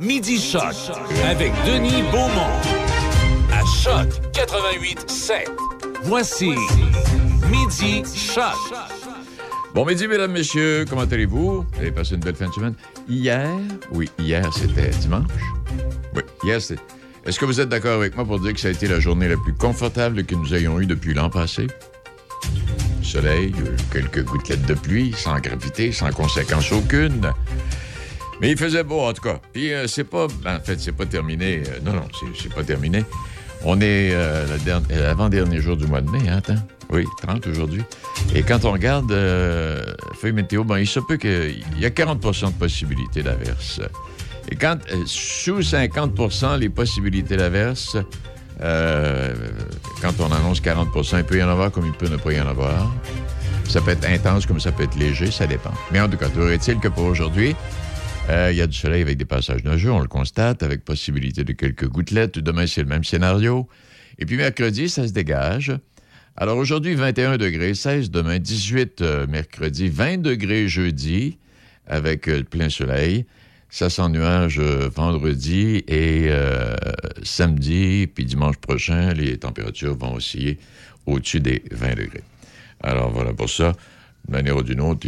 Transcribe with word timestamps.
Midi 0.00 0.40
Choc 0.40 0.62
avec 1.28 1.52
Denis 1.66 2.02
Beaumont. 2.10 2.56
À 3.52 3.62
Choc 3.66 4.08
88 4.32 5.10
7. 5.10 5.50
Voici 6.04 6.52
Midi 7.50 8.02
Choc. 8.14 8.54
Bon 9.74 9.84
midi, 9.84 10.08
mesdames, 10.08 10.32
messieurs, 10.32 10.86
comment 10.88 11.02
allez-vous? 11.02 11.66
Vous 11.70 11.78
avez 11.78 11.90
passé 11.92 12.14
une 12.14 12.22
belle 12.22 12.34
fin 12.34 12.48
de 12.48 12.54
semaine? 12.54 12.74
Hier, 13.10 13.46
oui, 13.92 14.08
hier, 14.18 14.50
c'était 14.54 14.88
dimanche. 14.88 15.28
Oui, 16.16 16.22
hier, 16.44 16.62
c'était... 16.62 16.80
Est-ce 17.26 17.38
que 17.38 17.44
vous 17.44 17.60
êtes 17.60 17.68
d'accord 17.68 17.96
avec 17.96 18.16
moi 18.16 18.24
pour 18.24 18.40
dire 18.40 18.54
que 18.54 18.60
ça 18.60 18.68
a 18.68 18.70
été 18.70 18.88
la 18.88 19.00
journée 19.00 19.28
la 19.28 19.36
plus 19.36 19.52
confortable 19.52 20.24
que 20.24 20.34
nous 20.34 20.54
ayons 20.54 20.80
eue 20.80 20.86
depuis 20.86 21.12
l'an 21.12 21.28
passé? 21.28 21.66
Soleil, 23.02 23.52
quelques 23.92 24.24
gouttelettes 24.24 24.64
de 24.64 24.74
pluie, 24.74 25.12
sans 25.14 25.38
gravité, 25.40 25.92
sans 25.92 26.10
conséquence 26.10 26.72
aucune. 26.72 27.32
Mais 28.40 28.50
il 28.50 28.56
faisait 28.56 28.82
beau, 28.82 29.00
en 29.00 29.12
tout 29.12 29.22
cas. 29.22 29.38
Puis 29.52 29.72
euh, 29.72 29.86
c'est 29.86 30.04
pas... 30.04 30.24
en 30.24 30.60
fait, 30.60 30.80
c'est 30.80 30.92
pas 30.92 31.06
terminé. 31.06 31.62
Euh, 31.68 31.80
non, 31.84 31.92
non, 31.92 32.08
c'est, 32.34 32.52
pas 32.52 32.64
terminé. 32.64 33.04
On 33.64 33.80
est 33.80 34.10
euh, 34.12 34.46
l'avant-dernier 34.88 35.60
jour 35.60 35.76
du 35.76 35.86
mois 35.86 36.00
de 36.00 36.10
mai, 36.10 36.28
hein, 36.28 36.38
attends. 36.38 36.62
Oui, 36.90 37.04
30 37.22 37.46
aujourd'hui. 37.46 37.82
Et 38.34 38.42
quand 38.42 38.64
on 38.64 38.72
regarde 38.72 39.10
feuille 40.20 40.32
météo, 40.32 40.64
ben, 40.64 40.78
il 40.78 40.88
se 40.88 40.98
peut 40.98 41.18
qu'il 41.18 41.62
y 41.78 41.86
a 41.86 41.90
40% 41.90 42.46
de 42.46 42.58
possibilités 42.58 43.22
d'averse. 43.22 43.80
Et 44.50 44.56
quand, 44.56 44.78
sous 45.06 45.60
50% 45.60 46.58
les 46.58 46.68
possibilités 46.68 47.36
d'averse, 47.36 47.96
quand 48.58 50.18
on 50.18 50.32
annonce 50.32 50.60
40% 50.60 51.18
il 51.18 51.24
peut 51.24 51.38
y 51.38 51.42
en 51.44 51.48
avoir 51.48 51.70
comme 51.70 51.86
il 51.86 51.92
peut 51.92 52.08
ne 52.08 52.16
pas 52.16 52.32
y 52.32 52.40
en 52.40 52.48
avoir. 52.48 52.90
Ça 53.68 53.80
peut 53.80 53.92
être 53.92 54.08
intense 54.08 54.46
comme 54.46 54.58
ça 54.58 54.72
peut 54.72 54.82
être 54.82 54.96
léger, 54.96 55.30
ça 55.30 55.46
dépend. 55.46 55.70
Mais 55.92 56.00
en 56.00 56.08
tout 56.08 56.16
cas, 56.16 56.28
toujours 56.28 56.50
est-il 56.50 56.80
que 56.80 56.88
pour 56.88 57.04
aujourd'hui, 57.04 57.54
euh, 58.30 58.52
il 58.52 58.58
y 58.58 58.62
a 58.62 58.66
du 58.66 58.76
soleil 58.76 59.02
avec 59.02 59.16
des 59.16 59.24
passages 59.24 59.64
nuageux, 59.64 59.90
on 59.90 60.00
le 60.00 60.08
constate, 60.08 60.62
avec 60.62 60.84
possibilité 60.84 61.44
de 61.44 61.52
quelques 61.52 61.88
gouttelettes. 61.88 62.38
Demain, 62.38 62.66
c'est 62.66 62.82
le 62.82 62.88
même 62.88 63.04
scénario. 63.04 63.68
Et 64.18 64.26
puis 64.26 64.36
mercredi, 64.36 64.88
ça 64.88 65.06
se 65.06 65.12
dégage. 65.12 65.72
Alors 66.36 66.56
aujourd'hui, 66.56 66.94
21 66.94 67.36
degrés, 67.36 67.74
16 67.74 68.10
demain, 68.10 68.38
18 68.38 69.02
euh, 69.02 69.26
mercredi, 69.26 69.88
20 69.88 70.22
degrés 70.22 70.68
jeudi, 70.68 71.38
avec 71.86 72.28
euh, 72.28 72.42
plein 72.42 72.70
soleil. 72.70 73.26
Ça 73.68 73.90
s'ennuage 73.90 74.58
euh, 74.58 74.88
vendredi 74.88 75.84
et 75.86 76.30
samedi, 77.22 78.06
puis 78.06 78.24
dimanche 78.24 78.56
prochain, 78.56 79.12
les 79.12 79.36
températures 79.38 79.96
vont 79.96 80.14
osciller 80.14 80.58
au-dessus 81.06 81.40
des 81.40 81.62
20 81.72 81.90
degrés. 81.90 82.24
Alors 82.82 83.10
voilà 83.10 83.34
pour 83.34 83.50
ça. 83.50 83.72
D'une 84.26 84.36
manière 84.36 84.56
ou 84.56 84.62
d'une 84.62 84.80
autre, 84.80 85.06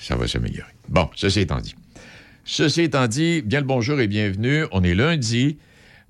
ça 0.00 0.16
va 0.16 0.28
s'améliorer. 0.28 0.73
Bon, 0.88 1.08
ceci 1.14 1.40
étant 1.40 1.60
dit. 1.60 1.74
Ceci 2.44 2.82
étant 2.82 3.06
dit, 3.06 3.40
bien 3.40 3.60
le 3.60 3.66
bonjour 3.66 4.00
et 4.00 4.06
bienvenue. 4.06 4.64
On 4.70 4.82
est 4.82 4.94
lundi. 4.94 5.56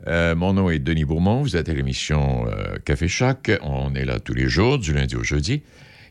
Euh, 0.08 0.34
mon 0.34 0.52
nom 0.52 0.68
est 0.68 0.80
Denis 0.80 1.04
Beaumont. 1.04 1.42
Vous 1.42 1.56
êtes 1.56 1.68
à 1.68 1.74
l'émission 1.74 2.46
euh, 2.48 2.76
Café 2.84 3.06
Choc. 3.06 3.52
On 3.62 3.94
est 3.94 4.04
là 4.04 4.18
tous 4.18 4.34
les 4.34 4.48
jours, 4.48 4.78
du 4.78 4.92
lundi 4.92 5.14
au 5.14 5.22
jeudi. 5.22 5.62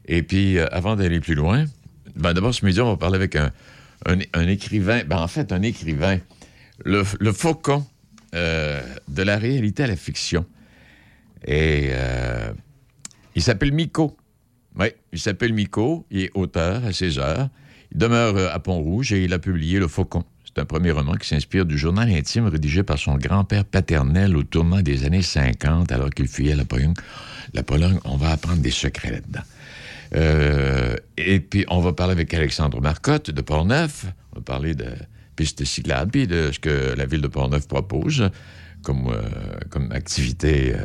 Et 0.06 0.24
puis, 0.24 0.58
euh, 0.58 0.68
avant 0.72 0.96
d'aller 0.96 1.20
plus 1.20 1.36
loin, 1.36 1.66
ben, 2.16 2.34
d'abord, 2.34 2.54
ce 2.54 2.66
midi, 2.66 2.80
on 2.80 2.92
va 2.92 2.98
parler 2.98 3.18
avec 3.18 3.36
un, 3.36 3.52
écrivain. 4.48 5.04
Ben, 5.04 5.18
en 5.18 5.28
fait, 5.28 5.52
un 5.52 5.62
écrivain. 5.62 6.20
Le, 6.86 7.04
faucon 7.04 7.86
de 8.34 9.24
la 9.24 9.38
réalité 9.38 9.84
à 9.84 9.88
la 9.88 9.96
fiction. 9.96 10.46
Et 11.46 11.92
il 13.36 13.44
s'appelle 13.44 13.74
Miko. 13.74 14.18
Oui, 14.80 14.88
il 15.12 15.20
s'appelle 15.20 15.54
Miko. 15.54 16.06
Il 16.10 16.22
est 16.22 16.32
auteur 16.34 16.84
à 16.84 16.92
16 16.92 17.20
heures. 17.20 17.50
Il 17.94 18.00
demeure 18.00 18.36
euh, 18.36 18.50
à 18.52 18.60
Pont-Rouge 18.60 19.14
et 19.14 19.24
il 19.24 19.34
a 19.34 19.40
publié 19.40 19.80
Le 19.80 19.88
Faucon. 19.88 20.24
C'est 20.46 20.60
un 20.60 20.66
premier 20.66 20.92
roman 20.92 21.14
qui 21.16 21.28
s'inspire 21.28 21.66
du 21.66 21.78
journal 21.78 22.10
intime 22.10 22.48
rédigé 22.48 22.84
par 22.84 22.98
son 22.98 23.16
grand-père 23.16 23.66
paternel 23.66 24.36
au 24.36 24.44
tournant 24.44 24.82
des 24.82 25.06
années 25.06 25.22
50, 25.22 25.92
alors 25.92 26.10
qu'il 26.10 26.28
fuyait 26.28 26.56
la 26.56 26.66
Pologne. 26.66 26.94
La 27.54 27.64
Pologne, 27.64 28.00
on 28.04 28.18
va 28.18 28.32
apprendre 28.32 28.62
des 28.62 28.72
secrets 28.72 29.12
là-dedans. 29.12 29.42
Euh, 30.16 30.96
et 31.18 31.40
puis, 31.40 31.66
on 31.70 31.82
va 31.82 31.94
parler 31.94 32.14
avec 32.14 32.34
Alexandre 32.34 32.82
Marcotte 32.82 33.32
de 33.32 33.42
Portneuf. 33.42 34.06
On 34.32 34.40
va 34.40 34.42
parler 34.42 34.76
de 34.76 34.88
pistes 35.36 35.64
cyclables 35.64 36.12
puis 36.12 36.28
de 36.28 36.52
ce 36.52 36.60
que 36.60 36.94
la 36.96 37.06
ville 37.06 37.22
de 37.22 37.28
Portneuf 37.28 37.68
propose 37.68 38.30
comme, 38.84 39.08
euh, 39.08 39.22
comme 39.70 39.92
activité 39.92 40.76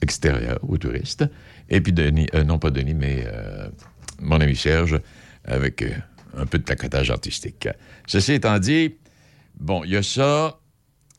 extérieure 0.00 0.58
aux 0.62 0.78
touristes. 0.78 1.24
Et 1.70 1.80
puis, 1.80 1.92
Denis, 1.92 2.26
non 2.46 2.58
pas 2.58 2.70
Denis, 2.70 2.94
mais 2.94 3.26
mon 4.20 4.40
ami 4.40 4.56
Serge, 4.56 5.00
avec 5.44 5.82
euh, 5.82 5.90
un 6.36 6.46
peu 6.46 6.58
de 6.58 6.64
tacotage 6.64 7.10
artistique. 7.10 7.68
Ceci 8.06 8.32
étant 8.32 8.58
dit, 8.58 8.94
bon, 9.58 9.84
il 9.84 9.92
y 9.92 9.96
a 9.96 10.02
ça. 10.02 10.58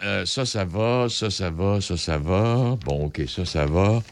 Euh, 0.03 0.25
ça, 0.25 0.45
ça 0.45 0.65
va, 0.65 1.07
ça, 1.09 1.29
ça 1.29 1.49
va, 1.49 1.79
ça, 1.79 1.95
ça 1.95 2.17
va. 2.17 2.77
Bon, 2.83 3.05
OK, 3.05 3.21
ça, 3.27 3.45
ça 3.45 3.65
va. 3.65 4.03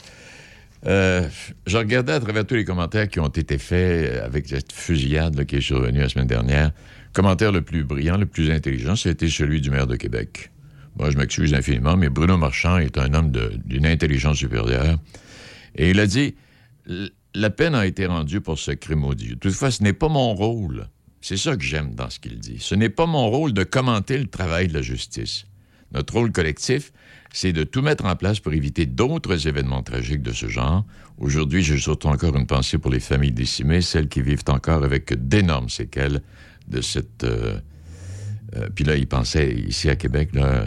Euh, 0.85 1.27
je 1.65 1.77
regardais 1.77 2.13
à 2.13 2.19
travers 2.19 2.45
tous 2.45 2.55
les 2.55 2.65
commentaires 2.65 3.07
qui 3.07 3.19
ont 3.19 3.27
été 3.27 3.57
faits 3.57 4.21
avec 4.21 4.47
cette 4.47 4.71
fusillade 4.71 5.45
qui 5.45 5.57
est 5.57 5.61
survenue 5.61 5.99
la 5.99 6.09
semaine 6.09 6.27
dernière. 6.27 6.67
Le 6.67 7.13
commentaire 7.13 7.51
le 7.51 7.61
plus 7.61 7.83
brillant, 7.83 8.17
le 8.17 8.25
plus 8.25 8.51
intelligent, 8.51 8.95
c'était 8.95 9.29
celui 9.29 9.61
du 9.61 9.69
maire 9.69 9.87
de 9.87 9.95
Québec. 9.95 10.51
Moi, 10.97 11.09
je 11.09 11.17
m'excuse 11.17 11.53
infiniment, 11.53 11.97
mais 11.97 12.09
Bruno 12.09 12.37
Marchand 12.37 12.77
est 12.77 12.97
un 12.97 13.13
homme 13.13 13.31
d'une 13.65 13.85
intelligence 13.85 14.37
supérieure. 14.37 14.97
Et 15.75 15.89
il 15.89 15.99
a 15.99 16.05
dit 16.05 16.35
La 17.35 17.49
peine 17.49 17.73
a 17.73 17.85
été 17.85 18.05
rendue 18.05 18.41
pour 18.41 18.59
ce 18.59 18.71
crime 18.71 19.03
odieux. 19.03 19.35
Toutefois, 19.35 19.71
ce 19.71 19.81
n'est 19.81 19.93
pas 19.93 20.09
mon 20.09 20.35
rôle. 20.35 20.87
C'est 21.21 21.37
ça 21.37 21.55
que 21.55 21.63
j'aime 21.63 21.95
dans 21.95 22.09
ce 22.09 22.19
qu'il 22.19 22.37
dit. 22.37 22.57
Ce 22.59 22.75
n'est 22.75 22.89
pas 22.89 23.05
mon 23.05 23.29
rôle 23.29 23.53
de 23.53 23.63
commenter 23.63 24.17
le 24.17 24.27
travail 24.27 24.67
de 24.67 24.73
la 24.73 24.81
justice. 24.81 25.45
Notre 25.93 26.13
rôle 26.13 26.31
collectif, 26.31 26.91
c'est 27.31 27.53
de 27.53 27.63
tout 27.63 27.81
mettre 27.81 28.05
en 28.05 28.15
place 28.15 28.39
pour 28.39 28.53
éviter 28.53 28.85
d'autres 28.85 29.47
événements 29.47 29.83
tragiques 29.83 30.21
de 30.21 30.31
ce 30.31 30.47
genre. 30.47 30.85
Aujourd'hui, 31.17 31.63
j'ai 31.63 31.77
surtout 31.77 32.07
encore 32.07 32.35
une 32.35 32.45
pensée 32.45 32.77
pour 32.77 32.91
les 32.91 32.99
familles 32.99 33.31
décimées, 33.31 33.81
celles 33.81 34.09
qui 34.09 34.21
vivent 34.21 34.43
encore 34.47 34.83
avec 34.83 35.13
d'énormes 35.27 35.69
séquelles 35.69 36.21
de 36.67 36.81
cette. 36.81 37.23
euh, 37.23 37.59
euh, 38.55 38.69
puis 38.75 38.83
là, 38.83 38.95
il 38.95 39.07
pensait 39.07 39.53
ici 39.53 39.89
à 39.89 39.95
Québec, 39.95 40.29
là, 40.33 40.65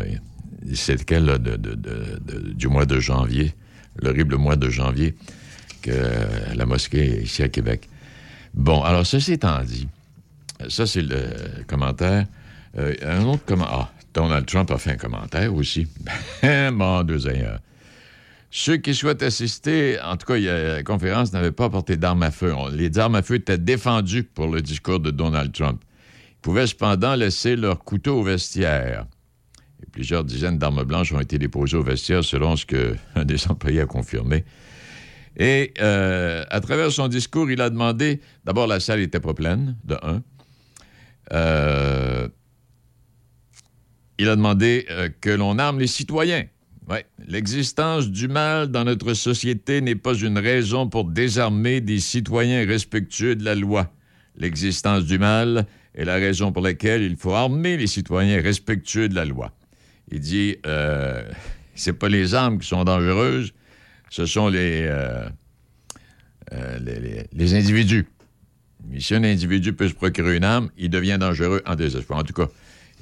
séquelles 0.74 1.38
du 2.54 2.68
mois 2.68 2.86
de 2.86 2.98
janvier, 2.98 3.54
l'horrible 4.00 4.36
mois 4.36 4.56
de 4.56 4.68
janvier, 4.68 5.14
la 5.86 6.66
mosquée 6.66 7.22
ici 7.22 7.42
à 7.42 7.48
Québec. 7.48 7.88
Bon, 8.54 8.82
alors, 8.82 9.06
ceci 9.06 9.32
étant 9.34 9.62
dit, 9.62 9.88
ça, 10.68 10.86
c'est 10.86 11.02
le 11.02 11.26
commentaire. 11.66 12.26
Euh, 12.78 12.94
un 13.02 13.24
autre 13.24 13.44
commentaire. 13.44 13.74
Ah, 13.74 13.92
Donald 14.14 14.46
Trump 14.46 14.70
a 14.70 14.78
fait 14.78 14.92
un 14.92 14.96
commentaire 14.96 15.52
aussi. 15.54 15.86
bon, 16.72 17.02
deux 17.02 17.26
ailleurs. 17.28 17.60
Ceux 18.50 18.78
qui 18.78 18.94
souhaitent 18.94 19.22
assister, 19.22 19.98
en 20.00 20.16
tout 20.16 20.26
cas, 20.26 20.36
y 20.38 20.48
a- 20.48 20.76
la 20.76 20.82
conférence 20.82 21.32
n'avait 21.32 21.52
pas 21.52 21.68
porté 21.68 21.96
d'armes 21.98 22.22
à 22.22 22.30
feu. 22.30 22.54
Les 22.72 22.98
armes 22.98 23.16
à 23.16 23.22
feu 23.22 23.34
étaient 23.34 23.58
défendues 23.58 24.22
pour 24.24 24.46
le 24.46 24.62
discours 24.62 25.00
de 25.00 25.10
Donald 25.10 25.52
Trump. 25.52 25.82
Ils 26.30 26.40
pouvaient 26.40 26.66
cependant 26.66 27.14
laisser 27.14 27.56
leur 27.56 27.80
couteau 27.84 28.20
au 28.20 28.22
vestiaire. 28.22 29.04
Plusieurs 29.92 30.24
dizaines 30.24 30.58
d'armes 30.58 30.84
blanches 30.84 31.12
ont 31.12 31.20
été 31.20 31.38
déposées 31.38 31.76
au 31.76 31.82
vestiaire, 31.82 32.24
selon 32.24 32.56
ce 32.56 32.64
que 32.64 32.96
un 33.14 33.24
des 33.26 33.46
employés 33.48 33.80
a 33.82 33.86
confirmé. 33.86 34.44
Et 35.36 35.74
euh, 35.80 36.44
à 36.48 36.60
travers 36.60 36.90
son 36.90 37.08
discours, 37.08 37.50
il 37.50 37.60
a 37.60 37.70
demandé, 37.70 38.20
d'abord 38.44 38.66
la 38.66 38.80
salle 38.80 39.00
était 39.00 39.20
pas 39.20 39.34
pleine, 39.34 39.76
de 39.84 39.96
un. 40.02 40.22
Euh, 41.32 42.28
il 44.18 44.28
a 44.28 44.36
demandé 44.36 44.86
euh, 44.90 45.08
que 45.20 45.30
l'on 45.30 45.58
arme 45.58 45.78
les 45.78 45.86
citoyens. 45.86 46.44
L'existence 47.26 48.08
du 48.08 48.28
mal 48.28 48.68
dans 48.68 48.84
notre 48.84 49.12
société 49.14 49.80
n'est 49.80 49.96
pas 49.96 50.14
une 50.14 50.38
raison 50.38 50.88
pour 50.88 51.04
désarmer 51.04 51.80
des 51.80 51.98
citoyens 51.98 52.64
respectueux 52.64 53.34
de 53.34 53.44
la 53.44 53.56
loi. 53.56 53.92
L'existence 54.36 55.04
du 55.04 55.18
mal 55.18 55.66
est 55.94 56.04
la 56.04 56.14
raison 56.14 56.52
pour 56.52 56.62
laquelle 56.62 57.02
il 57.02 57.16
faut 57.16 57.32
armer 57.32 57.76
les 57.76 57.88
citoyens 57.88 58.40
respectueux 58.40 59.08
de 59.08 59.14
la 59.14 59.24
loi. 59.24 59.52
Il 60.12 60.20
dit, 60.20 60.56
euh, 60.66 61.28
c'est 61.74 61.94
pas 61.94 62.08
les 62.08 62.34
armes 62.34 62.58
qui 62.58 62.68
sont 62.68 62.84
dangereuses, 62.84 63.52
ce 64.10 64.26
sont 64.26 64.48
les, 64.48 64.86
euh, 64.88 65.28
euh, 66.52 67.22
individus. 67.38 68.06
Si 68.98 69.14
un 69.14 69.24
individu 69.24 69.72
peut 69.72 69.88
se 69.88 69.94
procurer 69.94 70.36
une 70.36 70.44
arme, 70.44 70.70
il 70.78 70.90
devient 70.90 71.16
dangereux 71.18 71.62
en 71.66 71.74
désespoir. 71.74 72.20
En 72.20 72.22
tout 72.22 72.34
cas, 72.34 72.48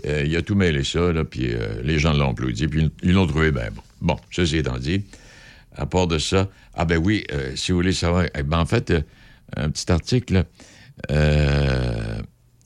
euh, 0.06 0.24
il 0.26 0.34
a 0.36 0.42
tout 0.42 0.54
mêlé 0.54 0.82
ça, 0.82 1.12
puis 1.28 1.52
les 1.82 1.98
gens 1.98 2.14
l'ont 2.14 2.30
applaudi, 2.30 2.68
puis 2.68 2.90
ils 3.02 3.12
l'ont 3.12 3.26
trouvé 3.26 3.52
bien 3.52 3.70
bon. 3.70 3.82
Bon, 4.00 4.16
ceci 4.30 4.58
étant 4.58 4.78
dit, 4.78 5.04
à 5.76 5.86
part 5.86 6.06
de 6.06 6.18
ça, 6.18 6.48
ah 6.74 6.84
ben 6.84 6.98
oui, 6.98 7.24
si 7.54 7.72
vous 7.72 7.78
voulez 7.78 7.92
savoir, 7.92 8.26
eh 8.34 8.42
ben 8.42 8.58
en 8.58 8.66
fait, 8.66 8.92
un 9.56 9.70
petit 9.70 9.90
article, 9.92 10.44
le 11.10 12.22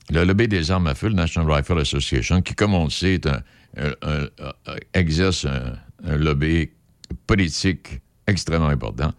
lobby 0.09 0.47
des 0.47 0.71
armes 0.71 0.87
à 0.87 0.95
feu, 0.95 1.09
le 1.09 1.15
National 1.15 1.51
Rifle 1.51 1.79
Association, 1.79 2.41
qui, 2.41 2.55
comme 2.55 2.73
on 2.73 2.85
le 2.85 2.89
sait, 2.89 3.15
est 3.15 3.27
exerce 4.93 5.45
un 5.45 6.15
lobby 6.17 6.69
politique 7.27 8.01
extrêmement 8.29 8.67
important, 8.67 9.13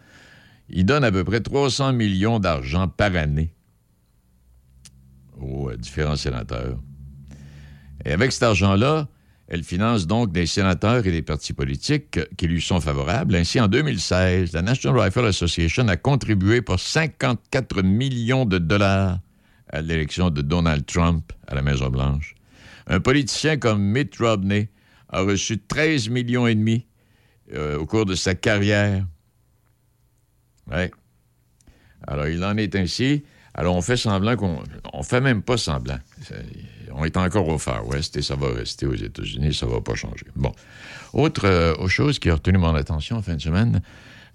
il 0.68 0.86
donne 0.86 1.04
à 1.04 1.12
peu 1.12 1.24
près 1.24 1.40
300 1.40 1.92
millions 1.92 2.38
d'argent 2.38 2.88
par 2.88 3.14
année 3.16 3.52
aux 5.40 5.70
euh, 5.70 5.76
différents 5.76 6.16
sénateurs. 6.16 6.78
Et 8.04 8.12
avec 8.12 8.32
cet 8.32 8.44
argent-là, 8.44 9.08
elle 9.48 9.64
finance 9.64 10.06
donc 10.06 10.30
des 10.30 10.46
sénateurs 10.46 11.04
et 11.06 11.10
des 11.10 11.22
partis 11.22 11.52
politiques 11.52 12.20
qui 12.36 12.46
lui 12.46 12.62
sont 12.62 12.80
favorables. 12.80 13.34
Ainsi, 13.34 13.60
en 13.60 13.66
2016, 13.66 14.52
la 14.52 14.62
National 14.62 15.00
Rifle 15.00 15.26
Association 15.26 15.88
a 15.88 15.96
contribué 15.96 16.62
pour 16.62 16.78
54 16.78 17.82
millions 17.82 18.44
de 18.44 18.58
dollars 18.58 19.18
à 19.68 19.80
l'élection 19.82 20.30
de 20.30 20.40
Donald 20.40 20.86
Trump 20.86 21.32
à 21.48 21.56
la 21.56 21.62
Maison-Blanche. 21.62 22.36
Un 22.86 23.00
politicien 23.00 23.56
comme 23.56 23.82
Mitt 23.82 24.16
Romney 24.18 24.70
a 25.08 25.22
reçu 25.22 25.58
13 25.58 26.08
millions 26.10 26.46
et 26.46 26.54
demi 26.54 26.86
euh, 27.54 27.78
au 27.78 27.86
cours 27.86 28.06
de 28.06 28.14
sa 28.14 28.34
carrière. 28.34 29.04
Alors, 32.06 32.28
il 32.28 32.44
en 32.44 32.56
est 32.56 32.74
ainsi. 32.76 33.24
Alors, 33.54 33.76
on 33.76 33.82
fait 33.82 33.96
semblant 33.96 34.36
qu'on. 34.36 34.62
On 34.92 35.02
fait 35.02 35.20
même 35.20 35.42
pas 35.42 35.56
semblant. 35.56 35.98
On 36.92 37.04
est 37.04 37.16
encore 37.16 37.48
au 37.48 37.58
Far 37.58 37.86
West 37.86 38.16
et 38.16 38.22
ça 38.22 38.36
va 38.36 38.48
rester 38.52 38.86
aux 38.86 38.94
États-Unis, 38.94 39.54
ça 39.54 39.66
va 39.66 39.80
pas 39.80 39.94
changer. 39.94 40.26
Bon. 40.36 40.52
Autre, 41.12 41.46
euh, 41.46 41.88
chose 41.88 42.18
qui 42.18 42.30
a 42.30 42.34
retenu 42.34 42.58
mon 42.58 42.74
attention 42.74 43.16
en 43.16 43.22
fin 43.22 43.34
de 43.34 43.40
semaine, 43.40 43.80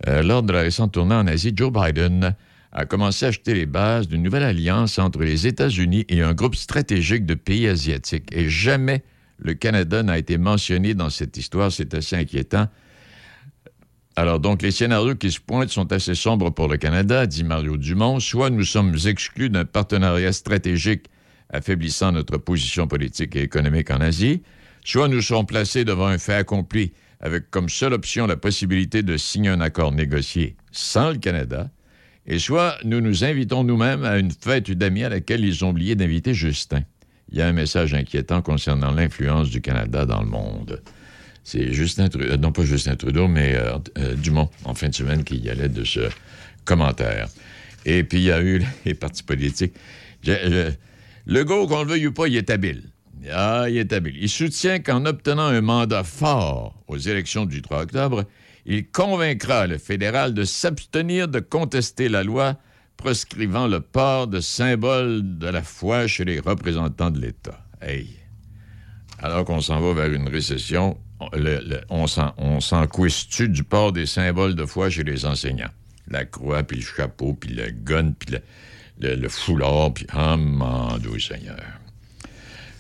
euh, 0.08 0.22
lors 0.22 0.44
de 0.44 0.52
la 0.52 0.62
récente 0.62 0.94
tournée 0.94 1.16
en 1.16 1.28
Asie, 1.28 1.54
Joe 1.56 1.72
Biden 1.72 2.36
a 2.72 2.86
commencé 2.86 3.26
à 3.26 3.30
acheter 3.30 3.54
les 3.54 3.66
bases 3.66 4.08
d'une 4.08 4.22
nouvelle 4.22 4.44
alliance 4.44 5.00
entre 5.00 5.20
les 5.20 5.48
États-Unis 5.48 6.06
et 6.10 6.22
un 6.22 6.34
groupe 6.34 6.56
stratégique 6.56 7.26
de 7.26 7.34
pays 7.34 7.68
asiatiques. 7.68 8.30
Et 8.34 8.50
jamais 8.50 9.04
le 9.38 9.54
Canada 9.54 10.04
n'a 10.04 10.18
été 10.18 10.38
mentionné 10.38 10.94
dans 10.94 11.10
cette 11.10 11.38
histoire. 11.38 11.72
C'est 11.72 11.94
assez 11.94 12.18
inquiétant. 12.18 12.68
Alors, 14.18 14.40
donc, 14.40 14.62
les 14.62 14.72
scénarios 14.72 15.16
qui 15.16 15.30
se 15.30 15.42
pointent 15.42 15.70
sont 15.70 15.92
assez 15.92 16.16
sombres 16.16 16.50
pour 16.50 16.70
le 16.70 16.78
Canada, 16.78 17.28
dit 17.28 17.44
Mario 17.44 17.76
Dumont. 17.76 18.22
Soit 18.22 18.50
nous 18.50 18.64
sommes 18.64 18.96
exclus 19.06 19.50
d'un 19.50 19.66
partenariat 19.66 20.32
stratégique 20.32 21.08
affaiblissant 21.50 22.14
notre 22.14 22.38
position 22.38 22.88
politique 22.88 23.36
et 23.36 23.42
économique 23.42 23.92
en 23.92 24.00
Asie, 24.00 24.42
soit 24.84 25.08
nous 25.10 25.22
sommes 25.22 25.46
placés 25.46 25.84
devant 25.84 26.08
un 26.08 26.18
fait 26.18 26.34
accompli 26.34 26.94
avec 27.20 27.50
comme 27.52 27.70
seule 27.70 27.94
option 27.94 28.28
la 28.28 28.38
possibilité 28.38 29.04
de 29.04 29.18
signer 29.18 29.50
un 29.50 29.62
accord 29.62 29.92
négocié 29.92 30.56
sans 30.72 31.12
le 31.12 31.18
Canada, 31.18 31.70
et 32.26 32.40
soit 32.40 32.78
nous 32.84 33.02
nous 33.02 33.24
invitons 33.24 33.64
nous-mêmes 33.64 34.04
à 34.04 34.18
une 34.18 34.32
fête 34.32 34.72
d'amis 34.72 35.04
à 35.04 35.10
laquelle 35.10 35.46
ils 35.46 35.64
ont 35.64 35.70
oublié 35.70 35.96
d'inviter 35.96 36.34
Justin. 36.34 36.82
Il 37.32 37.38
y 37.38 37.42
a 37.42 37.48
un 37.48 37.54
message 37.54 37.94
inquiétant 37.94 38.42
concernant 38.42 38.92
l'influence 38.92 39.50
du 39.50 39.62
Canada 39.62 40.06
dans 40.06 40.22
le 40.22 40.28
monde. 40.28 40.82
C'est 41.46 41.72
Justin 41.74 42.10
Trudeau, 42.10 42.26
euh, 42.26 42.38
non 42.38 42.52
pas 42.52 42.66
Justin 42.66 42.96
Trudeau, 42.96 43.28
mais 43.28 43.54
euh, 43.56 43.78
euh, 44.00 44.16
Dumont, 44.16 44.50
en 44.64 44.74
fin 44.74 44.90
de 44.90 44.96
semaine, 44.96 45.24
qui 45.24 45.38
y 45.38 45.50
allait 45.52 45.70
de 45.70 45.84
ce 45.84 46.10
commentaire. 46.66 47.28
Et 47.86 48.04
puis, 48.04 48.18
il 48.18 48.24
y 48.24 48.32
a 48.32 48.42
eu 48.42 48.64
les 48.86 48.96
partis 48.96 49.22
politiques. 49.22 49.76
le 50.26 51.44
go, 51.44 51.68
qu'on 51.68 51.84
le 51.84 51.90
veuille 51.90 52.08
ou 52.08 52.14
pas, 52.14 52.28
il 52.28 52.36
est 52.36 52.50
habile. 52.50 52.90
Ah, 53.32 53.68
il 53.70 53.78
est 53.78 53.94
habile. 53.94 54.18
Il 54.20 54.28
soutient 54.28 54.80
qu'en 54.80 55.06
obtenant 55.06 55.46
un 55.46 55.62
mandat 55.62 56.04
fort 56.04 56.84
aux 56.88 56.98
élections 56.98 57.46
du 57.46 57.62
3 57.62 57.84
octobre, 57.84 58.26
il 58.66 58.90
convaincra 58.90 59.68
le 59.68 59.78
fédéral 59.78 60.34
de 60.34 60.46
s'abstenir 60.46 61.28
de 61.28 61.40
contester 61.40 62.10
la 62.10 62.24
loi 62.24 62.58
proscrivant 62.98 63.68
le 63.68 63.82
port 63.82 64.28
de 64.28 64.40
symboles 64.40 65.38
de 65.38 65.48
la 65.48 65.62
foi 65.62 66.08
chez 66.08 66.26
les 66.26 66.40
représentants 66.40 67.12
de 67.12 67.22
l'État. 67.22 67.64
Hey! 67.84 68.10
Alors 69.20 69.46
qu'on 69.46 69.62
s'en 69.62 69.80
va 69.80 69.94
vers 69.94 70.12
une 70.12 70.28
récession, 70.28 70.98
on 71.90 72.08
s'en 72.08 72.88
tu 73.30 73.50
du 73.50 73.64
port 73.64 73.92
des 73.92 74.06
symboles 74.06 74.56
de 74.56 74.66
foi 74.66 74.90
chez 74.90 75.04
les 75.04 75.26
enseignants? 75.26 75.72
La 76.10 76.26
croix, 76.26 76.64
puis 76.64 76.78
le 76.78 76.84
chapeau, 76.84 77.34
puis 77.34 77.54
le 77.54 77.72
gun, 77.72 78.12
puis 78.12 78.38
le, 79.00 79.30
foulard, 79.30 79.94
puis 79.94 80.06
ah, 80.12 80.38
mon 80.38 80.98
Dieu 80.98 81.20
Seigneur. 81.20 81.58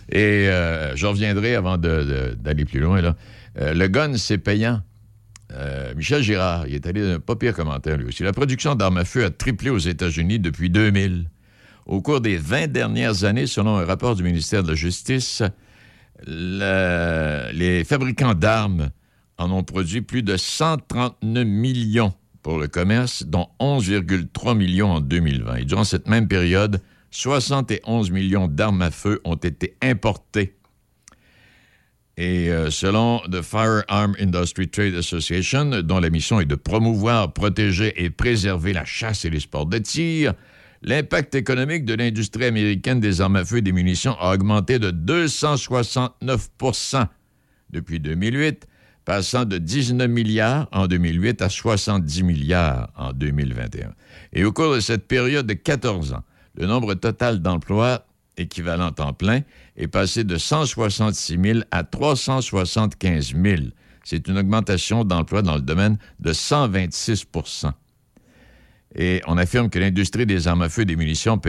Et 0.10 0.48
euh, 0.48 0.96
je 0.96 1.08
reviendrai 1.08 1.56
avant 1.56 1.78
d'aller 1.78 2.66
plus 2.66 2.80
loin. 2.80 3.02
Là. 3.02 3.16
Euh, 3.60 3.74
le 3.74 3.88
gun, 3.88 4.18
c'est 4.18 4.38
payant. 4.38 4.82
Euh, 5.54 5.94
Michel 5.96 6.22
Girard, 6.22 6.68
il 6.68 6.76
est 6.76 6.86
allé 6.86 7.02
d'un 7.02 7.20
pas 7.20 7.36
pire 7.36 7.54
commentaire 7.54 7.98
lui 7.98 8.08
aussi. 8.08 8.24
La 8.24 8.34
production 8.34 8.76
d'armes 8.76 8.98
à 8.98 9.06
feu 9.06 9.26
a 9.26 9.30
triplé 9.30 9.70
aux 9.70 9.80
États-Unis 9.80 10.40
depuis 10.40 10.70
2000. 10.70 11.30
Au 11.86 12.02
cours 12.02 12.20
des 12.20 12.38
20 12.38 12.68
dernières 12.68 13.24
années, 13.26 13.46
selon 13.46 13.78
un 13.78 13.86
rapport 13.86 14.16
du 14.16 14.24
ministère 14.24 14.64
de 14.64 14.70
la 14.70 14.76
Justice, 14.76 15.44
les 16.28 17.84
fabricants 17.84 18.34
d'armes 18.34 18.90
en 19.38 19.52
ont 19.52 19.64
produit 19.64 20.02
plus 20.02 20.24
de 20.24 20.38
139 20.38 21.46
millions 21.46 22.14
pour 22.42 22.60
le 22.60 22.68
commerce, 22.68 23.24
dont 23.24 23.48
11,3 23.60 24.56
millions 24.56 24.92
en 24.92 25.02
2020. 25.02 25.56
Et 25.56 25.66
durant 25.66 25.84
cette 25.84 26.08
même 26.08 26.28
période, 26.28 26.82
71 27.12 28.12
millions 28.12 28.48
d'armes 28.48 28.82
à 28.82 28.92
feu 28.92 29.20
ont 29.24 29.36
été 29.36 29.76
importées. 29.82 30.56
Et 32.18 32.50
euh, 32.50 32.70
selon 32.70 33.20
The 33.32 33.42
Firearm 33.42 34.16
Industry 34.20 34.70
Trade 34.70 34.96
Association, 34.96 35.82
dont 35.82 36.00
la 36.00 36.10
mission 36.10 36.40
est 36.40 36.46
de 36.46 36.56
promouvoir, 36.56 37.34
protéger 37.34 37.94
et 38.04 38.10
préserver 38.10 38.74
la 38.74 38.86
chasse 38.86 39.26
et 39.26 39.30
les 39.30 39.42
sports 39.42 39.66
de 39.66 39.80
tir, 39.80 40.34
l'impact 40.86 41.36
économique 41.36 41.84
de 41.84 41.96
l'industrie 41.96 42.46
américaine 42.46 43.00
des 43.00 43.20
armes 43.20 43.38
à 43.38 43.44
feu 43.44 43.58
et 43.58 43.62
des 43.62 43.72
munitions 43.72 44.16
a 44.20 44.36
augmenté 44.36 44.78
de 44.80 44.92
269% 44.92 47.08
depuis 47.72 48.00
2008, 48.00 48.68
passant 49.04 49.46
de 49.46 49.58
19 49.58 50.08
milliards 50.08 50.68
en 50.72 50.86
2008 50.86 51.42
à 51.42 51.50
70 51.50 52.22
milliards 52.24 52.92
en 52.96 53.14
2021. 53.14 53.94
Et 54.34 54.46
au 54.46 54.54
cours 54.54 54.76
de 54.76 54.80
cette 54.80 55.08
période 55.08 55.48
de 55.48 55.54
14 55.54 56.14
ans, 56.14 56.22
le 56.56 56.68
nombre 56.68 56.94
total 56.94 57.40
d'emplois 57.40 58.06
équivalent 58.38 58.92
temps 58.92 59.14
plein 59.14 59.42
est 59.78 59.88
passé 59.88 60.24
de 60.24 60.38
166 60.38 61.40
000 61.42 61.60
à 61.72 61.84
375 61.84 63.34
000. 63.34 63.56
C'est 64.04 64.28
une 64.28 64.38
augmentation 64.38 65.04
d'emplois 65.04 65.42
dans 65.42 65.56
le 65.56 65.62
domaine 65.62 65.98
de 66.20 66.32
126 66.32 67.26
et 68.96 69.22
on 69.28 69.38
affirme 69.38 69.70
que 69.70 69.80
l'industrie 69.80 70.26
des 70.26 70.48
armes 70.48 70.62
à 70.62 70.70
feu 70.70 70.84
et 70.84 70.86
des 70.86 70.96
munitions 70.96 71.40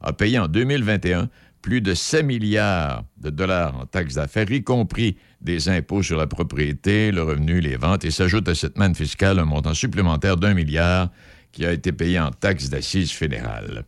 a 0.00 0.12
payé 0.12 0.38
en 0.38 0.48
2021 0.48 1.28
plus 1.64 1.80
de 1.80 1.94
7 1.94 2.26
milliards 2.26 3.04
de 3.16 3.30
dollars 3.30 3.74
en 3.80 3.86
taxes 3.86 4.16
d'affaires, 4.16 4.50
y 4.50 4.62
compris 4.62 5.16
des 5.40 5.70
impôts 5.70 6.02
sur 6.02 6.18
la 6.18 6.26
propriété, 6.26 7.10
le 7.10 7.22
revenu, 7.22 7.60
les 7.60 7.76
ventes, 7.76 8.04
et 8.04 8.10
s'ajoute 8.10 8.46
à 8.50 8.54
cette 8.54 8.76
manne 8.76 8.94
fiscale 8.94 9.38
un 9.38 9.46
montant 9.46 9.72
supplémentaire 9.72 10.36
d'un 10.36 10.52
milliard 10.52 11.10
qui 11.52 11.64
a 11.64 11.72
été 11.72 11.92
payé 11.92 12.20
en 12.20 12.30
taxes 12.32 12.68
d'assises 12.68 13.12
fédérales. 13.12 13.84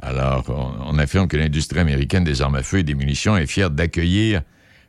Alors, 0.00 0.44
on, 0.48 0.98
affirme 0.98 1.28
que 1.28 1.36
l'industrie 1.36 1.80
américaine 1.80 2.24
des 2.24 2.40
armes 2.40 2.54
à 2.54 2.62
feu 2.62 2.78
et 2.78 2.82
des 2.82 2.94
munitions 2.94 3.36
est 3.36 3.46
fière 3.46 3.70
d'accueillir 3.70 4.40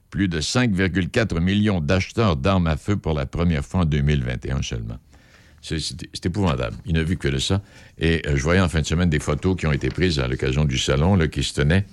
plus 0.10 0.30
de 0.30 0.40
5,4 0.40 1.40
millions 1.42 1.82
d'acheteurs 1.82 2.38
d'armes 2.38 2.68
à 2.68 2.78
feu 2.78 2.96
pour 2.96 3.14
la 3.14 3.26
première 3.26 3.66
fois 3.66 3.82
en 3.82 3.86
2021 3.86 4.62
seulement. 4.62 5.00
C'est 5.66 6.26
épouvantable. 6.26 6.78
Il 6.86 6.94
n'a 6.94 7.04
vu 7.04 7.18
que 7.18 7.28
de 7.28 7.40
ça. 7.40 7.62
Et 7.98 8.22
euh, 8.28 8.36
je 8.36 8.44
voyais 8.44 8.62
en 8.62 8.70
fin 8.70 8.82
de 8.82 8.86
semaine 8.86 9.10
des 9.10 9.20
photos 9.20 9.56
qui 9.58 9.66
ont 9.66 9.72
été 9.72 9.90
prises 9.90 10.20
à 10.20 10.28
l'occasion 10.28 10.64
du 10.64 10.78
salon 10.78 11.16
là, 11.16 11.28
qui 11.28 11.44
se 11.44 11.56
tenait. 11.56 11.86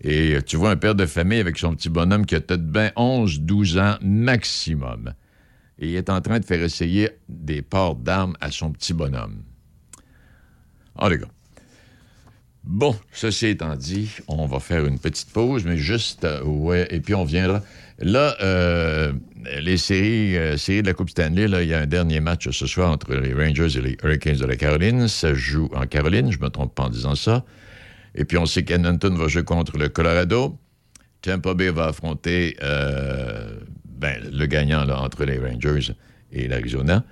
Et 0.00 0.34
euh, 0.34 0.42
tu 0.42 0.56
vois 0.56 0.70
un 0.70 0.76
père 0.76 0.96
de 0.96 1.06
famille 1.06 1.38
avec 1.38 1.56
son 1.56 1.74
petit 1.76 1.90
bonhomme 1.90 2.26
qui 2.26 2.34
a 2.34 2.40
peut-être 2.40 2.66
bien 2.66 2.90
11, 2.96 3.40
12 3.40 3.78
ans 3.78 3.96
maximum. 4.02 5.14
Et 5.78 5.90
il 5.90 5.94
est 5.94 6.10
en 6.10 6.20
train 6.20 6.40
de 6.40 6.44
faire 6.44 6.62
essayer 6.62 7.10
des 7.28 7.62
ports 7.62 7.94
d'armes 7.94 8.36
à 8.40 8.50
son 8.50 8.72
petit 8.72 8.94
bonhomme. 8.94 9.42
Oh, 11.00 11.08
les. 11.08 11.18
Bon, 12.64 12.94
ceci 13.12 13.46
étant 13.46 13.74
dit, 13.74 14.10
on 14.28 14.46
va 14.46 14.60
faire 14.60 14.84
une 14.84 14.98
petite 14.98 15.30
pause, 15.30 15.64
mais 15.64 15.78
juste, 15.78 16.24
euh, 16.24 16.42
ouais, 16.42 16.86
et 16.90 17.00
puis 17.00 17.14
on 17.14 17.24
viendra. 17.24 17.62
Là, 18.00 18.34
euh, 18.40 19.12
les 19.60 19.76
séries, 19.76 20.36
euh, 20.36 20.56
séries 20.56 20.82
de 20.82 20.86
la 20.86 20.94
Coupe 20.94 21.10
Stanley, 21.10 21.48
là, 21.48 21.62
il 21.62 21.68
y 21.68 21.74
a 21.74 21.80
un 21.80 21.86
dernier 21.86 22.20
match 22.20 22.48
ce 22.48 22.66
soir 22.66 22.90
entre 22.90 23.14
les 23.14 23.34
Rangers 23.34 23.76
et 23.76 23.82
les 23.82 23.96
Hurricanes 24.02 24.36
de 24.36 24.46
la 24.46 24.56
Caroline. 24.56 25.06
Ça 25.06 25.34
joue 25.34 25.68
en 25.74 25.86
Caroline, 25.86 26.32
je 26.32 26.38
me 26.38 26.48
trompe 26.48 26.74
pas 26.74 26.84
en 26.84 26.88
disant 26.88 27.14
ça. 27.14 27.44
Et 28.14 28.24
puis 28.24 28.38
on 28.38 28.46
sait 28.46 28.64
qu'Edmonton 28.64 29.14
va 29.16 29.28
jouer 29.28 29.44
contre 29.44 29.76
le 29.76 29.88
Colorado. 29.88 30.58
Tampa 31.20 31.52
Bay 31.52 31.70
va 31.70 31.88
affronter 31.88 32.56
ben, 32.60 34.16
le 34.32 34.46
gagnant 34.46 34.84
là, 34.84 35.00
entre 35.02 35.24
les 35.24 35.38
Rangers 35.38 35.92
et 36.32 36.48
l'Arizona. 36.48 37.04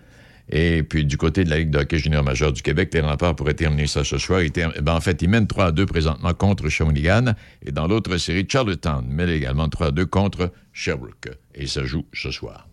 Et 0.51 0.83
puis, 0.83 1.05
du 1.05 1.17
côté 1.17 1.45
de 1.45 1.51
la 1.51 1.59
Ligue 1.59 1.71
de 1.71 1.79
hockey 1.79 1.99
junior 1.99 2.25
majeur 2.25 2.53
du 2.53 2.63
Québec, 2.63 2.91
les 2.95 3.01
remparts 3.01 3.37
pourraient 3.37 3.55
terminer 3.55 3.87
ça 3.87 4.03
ce 4.03 4.17
soir. 4.17 4.41
Ben, 4.81 4.95
en 4.95 5.01
fait, 5.01 5.21
ils 5.21 5.29
mènent 5.29 5.47
3 5.47 5.67
à 5.67 5.73
2 5.73 5.85
présentement 5.87 6.33
contre 6.33 6.69
Shawinigan. 6.69 7.35
Et 7.63 7.73
dans 7.73 7.87
l'autre 7.87 8.17
série, 8.17 8.47
Charlottetown 8.49 9.07
mène 9.07 9.29
également 9.29 9.69
3 9.69 9.89
à 9.89 9.91
2 9.91 10.07
contre 10.07 10.51
Sherbrooke. 10.73 11.31
Et 11.55 11.67
ça 11.67 11.85
joue 11.85 12.07
ce 12.15 12.31
soir. 12.31 12.67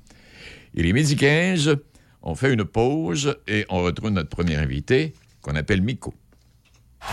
Il 0.73 0.85
est 0.85 0.93
midi 0.93 1.15
15. 1.15 1.75
On 2.21 2.35
fait 2.35 2.53
une 2.53 2.63
pause 2.63 3.35
et 3.47 3.65
on 3.69 3.81
retrouve 3.83 4.11
notre 4.11 4.29
premier 4.29 4.55
invité 4.55 5.13
qu'on 5.41 5.55
appelle 5.55 5.81
Miko. 5.81 6.13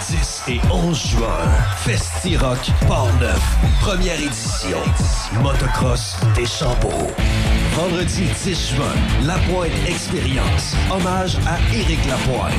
10 0.00 0.42
et 0.48 0.60
11 0.70 1.06
juin, 1.10 1.48
Festi-Rock 1.84 2.70
Port-Neuf, 2.86 3.56
première 3.80 4.20
édition, 4.20 4.78
motocross 5.42 6.16
des 6.34 6.46
Champeaux. 6.46 7.10
Vendredi 7.74 8.24
10 8.44 8.74
juin, 8.74 8.94
La 9.24 9.38
Pointe 9.50 9.72
Expérience, 9.86 10.74
hommage 10.90 11.36
à 11.46 11.58
Éric 11.74 12.04
Lapointe 12.06 12.52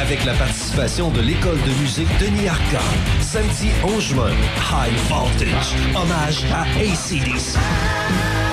avec 0.00 0.24
la 0.24 0.34
participation 0.34 1.10
de 1.10 1.20
l'école 1.20 1.58
de 1.62 1.80
musique 1.80 2.08
Denis 2.18 2.48
Arcand. 2.48 2.78
Samedi 3.20 3.70
11 3.84 4.02
juin, 4.02 4.30
High 4.30 4.98
Voltage, 5.08 5.74
hommage 5.94 6.44
à 6.52 6.62
ACDC. 6.80 8.51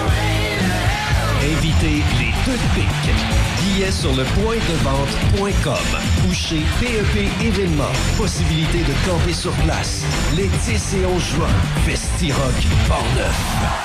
Invitez 1.42 2.04
les 2.20 2.34
deux 2.46 2.60
pics. 2.76 3.14
Billets 3.62 3.92
sur 3.92 4.14
le 4.14 4.24
point 4.24 4.56
de 4.56 4.76
vente.com 4.84 6.28
ou 6.28 6.34
chez 6.34 6.62
PEP 6.80 7.30
événements. 7.42 7.86
Possibilité 8.18 8.80
de 8.80 9.10
camper 9.10 9.34
sur 9.34 9.54
place. 9.64 10.04
Les 10.36 10.48
10 10.48 10.96
et 10.96 11.06
11 11.06 11.24
juin, 11.24 11.48
Festi-Rock 11.86 12.68
Portneuf. 12.88 13.80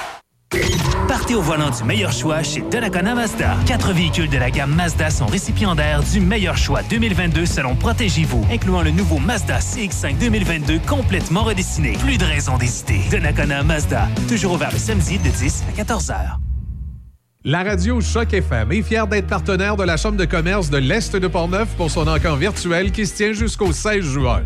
Partez 1.07 1.35
au 1.35 1.43
volant 1.43 1.71
du 1.71 1.85
meilleur 1.85 2.11
choix 2.11 2.43
chez 2.43 2.63
Donnacona 2.63 3.15
Mazda. 3.15 3.57
Quatre 3.67 3.93
véhicules 3.93 4.29
de 4.29 4.39
la 4.39 4.51
gamme 4.51 4.75
Mazda 4.75 5.11
sont 5.11 5.27
récipiendaires 5.27 6.03
du 6.03 6.21
meilleur 6.21 6.57
choix 6.57 6.83
2022 6.83 7.47
selon 7.47 7.77
Protégez-vous, 7.77 8.45
incluant 8.51 8.83
le 8.83 8.91
nouveau 8.91 9.19
Mazda 9.19 9.59
CX-5 9.59 10.19
2022 10.19 10.81
complètement 10.89 11.45
redessiné. 11.45 11.93
Plus 11.99 12.19
de 12.19 12.25
raison 12.25 12.59
d'hésiter. 12.59 13.01
Donnacona 13.11 13.63
Mazda, 13.63 14.09
toujours 14.29 14.55
ouvert 14.55 14.73
le 14.73 14.79
samedi 14.79 15.19
de 15.19 15.29
10 15.29 15.65
à 15.71 15.77
14 15.77 16.11
heures. 16.11 16.39
La 17.47 17.63
radio 17.63 18.01
Choc 18.01 18.33
FM 18.33 18.73
est 18.73 18.81
fière 18.81 19.07
d'être 19.07 19.27
partenaire 19.27 19.77
de 19.77 19.85
la 19.85 19.99
Chambre 19.99 20.17
de 20.17 20.25
commerce 20.25 20.71
de 20.71 20.79
l'Est 20.79 21.15
de 21.15 21.29
Portneuf 21.29 21.69
pour 21.77 21.91
son 21.91 22.09
encamp 22.09 22.37
virtuel 22.37 22.91
qui 22.91 23.05
se 23.05 23.17
tient 23.17 23.35
jusqu'au 23.35 23.71
16 23.71 24.03
juin. 24.03 24.43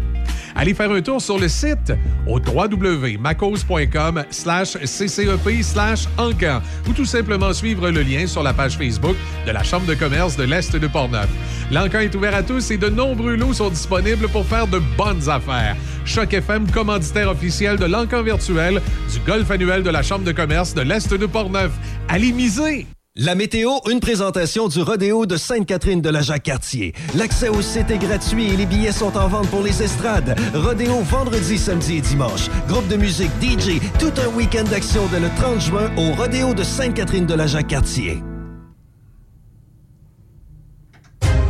Allez 0.57 0.75
faire 0.75 0.91
un 0.91 1.01
tour 1.01 1.23
sur 1.23 1.39
le 1.39 1.47
site 1.47 1.93
au 2.27 2.41
www.macos.com 2.41 4.25
slash 4.31 4.77
ccep 4.85 5.63
slash 5.63 6.07
encan 6.19 6.61
ou 6.89 6.93
tout 6.93 7.05
simplement 7.05 7.53
suivre 7.53 7.89
le 7.89 8.03
lien 8.03 8.27
sur 8.27 8.43
la 8.43 8.53
page 8.53 8.77
Facebook 8.77 9.15
de 9.47 9.53
la 9.53 9.63
Chambre 9.63 9.87
de 9.87 9.95
commerce 9.95 10.37
de 10.37 10.43
l'Est 10.43 10.75
de 10.75 10.87
Portneuf. 10.89 11.29
L'encan 11.71 12.01
est 12.01 12.17
ouvert 12.17 12.35
à 12.35 12.43
tous 12.43 12.73
et 12.73 12.79
de 12.79 12.89
nombreux 12.89 13.37
lots 13.37 13.53
sont 13.53 13.71
disponibles 13.71 14.27
pour 14.29 14.45
faire 14.45 14.67
de 14.67 14.81
bonnes 14.97 15.29
affaires. 15.29 15.77
Choc 16.09 16.33
FM, 16.33 16.71
commanditaire 16.71 17.31
officiel 17.31 17.77
de 17.77 17.85
l'encan 17.85 18.23
virtuel 18.23 18.81
du 19.13 19.21
golf 19.27 19.51
annuel 19.51 19.83
de 19.83 19.91
la 19.91 20.03
Chambre 20.03 20.25
de 20.25 20.33
commerce 20.33 20.73
de 20.73 20.81
l'Est 20.81 21.13
de 21.13 21.27
Portneuf. 21.27 21.71
Allez 22.09 22.33
miser! 22.33 22.87
La 23.15 23.35
météo, 23.35 23.73
une 23.91 24.01
présentation 24.01 24.69
du 24.69 24.81
rodéo 24.81 25.27
de 25.27 25.37
Sainte-Catherine 25.37 26.01
de 26.01 26.09
la 26.09 26.23
Jacques-Cartier. 26.23 26.95
L'accès 27.15 27.49
au 27.49 27.61
site 27.61 27.91
est 27.91 27.99
gratuit 27.99 28.53
et 28.53 28.57
les 28.57 28.65
billets 28.65 28.93
sont 28.93 29.17
en 29.17 29.29
vente 29.29 29.49
pour 29.49 29.63
les 29.63 29.83
estrades. 29.83 30.39
Rodéo 30.55 31.01
vendredi, 31.01 31.59
samedi 31.59 31.97
et 31.97 32.01
dimanche. 32.01 32.49
Groupe 32.69 32.89
de 32.89 32.97
musique 32.97 33.33
DJ, 33.43 33.81
tout 33.99 34.13
un 34.25 34.29
week-end 34.37 34.65
d'action 34.65 35.03
dès 35.11 35.21
le 35.21 35.29
30 35.37 35.61
juin 35.61 35.91
au 35.97 36.15
rodéo 36.15 36.55
de 36.55 36.63
Sainte-Catherine 36.63 37.27
de 37.27 37.35
la 37.35 37.47
Jacques-Cartier. 37.47 38.23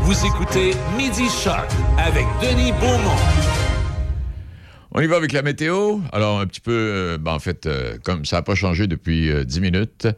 Vous 0.03 0.27
écoutez 0.27 0.73
Midi 0.97 1.29
Shark 1.29 1.71
avec 1.99 2.25
Denis 2.41 2.73
Beaumont. 2.81 3.58
On 4.93 5.01
y 5.01 5.07
va 5.07 5.17
avec 5.17 5.33
la 5.33 5.43
météo. 5.43 5.99
Alors, 6.13 6.41
un 6.41 6.47
petit 6.47 6.61
peu, 6.61 6.73
euh, 6.73 7.19
ben, 7.19 7.33
en 7.33 7.39
fait, 7.39 7.67
euh, 7.67 7.99
comme 8.03 8.25
ça 8.25 8.37
n'a 8.37 8.43
pas 8.43 8.55
changé 8.55 8.87
depuis 8.87 9.31
euh, 9.31 9.45
10 9.45 9.61
minutes, 9.61 10.09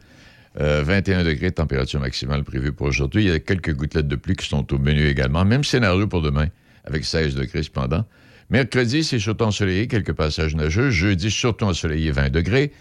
euh, 0.59 0.81
21 0.83 1.23
degrés 1.23 1.49
de 1.49 1.55
température 1.55 1.99
maximale 1.99 2.43
prévue 2.43 2.71
pour 2.71 2.87
aujourd'hui. 2.87 3.25
Il 3.25 3.29
y 3.29 3.33
a 3.33 3.39
quelques 3.39 3.73
gouttelettes 3.73 4.07
de 4.07 4.15
pluie 4.15 4.35
qui 4.35 4.47
sont 4.47 4.73
au 4.73 4.77
menu 4.77 5.07
également. 5.07 5.43
Même 5.43 5.63
scénario 5.63 6.07
pour 6.07 6.21
demain, 6.21 6.47
avec 6.85 7.03
16 7.03 7.35
degrés 7.35 7.63
cependant. 7.63 8.05
Mercredi, 8.49 9.03
c'est 9.03 9.19
surtout 9.19 9.45
ensoleillé, 9.45 9.87
quelques 9.87 10.13
passages 10.13 10.55
nuageux. 10.55 10.89
Jeudi, 10.89 11.31
surtout 11.31 11.65
ensoleillé, 11.65 12.11
20 12.11 12.29
degrés. 12.29 12.71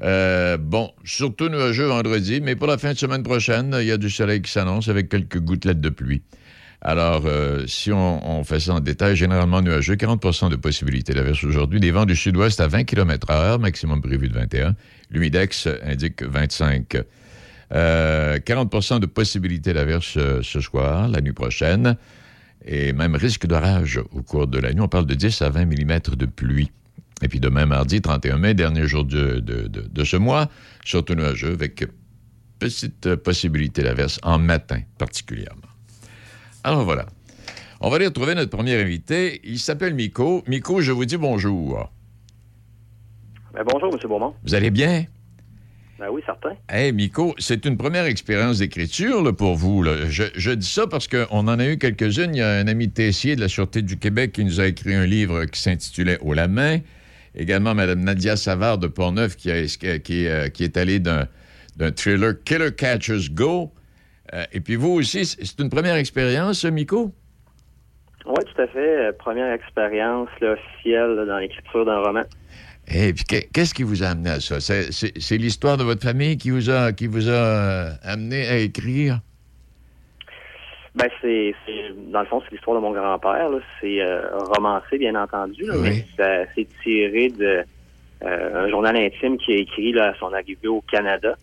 Euh, 0.00 0.56
bon, 0.58 0.92
surtout 1.04 1.48
nuageux 1.48 1.86
vendredi, 1.86 2.40
mais 2.40 2.54
pour 2.54 2.68
la 2.68 2.78
fin 2.78 2.92
de 2.92 2.98
semaine 2.98 3.24
prochaine, 3.24 3.76
il 3.80 3.86
y 3.86 3.90
a 3.90 3.96
du 3.96 4.10
soleil 4.10 4.42
qui 4.42 4.50
s'annonce 4.50 4.88
avec 4.88 5.08
quelques 5.08 5.40
gouttelettes 5.40 5.80
de 5.80 5.88
pluie. 5.88 6.22
Alors, 6.80 7.24
euh, 7.26 7.66
si 7.66 7.90
on, 7.90 8.44
fait 8.44 8.60
ça 8.60 8.74
en 8.74 8.80
détail, 8.80 9.16
généralement 9.16 9.60
nuageux, 9.60 9.96
40% 9.96 10.48
de 10.48 10.56
possibilité 10.56 11.12
d'averse 11.12 11.42
aujourd'hui. 11.42 11.80
Des 11.80 11.90
vents 11.90 12.06
du 12.06 12.14
sud-ouest 12.14 12.60
à 12.60 12.68
20 12.68 12.84
km 12.84 13.26
h 13.28 13.58
maximum 13.60 14.00
prévu 14.00 14.28
de 14.28 14.34
21. 14.34 14.76
L'humidex 15.10 15.68
indique 15.82 16.22
25. 16.22 16.98
Euh, 17.74 18.38
40% 18.38 19.00
de 19.00 19.06
possibilité 19.06 19.72
d'averse 19.72 20.14
euh, 20.16 20.40
ce 20.42 20.60
soir, 20.60 21.08
la 21.08 21.20
nuit 21.20 21.32
prochaine. 21.32 21.96
Et 22.64 22.92
même 22.92 23.16
risque 23.16 23.46
d'orage 23.46 24.00
au 24.12 24.22
cours 24.22 24.46
de 24.46 24.58
la 24.58 24.72
nuit. 24.72 24.80
On 24.80 24.88
parle 24.88 25.06
de 25.06 25.14
10 25.14 25.42
à 25.42 25.50
20 25.50 25.64
mm 25.66 25.98
de 26.16 26.26
pluie. 26.26 26.70
Et 27.22 27.28
puis 27.28 27.40
demain, 27.40 27.66
mardi, 27.66 28.00
31 28.00 28.38
mai, 28.38 28.54
dernier 28.54 28.86
jour 28.86 29.04
de 29.04 30.04
ce 30.04 30.16
mois, 30.16 30.48
surtout 30.84 31.14
nuageux, 31.14 31.52
avec 31.52 31.84
petite 32.60 33.16
possibilité 33.16 33.82
d'averse 33.82 34.20
en 34.22 34.38
matin 34.38 34.80
particulièrement. 34.98 35.67
Alors 36.64 36.84
voilà. 36.84 37.06
On 37.80 37.90
va 37.90 37.96
aller 37.96 38.06
retrouver 38.06 38.34
notre 38.34 38.50
premier 38.50 38.74
invité. 38.80 39.40
Il 39.44 39.58
s'appelle 39.58 39.94
Miko. 39.94 40.42
Miko, 40.46 40.80
je 40.80 40.92
vous 40.92 41.04
dis 41.04 41.16
bonjour. 41.16 41.90
Ben, 43.54 43.62
bonjour, 43.70 43.92
M. 43.92 43.98
Beaumont. 44.08 44.34
Vous 44.44 44.54
allez 44.54 44.70
bien? 44.70 45.04
Ben 45.98 46.06
oui, 46.12 46.22
certain. 46.24 46.50
Hey, 46.68 46.92
Miko, 46.92 47.34
c'est 47.38 47.64
une 47.64 47.76
première 47.76 48.04
expérience 48.04 48.58
d'écriture 48.58 49.34
pour 49.34 49.56
vous. 49.56 49.82
là. 49.82 50.08
Je, 50.08 50.24
je 50.34 50.50
dis 50.52 50.66
ça 50.68 50.86
parce 50.86 51.08
qu'on 51.08 51.26
en 51.48 51.58
a 51.58 51.66
eu 51.66 51.78
quelques-unes. 51.78 52.34
Il 52.34 52.38
y 52.38 52.42
a 52.42 52.50
un 52.58 52.68
ami 52.68 52.88
Tessier 52.90 53.34
de 53.36 53.40
la 53.40 53.48
Sûreté 53.48 53.82
du 53.82 53.96
Québec 53.96 54.32
qui 54.32 54.44
nous 54.44 54.60
a 54.60 54.66
écrit 54.66 54.94
un 54.94 55.06
livre 55.06 55.44
qui 55.46 55.60
s'intitulait 55.60 56.18
Au 56.20 56.34
la 56.34 56.46
main. 56.48 56.78
Également, 57.34 57.74
Mme 57.74 58.00
Nadia 58.00 58.36
Savard 58.36 58.78
de 58.78 58.86
Portneuf 58.86 59.36
qui, 59.36 59.50
a- 59.50 59.98
qui, 59.98 60.26
euh, 60.26 60.48
qui 60.48 60.64
est 60.64 60.76
allée 60.76 60.98
d'un 61.00 61.26
thriller 61.96 62.34
Killer 62.44 62.70
Catchers 62.76 63.30
Go. 63.30 63.72
Euh, 64.34 64.44
et 64.52 64.60
puis 64.60 64.76
vous 64.76 64.90
aussi, 64.92 65.24
c'est 65.24 65.58
une 65.60 65.70
première 65.70 65.96
expérience, 65.96 66.64
Miko? 66.64 67.12
Oui, 68.26 68.44
tout 68.44 68.62
à 68.62 68.66
fait. 68.66 69.08
Euh, 69.08 69.12
Première 69.18 69.52
expérience 69.52 70.28
là, 70.40 70.52
officielle 70.52 71.14
là, 71.14 71.24
dans 71.24 71.38
l'écriture 71.38 71.84
d'un 71.84 72.00
roman. 72.00 72.22
Et 72.90 73.12
puis, 73.12 73.24
que- 73.24 73.50
qu'est-ce 73.52 73.74
qui 73.74 73.82
vous 73.82 74.02
a 74.02 74.08
amené 74.08 74.30
à 74.30 74.40
ça? 74.40 74.60
C'est- 74.60 75.36
l'histoire 75.36 75.76
de 75.76 75.82
votre 75.84 76.02
famille 76.02 76.36
qui 76.36 76.50
vous 76.50 76.70
a, 76.70 76.92
qui 76.92 77.06
vous 77.06 77.28
a 77.28 77.32
euh, 77.32 77.90
amené 78.02 78.46
à 78.48 78.56
écrire? 78.58 79.20
Ben, 80.94 81.08
c'est, 81.20 81.54
c'est- 81.64 81.92
dans 82.10 82.20
le 82.20 82.26
fond, 82.26 82.42
c'est 82.44 82.50
l'histoire 82.52 82.76
de 82.76 82.82
mon 82.82 82.92
grand-père. 82.92 83.50
C'est 83.80 84.00
euh, 84.00 84.22
romancé, 84.56 84.98
bien 84.98 85.14
entendu, 85.14 85.64
là, 85.64 85.74
Oui. 85.76 85.88
mais 85.90 86.06
ça, 86.16 86.50
c'est 86.54 86.66
tiré 86.82 87.28
de 87.28 87.62
euh, 88.24 88.64
un 88.64 88.68
journal 88.68 88.96
intime 88.96 89.38
qui 89.38 89.52
a 89.52 89.56
écrit 89.56 89.92
là, 89.92 90.08
à 90.08 90.14
son 90.18 90.32
arrivée 90.32 90.66
au 90.66 90.80
Canada, 90.90 91.36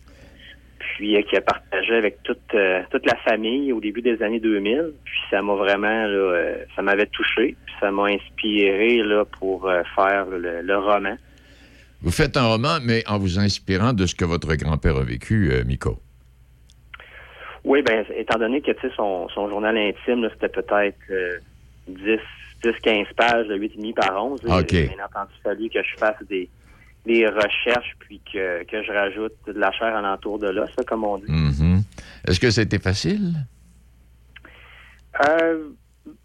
puis 0.96 1.16
euh, 1.16 1.22
qui 1.22 1.36
a 1.36 1.40
partagé 1.40 1.94
avec 1.94 2.22
toute 2.22 2.38
euh, 2.54 2.82
toute 2.90 3.06
la 3.06 3.16
famille 3.16 3.72
au 3.72 3.80
début 3.80 4.02
des 4.02 4.22
années 4.22 4.40
2000. 4.40 4.92
Puis 5.04 5.20
ça 5.30 5.42
m'a 5.42 5.54
vraiment, 5.54 6.06
là, 6.06 6.08
euh, 6.08 6.56
ça 6.74 6.82
m'avait 6.82 7.06
touché, 7.06 7.56
puis 7.64 7.74
ça 7.80 7.90
m'a 7.90 8.06
inspiré 8.06 9.02
là 9.02 9.24
pour 9.38 9.70
faire 9.94 10.26
le, 10.26 10.62
le 10.62 10.78
roman. 10.78 11.16
Vous 12.02 12.10
faites 12.10 12.36
un 12.36 12.46
roman, 12.46 12.78
mais 12.82 13.02
en 13.06 13.18
vous 13.18 13.38
inspirant 13.38 13.92
de 13.92 14.06
ce 14.06 14.14
que 14.14 14.24
votre 14.24 14.54
grand-père 14.54 14.96
a 14.96 15.04
vécu, 15.04 15.50
Miko. 15.66 15.98
Oui, 17.66 17.82
ben, 17.82 18.04
étant 18.16 18.38
donné 18.38 18.60
que 18.60 18.70
son, 18.94 19.28
son 19.30 19.48
journal 19.48 19.76
intime, 19.76 20.28
c'était 20.32 20.48
peut-être 20.48 20.96
euh, 21.10 21.38
10, 21.88 22.18
10, 22.62 22.72
15 22.80 23.06
pages 23.16 23.48
de 23.48 23.58
8,5 23.58 23.94
par 23.94 24.24
11. 24.24 24.42
là, 24.44 24.58
OK. 24.60 24.72
Il 24.72 24.78
a 24.78 24.82
bien 24.82 25.04
entendu 25.04 25.32
fallu 25.42 25.68
que 25.68 25.82
je 25.82 25.96
fasse 25.98 26.22
des, 26.28 26.48
des 27.06 27.26
recherches 27.26 27.94
puis 28.00 28.20
que, 28.32 28.64
que 28.64 28.82
je 28.82 28.92
rajoute 28.92 29.32
de 29.46 29.52
la 29.52 29.70
chair 29.72 29.94
alentour 29.94 30.38
de 30.38 30.48
l'os, 30.48 30.70
comme 30.86 31.04
on 31.04 31.18
dit. 31.18 31.24
Mhm. 31.30 31.82
Est-ce 32.26 32.40
que 32.40 32.50
c'était 32.50 32.78
facile? 32.80 33.34
Euh, 35.28 35.68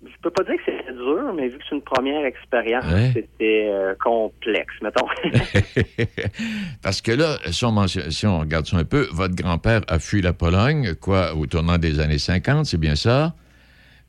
je 0.03 0.11
peux 0.21 0.29
pas 0.31 0.43
dire 0.43 0.55
que 0.57 0.63
c'était 0.65 0.93
dur, 0.93 1.33
mais 1.35 1.47
vu 1.47 1.57
que 1.57 1.63
c'est 1.69 1.75
une 1.75 1.81
première 1.81 2.25
expérience, 2.25 2.85
Ouais. 2.85 3.11
c'était 3.13 3.67
euh, 3.71 3.95
complexe, 4.03 4.73
mettons. 4.81 5.07
Parce 6.83 7.01
que 7.01 7.11
là, 7.11 7.37
si 7.51 7.65
on, 7.65 7.71
mentionne- 7.71 8.11
si 8.11 8.25
on 8.27 8.39
regarde 8.39 8.65
ça 8.65 8.77
un 8.77 8.83
peu, 8.83 9.07
votre 9.11 9.35
grand-père 9.35 9.81
a 9.87 9.99
fui 9.99 10.21
la 10.21 10.33
Pologne, 10.33 10.95
quoi, 10.95 11.33
au 11.35 11.45
tournant 11.45 11.77
des 11.77 11.99
années 11.99 12.19
50, 12.19 12.65
c'est 12.65 12.77
bien 12.77 12.95
ça? 12.95 13.33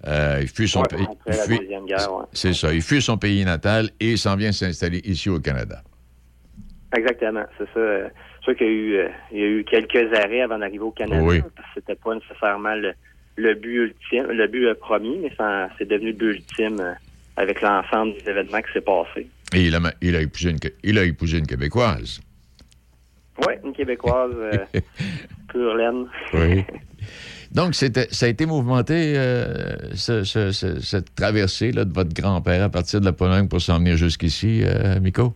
Euh, 0.06 0.40
il 0.42 0.48
fuit 0.48 0.68
son 0.68 0.80
Ouais, 0.80 0.88
pays. 0.88 1.06
ouais. 1.26 2.24
C'est 2.32 2.54
ça. 2.54 2.74
Il 2.74 2.82
fuit 2.82 3.00
son 3.00 3.16
pays 3.18 3.44
natal 3.44 3.90
et 4.00 4.16
s'en 4.16 4.34
vient 4.36 4.50
s'installer 4.50 5.00
ici 5.04 5.30
au 5.30 5.38
Canada. 5.38 5.82
Exactement, 6.96 7.44
c'est 7.58 7.64
ça. 7.72 7.80
Euh, 7.80 8.08
C'est 8.40 8.44
sûr 8.50 8.56
qu'il 8.56 8.66
y 8.66 8.70
a 8.70 8.72
eu, 8.72 8.94
euh, 8.96 9.08
il 9.32 9.38
y 9.38 9.42
a 9.42 9.46
eu 9.46 9.64
quelques 9.64 10.12
arrêts 10.18 10.40
avant 10.42 10.58
d'arriver 10.58 10.80
au 10.80 10.90
Canada, 10.90 11.22
Oui. 11.22 11.40
parce 11.40 11.52
que 11.54 11.62
c'était 11.76 11.94
pas 11.94 12.14
nécessairement 12.14 12.74
le, 12.74 12.92
le 13.36 13.54
but 13.54 13.76
ultime, 13.76 14.26
le 14.32 14.46
but 14.48 14.66
euh, 14.66 14.74
premier, 14.74 15.16
mais 15.22 15.32
ça- 15.38 15.68
c'est 15.78 15.88
devenu 15.88 16.08
le 16.08 16.12
but 16.16 16.30
ultime 16.34 16.80
euh, 16.80 16.92
avec 17.36 17.60
l'ensemble 17.62 18.14
des 18.14 18.28
événements 18.30 18.60
qui 18.60 18.72
s'est 18.72 18.80
passé. 18.80 19.28
Et 19.54 19.62
il 19.66 19.74
a, 19.76 19.80
il 20.00 20.16
a 20.16 20.20
épousé, 20.22 20.50
une, 20.50 20.58
il 20.82 20.98
a 20.98 21.04
épousé 21.04 21.38
une 21.38 21.46
Québécoise. 21.46 22.20
Oui, 23.46 23.54
une 23.64 23.72
Québécoise 23.72 24.32
pure 25.48 25.74
laine. 25.76 26.06
Oui. 26.34 26.64
Donc, 27.52 27.74
c'était, 27.74 28.08
ça 28.10 28.26
a 28.26 28.28
été 28.30 28.44
mouvementé, 28.46 29.14
ce- 29.94 30.24
ce- 30.24 30.52
ce- 30.52 30.80
cette 30.80 31.14
traversée 31.14 31.70
là, 31.70 31.84
de 31.84 31.92
votre 31.92 32.12
grand-père 32.14 32.62
à 32.64 32.70
partir 32.70 33.00
de 33.00 33.04
la 33.04 33.12
Pologne 33.12 33.46
pour 33.46 33.60
s'en 33.60 33.78
venir 33.78 33.96
jusqu'ici, 33.96 34.62
euh, 34.64 34.98
Miko? 35.00 35.34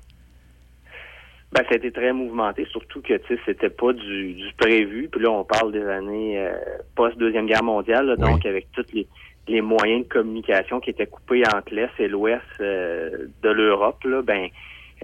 Ben, 1.57 1.65
ça 1.69 1.73
a 1.73 1.77
été 1.77 1.91
très 1.91 2.13
mouvementé, 2.13 2.67
surtout 2.71 3.01
que 3.01 3.15
tu 3.15 3.35
sais, 3.35 3.41
c'était 3.47 3.71
pas 3.71 3.95
du, 3.95 4.35
du 4.35 4.53
prévu. 4.59 5.09
Puis 5.11 5.23
là, 5.23 5.31
on 5.31 5.43
parle 5.43 5.73
des 5.73 5.87
années 5.87 6.39
euh, 6.39 6.53
post-deuxième 6.95 7.47
guerre 7.47 7.63
mondiale, 7.65 8.09
là, 8.09 8.15
Oui. 8.19 8.31
donc 8.31 8.45
avec 8.45 8.67
toutes 8.73 8.93
les, 8.93 9.07
les 9.49 9.63
moyens 9.63 10.07
de 10.07 10.13
communication 10.13 10.81
qui 10.81 10.91
étaient 10.91 11.07
coupés 11.07 11.43
entre 11.47 11.73
l'Est 11.75 11.99
et 11.99 12.09
l'Ouest 12.09 12.43
euh, 12.61 13.29
de 13.43 13.49
l'Europe, 13.49 14.05
là, 14.05 14.21
ben, 14.21 14.49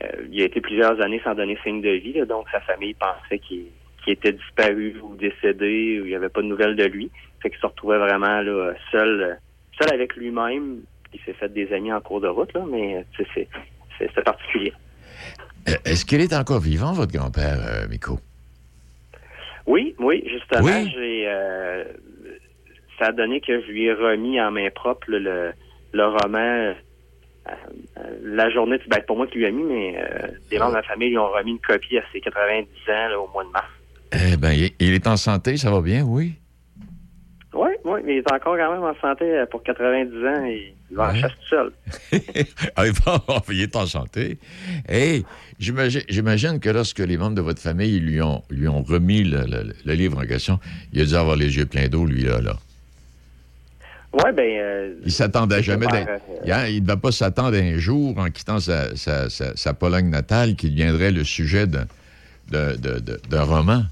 euh, 0.03 0.09
il 0.31 0.43
a 0.43 0.45
été 0.45 0.61
plusieurs 0.61 1.01
années 1.01 1.23
sans 1.25 1.35
donner 1.35 1.57
signe 1.65 1.81
de 1.81 1.89
vie. 1.89 2.13
là, 2.13 2.27
donc, 2.27 2.47
sa 2.53 2.61
famille 2.61 2.93
pensait 2.95 3.39
qu'il 3.39 3.69
était 4.07 4.33
disparu 4.33 4.97
ou 5.03 5.15
décédé, 5.17 6.01
ou 6.03 6.05
il 6.05 6.09
n'y 6.09 6.15
avait 6.15 6.29
pas 6.29 6.43
de 6.43 6.49
nouvelles 6.49 6.77
de 6.77 6.85
lui. 6.85 7.11
Fait 7.43 7.49
qu'il 7.49 7.61
se 7.61 7.67
retrouvait 7.67 7.97
vraiment 7.99 8.43
là, 8.43 8.75
seul, 8.91 9.39
seul 9.81 9.95
avec 9.95 10.17
lui-même. 10.17 10.81
Il 11.15 11.21
s'est 11.21 11.33
fait 11.33 11.51
des 11.51 11.73
amis 11.73 11.95
en 11.95 12.01
cours 12.03 12.21
de 12.21 12.29
route, 12.29 12.53
là, 12.53 12.63
mais 12.71 13.07
c'est 13.17 14.25
particulier. 14.25 14.75
Euh, 15.69 15.73
Est-ce 15.85 16.05
qu'il 16.05 16.21
est 16.21 16.33
encore 16.35 16.61
vivant, 16.61 16.93
votre 16.93 17.13
grand-père, 17.13 17.59
euh, 17.65 17.89
Miko? 17.89 18.19
Oui, 19.67 19.95
oui, 19.99 20.25
justement, 20.29 20.65
Oui. 20.65 20.91
j'ai 20.93 21.25
euh, 21.29 21.85
ça 22.99 23.07
a 23.07 23.13
donné 23.13 23.41
que 23.41 23.61
je 23.63 23.67
lui 23.69 23.85
ai 23.85 23.93
remis 23.93 24.41
en 24.41 24.51
main 24.51 24.69
propre 24.75 25.09
là, 25.11 25.19
le, 25.21 25.53
le 25.93 26.07
roman 26.07 26.39
euh, 26.39 26.75
la 28.25 28.51
journée, 28.51 28.79
ben, 28.89 29.01
pour 29.07 29.17
moi 29.17 29.27
qui 29.27 29.39
lui 29.39 29.45
ai 29.47 29.53
mis, 29.53 29.63
mais 29.65 29.95
euh, 29.99 30.29
des 30.51 30.59
membres 30.59 30.71
de 30.73 30.77
ma 30.77 30.83
famille 30.83 31.11
lui 31.11 31.19
ont 31.19 31.31
remis 31.31 31.53
une 31.53 31.59
copie 31.61 31.99
à 31.99 32.03
ses 32.13 32.21
90 32.21 32.67
ans 32.89 33.09
là, 33.09 33.19
au 33.21 33.29
mois 33.33 33.45
de 33.45 33.51
mars. 33.51 33.67
Eh 34.13 34.37
bien, 34.37 34.53
il, 34.53 34.71
il 34.79 34.95
est 34.95 35.07
en 35.07 35.17
santé, 35.17 35.57
ça 35.57 35.71
va 35.71 35.81
bien, 35.81 36.03
oui? 36.05 36.35
Oui, 37.93 38.01
mais 38.05 38.15
il 38.15 38.19
est 38.19 38.33
encore 38.33 38.57
quand 38.57 38.73
même 38.73 38.83
en 38.83 38.95
santé 39.01 39.25
euh, 39.25 39.47
pour 39.47 39.63
90 39.63 40.27
ans 40.27 40.45
et 40.47 40.75
il 40.91 40.97
va 40.97 41.11
en 41.11 41.15
chasse 41.15 41.33
tout 41.33 41.49
seul. 41.51 41.73
Ah, 42.77 42.87
il 42.87 42.93
va- 42.93 43.43
est 43.53 43.77
en 43.77 43.87
santé. 43.87 44.39
Hey, 44.89 45.25
j'imagine 45.59 46.59
que 46.61 46.71
lorsque 46.71 46.99
les 47.01 47.17
membres 47.17 47.35
de 47.37 47.43
votre 47.43 47.61
famille 47.61 47.99
lui 48.01 48.21
ont, 48.23 48.43
lui 48.51 48.69
ont 48.69 48.83
remis 48.83 49.25
le, 49.25 49.45
le- 49.47 49.73
le 49.85 49.93
livre 49.95 50.19
en 50.19 50.27
question, 50.27 50.59
il 50.93 51.01
a 51.03 51.05
dû 51.05 51.15
avoir 51.15 51.37
les 51.37 51.57
yeux 51.57 51.67
pleins 51.67 51.89
d'eau, 51.89 52.05
lui, 52.07 52.23
là. 52.23 52.41
là. 52.41 52.55
Oui, 54.13 54.31
ben. 54.37 54.45
euh, 54.61 54.95
Il 55.07 55.13
s'attendait 55.13 55.63
jamais. 55.63 55.87
d'un- 55.87 56.07
euh, 56.07 56.69
il 56.69 56.77
ne 56.77 56.81
devait 56.87 57.01
pas 57.01 57.13
s'attendre 57.13 57.57
un 57.57 57.79
jour, 57.79 58.17
en 58.19 58.29
quittant 58.31 58.61
sa, 58.61 58.95
sa- 58.97 59.31
sa- 59.31 59.57
sa 59.57 59.75
Pologne 59.75 60.11
natale, 60.11 60.55
qu'il 60.55 60.73
deviendrait 60.75 61.11
le 61.13 61.25
sujet 61.25 61.67
d'un 61.67 61.87
de, 62.51 62.77
de- 62.77 62.99
de- 63.01 63.21
d'un 63.31 63.43
roman. 63.45 63.85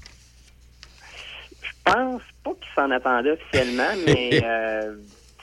Je 1.91 1.95
pense 1.95 2.21
pas 2.43 2.51
qu'il 2.51 2.73
s'en 2.75 2.91
attendait 2.91 3.31
officiellement, 3.31 3.91
mais 4.05 4.41
euh, 4.43 4.95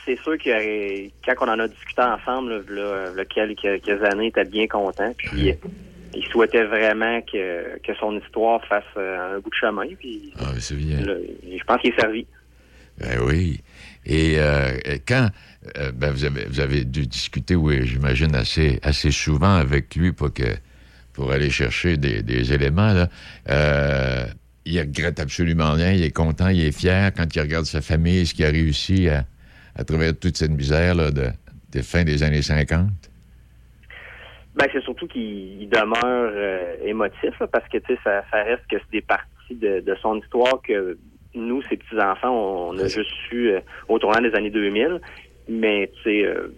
c'est 0.04 0.18
sûr 0.20 0.38
que 0.38 1.08
quand 1.24 1.46
on 1.46 1.50
en 1.50 1.58
a 1.58 1.68
discuté 1.68 2.02
ensemble, 2.02 2.64
là, 2.68 3.10
là, 3.14 3.24
quelques, 3.24 3.60
quelques 3.82 4.02
années, 4.04 4.26
il 4.26 4.28
était 4.28 4.44
bien 4.44 4.66
content. 4.66 5.12
Puis 5.16 5.54
il 6.14 6.24
souhaitait 6.28 6.64
vraiment 6.64 7.20
que, 7.20 7.78
que 7.80 7.94
son 8.00 8.18
histoire 8.18 8.64
fasse 8.66 8.82
euh, 8.96 9.36
un 9.36 9.40
bout 9.40 9.50
de 9.50 9.54
chemin. 9.54 9.86
Puis 9.98 10.32
Ah, 10.38 10.50
mais 10.54 10.60
c'est 10.60 10.74
bien. 10.74 11.00
là, 11.00 11.14
je 11.44 11.64
pense 11.64 11.80
qu'il 11.80 11.90
est 11.90 12.00
servi. 12.00 12.26
Ben 12.98 13.20
oui. 13.24 13.60
Et 14.06 14.36
euh, 14.38 14.70
quand 15.06 15.28
euh, 15.76 15.92
ben 15.92 16.10
vous, 16.10 16.24
avez, 16.24 16.46
vous 16.46 16.60
avez 16.60 16.84
dû 16.84 17.06
discuter, 17.06 17.54
oui, 17.54 17.86
j'imagine, 17.86 18.34
assez, 18.34 18.80
assez 18.82 19.10
souvent 19.10 19.54
avec 19.56 19.94
lui 19.94 20.12
pour, 20.12 20.32
que, 20.32 20.56
pour 21.12 21.30
aller 21.30 21.50
chercher 21.50 21.96
des, 21.96 22.22
des 22.22 22.52
éléments. 22.52 22.92
Là. 22.94 23.08
Euh, 23.50 24.24
il 24.68 24.80
regrette 24.80 25.20
absolument 25.20 25.72
rien. 25.72 25.92
Il 25.92 26.02
est 26.02 26.14
content, 26.14 26.48
il 26.48 26.64
est 26.64 26.72
fier 26.78 27.12
quand 27.16 27.34
il 27.34 27.40
regarde 27.40 27.64
sa 27.64 27.80
famille, 27.80 28.26
ce 28.26 28.34
qu'il 28.34 28.44
a 28.44 28.50
réussi 28.50 29.08
à, 29.08 29.24
à 29.76 29.84
travers 29.84 30.12
toute 30.18 30.36
cette 30.36 30.50
misère 30.50 30.94
là, 30.94 31.10
de, 31.10 31.26
des 31.72 31.82
fins 31.82 32.04
des 32.04 32.22
années 32.22 32.42
50. 32.42 32.88
Ben, 34.56 34.66
c'est 34.72 34.82
surtout 34.82 35.06
qu'il 35.06 35.62
il 35.62 35.68
demeure 35.68 36.32
euh, 36.34 36.74
émotif, 36.84 37.38
là, 37.40 37.46
parce 37.46 37.68
que 37.68 37.78
ça, 38.02 38.24
ça 38.30 38.42
reste 38.42 38.66
que 38.68 38.76
c'est 38.78 38.90
des 38.92 39.00
parties 39.02 39.54
de, 39.54 39.80
de 39.80 39.94
son 40.02 40.16
histoire 40.18 40.60
que 40.62 40.98
nous, 41.34 41.62
ses 41.62 41.76
petits-enfants, 41.76 42.30
on, 42.30 42.74
on 42.74 42.78
a 42.78 42.88
juste 42.88 43.10
su 43.28 43.50
euh, 43.50 43.60
au 43.88 43.98
tournant 43.98 44.20
des 44.20 44.34
années 44.34 44.50
2000. 44.50 45.00
Mais 45.48 45.90
tu 45.96 46.02
sais, 46.02 46.24
euh, 46.26 46.52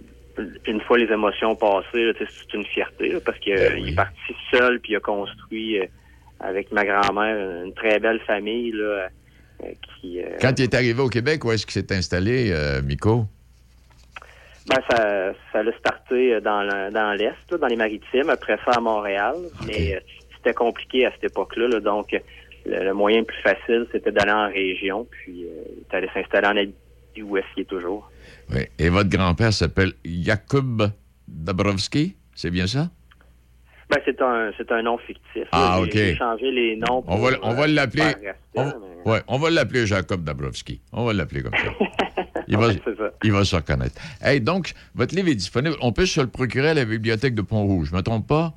une 0.66 0.80
fois 0.80 0.98
les 0.98 1.12
émotions 1.12 1.54
passées, 1.54 2.12
c'est 2.18 2.54
une 2.54 2.64
fierté, 2.64 3.10
là, 3.10 3.18
parce 3.24 3.38
qu'il 3.38 3.54
Ben 3.54 3.82
oui. 3.82 3.90
est 3.92 3.94
parti 3.94 4.34
seul, 4.50 4.80
puis 4.80 4.92
il 4.92 4.96
a 4.96 5.00
construit 5.00 5.78
euh, 5.80 5.86
avec 6.40 6.72
ma 6.72 6.84
grand-mère 6.84 7.64
une 7.64 7.74
très 7.74 7.98
belle 8.00 8.20
famille 8.26 8.72
là, 8.72 9.08
euh, 9.62 9.66
qui... 10.00 10.20
euh, 10.22 10.36
Quand 10.40 10.58
il 10.58 10.62
est 10.62 10.74
arrivé 10.74 11.00
au 11.02 11.08
Québec, 11.08 11.44
où 11.44 11.52
est-ce 11.52 11.66
qu'il 11.66 11.74
s'est 11.74 11.92
installé, 11.94 12.50
euh, 12.52 12.80
Miko? 12.82 13.26
Ben, 14.68 14.78
ça, 14.90 15.32
ça 15.52 15.62
l'a 15.62 15.72
starté 15.78 16.40
dans 16.40 16.62
le- 16.62 16.90
dans 16.92 17.12
l'Est, 17.14 17.34
là, 17.50 17.58
dans 17.58 17.66
les 17.66 17.76
maritimes, 17.76 18.28
après 18.30 18.56
ça 18.64 18.72
à 18.76 18.80
Montréal. 18.80 19.34
Mais 19.66 20.00
c'était 20.36 20.54
compliqué 20.54 21.06
à 21.06 21.12
cette 21.12 21.24
époque-là. 21.32 21.68
là. 21.68 21.80
donc, 21.80 22.12
le, 22.66 22.84
le 22.84 22.94
moyen 22.94 23.20
le 23.20 23.24
plus 23.24 23.40
facile, 23.42 23.86
c'était 23.90 24.12
d'aller 24.12 24.30
en 24.32 24.48
région, 24.48 25.06
puis 25.10 25.44
euh, 25.44 25.96
allé 25.96 26.08
s'installer 26.14 26.46
en 26.46 26.56
Abitibi, 26.56 27.22
où 27.22 27.36
est-ce 27.38 27.46
qu'il 27.54 27.62
est 27.62 27.66
toujours. 27.66 28.10
Oui. 28.54 28.60
Et 28.78 28.88
votre 28.90 29.08
grand-père 29.08 29.52
s'appelle 29.52 29.92
Jakub 30.04 30.82
Dabrowski, 31.26 32.16
c'est 32.34 32.50
bien 32.50 32.66
ça? 32.66 32.90
Ben, 33.90 33.98
c'est 34.04 34.22
un 34.22 34.52
c'est 34.56 34.70
un 34.70 34.82
nom 34.82 34.98
fictif. 34.98 35.48
Ah. 35.52 35.80
OK. 35.80 35.90
J'ai 35.92 36.14
changé 36.16 36.50
les 36.52 36.76
noms. 36.76 37.02
On 37.08 37.16
va, 37.18 37.30
on 37.42 37.54
va 37.54 37.64
euh, 37.64 37.66
l'appeler. 37.66 38.04
On, 38.54 38.64
mais- 38.64 38.72
ouais, 39.12 39.20
on 39.26 39.38
va 39.38 39.50
l'appeler 39.50 39.86
Jacob 39.86 40.22
Dabrowski. 40.22 40.80
On 40.92 41.04
va 41.04 41.12
l'appeler 41.12 41.42
comme 41.42 41.54
ça. 41.56 41.72
Il 42.46 42.56
va, 42.56 42.68
Ouais, 42.68 42.74
c'est 42.84 42.96
ça. 42.96 43.10
il 43.24 43.32
va 43.32 43.44
se 43.44 43.56
reconnaître. 43.56 44.00
Hey, 44.22 44.40
donc, 44.40 44.72
votre 44.94 45.14
livre 45.16 45.28
est 45.28 45.34
disponible. 45.34 45.76
On 45.80 45.92
peut 45.92 46.06
se 46.06 46.20
le 46.20 46.28
procurer 46.28 46.68
à 46.68 46.74
la 46.74 46.84
bibliothèque 46.84 47.34
de 47.34 47.42
Pont-Rouge. 47.42 47.88
Je 47.90 47.96
me 47.96 48.02
trompe 48.02 48.28
pas? 48.28 48.54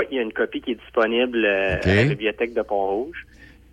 Oui, 0.00 0.06
il 0.10 0.16
y 0.16 0.18
a 0.18 0.22
une 0.22 0.32
copie 0.32 0.60
qui 0.60 0.72
est 0.72 0.80
disponible 0.80 1.44
euh, 1.44 1.76
à 1.82 1.94
la 1.94 2.04
bibliothèque 2.04 2.54
de 2.54 2.62
Pont-Rouge. 2.62 3.26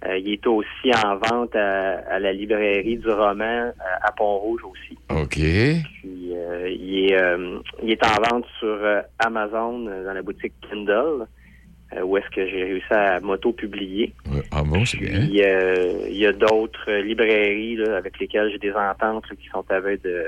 Euh, 0.06 0.18
il 0.18 0.34
est 0.34 0.48
aussi 0.48 0.92
en 1.06 1.16
vente 1.16 1.56
à, 1.56 2.00
à 2.10 2.20
la 2.20 2.34
librairie 2.34 2.98
du 2.98 3.10
roman 3.10 3.44
euh, 3.68 3.72
à 4.02 4.12
Pont-Rouge 4.12 4.62
aussi. 4.66 4.98
OK. 5.10 5.36
Puis 5.36 6.32
euh, 6.34 6.70
il, 6.70 7.06
est, 7.12 7.16
euh, 7.16 7.60
il 7.82 7.92
est 7.92 8.04
en 8.04 8.22
vente 8.30 8.46
sur 8.60 8.78
Amazon 9.20 9.80
dans 9.80 10.14
la 10.14 10.22
boutique 10.22 10.54
Kindle, 10.70 11.26
où 12.04 12.18
est-ce 12.18 12.30
que 12.36 12.46
j'ai 12.48 12.64
réussi 12.64 12.92
à 12.94 13.20
m'auto-publier. 13.22 14.14
Ouais. 14.30 14.42
Ah 14.52 14.64
bon, 14.66 14.84
c'est 14.84 14.98
bien. 14.98 15.20
Puis 15.22 15.40
il 16.10 16.18
y 16.18 16.26
a 16.26 16.34
d'autres 16.34 16.92
librairies 16.92 17.76
là, 17.78 17.98
avec 17.98 18.20
lesquelles 18.20 18.52
j'ai 18.52 18.58
des 18.60 18.74
ententes 18.74 19.24
là, 19.30 19.36
qui 19.40 19.48
sont 19.48 19.64
à 19.70 19.80
de, 19.80 20.26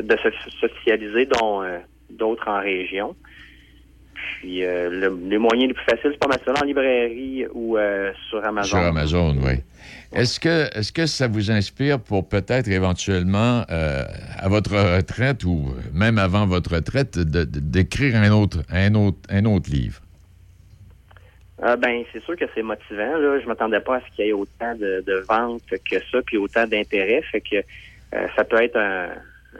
de 0.00 0.16
s'off- 0.16 0.48
s'officialiser, 0.60 1.26
dont 1.26 1.62
d'autres 2.08 2.48
en 2.48 2.60
région. 2.60 3.14
Puis 4.40 4.64
euh, 4.64 4.88
le, 4.88 5.28
les 5.28 5.38
moyens 5.38 5.68
les 5.68 5.74
plus 5.74 5.84
faciles, 5.84 6.10
c'est 6.12 6.18
pas 6.18 6.28
mal 6.28 6.38
ça, 6.44 6.52
en 6.62 6.64
librairie 6.64 7.46
ou 7.52 7.76
euh, 7.76 8.12
sur 8.28 8.44
Amazon. 8.44 8.68
Sur 8.68 8.78
Amazon, 8.78 9.36
oui. 9.42 9.54
Est-ce 10.12 10.40
que, 10.40 10.76
est 10.76 10.92
que 10.92 11.06
ça 11.06 11.28
vous 11.28 11.50
inspire 11.50 12.00
pour 12.00 12.28
peut-être 12.28 12.68
éventuellement, 12.68 13.64
euh, 13.70 14.04
à 14.38 14.48
votre 14.48 14.72
retraite 14.72 15.44
ou 15.44 15.72
même 15.92 16.18
avant 16.18 16.46
votre 16.46 16.74
retraite, 16.74 17.18
d'écrire 17.18 18.16
un 18.16 18.32
autre, 18.32 18.58
un, 18.70 18.94
autre, 18.94 19.18
un 19.28 19.44
autre 19.44 19.70
livre? 19.70 20.00
Ah, 21.62 21.76
ben, 21.76 22.02
c'est 22.12 22.22
sûr 22.24 22.36
que 22.36 22.46
c'est 22.54 22.62
motivant. 22.62 23.18
Là. 23.18 23.38
Je 23.40 23.46
m'attendais 23.46 23.80
pas 23.80 23.96
à 23.96 24.00
ce 24.00 24.16
qu'il 24.16 24.24
y 24.24 24.28
ait 24.30 24.32
autant 24.32 24.74
de, 24.74 25.04
de 25.06 25.24
ventes 25.28 25.62
que 25.68 25.96
ça, 26.10 26.18
puis 26.24 26.38
autant 26.38 26.66
d'intérêt. 26.66 27.22
Fait 27.30 27.40
que 27.40 27.56
ça 28.34 28.42
peut 28.42 28.60
être 28.62 28.76
un, 28.76 29.10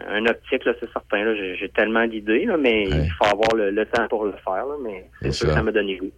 un 0.09 0.25
optique, 0.27 0.65
là, 0.65 0.73
c'est 0.81 0.91
certain. 0.93 1.25
Là. 1.25 1.35
J'ai, 1.59 1.69
tellement 1.71 2.07
d'idées, 2.07 2.45
là, 2.47 2.57
mais 2.57 2.87
Ouais. 2.89 3.05
il 3.07 3.11
faut 3.19 3.25
avoir 3.25 3.55
le, 3.57 3.71
le 3.71 3.87
temps 3.87 4.07
pour 4.09 4.25
le 4.25 4.33
faire. 4.45 4.67
Là, 4.67 4.75
mais 4.85 5.07
c'est 5.23 5.33
sûr 5.33 5.47
ça. 5.47 5.53
que 5.53 5.59
ça 5.59 5.63
m'a 5.63 5.73
donné 5.73 5.97
goût. 5.97 6.11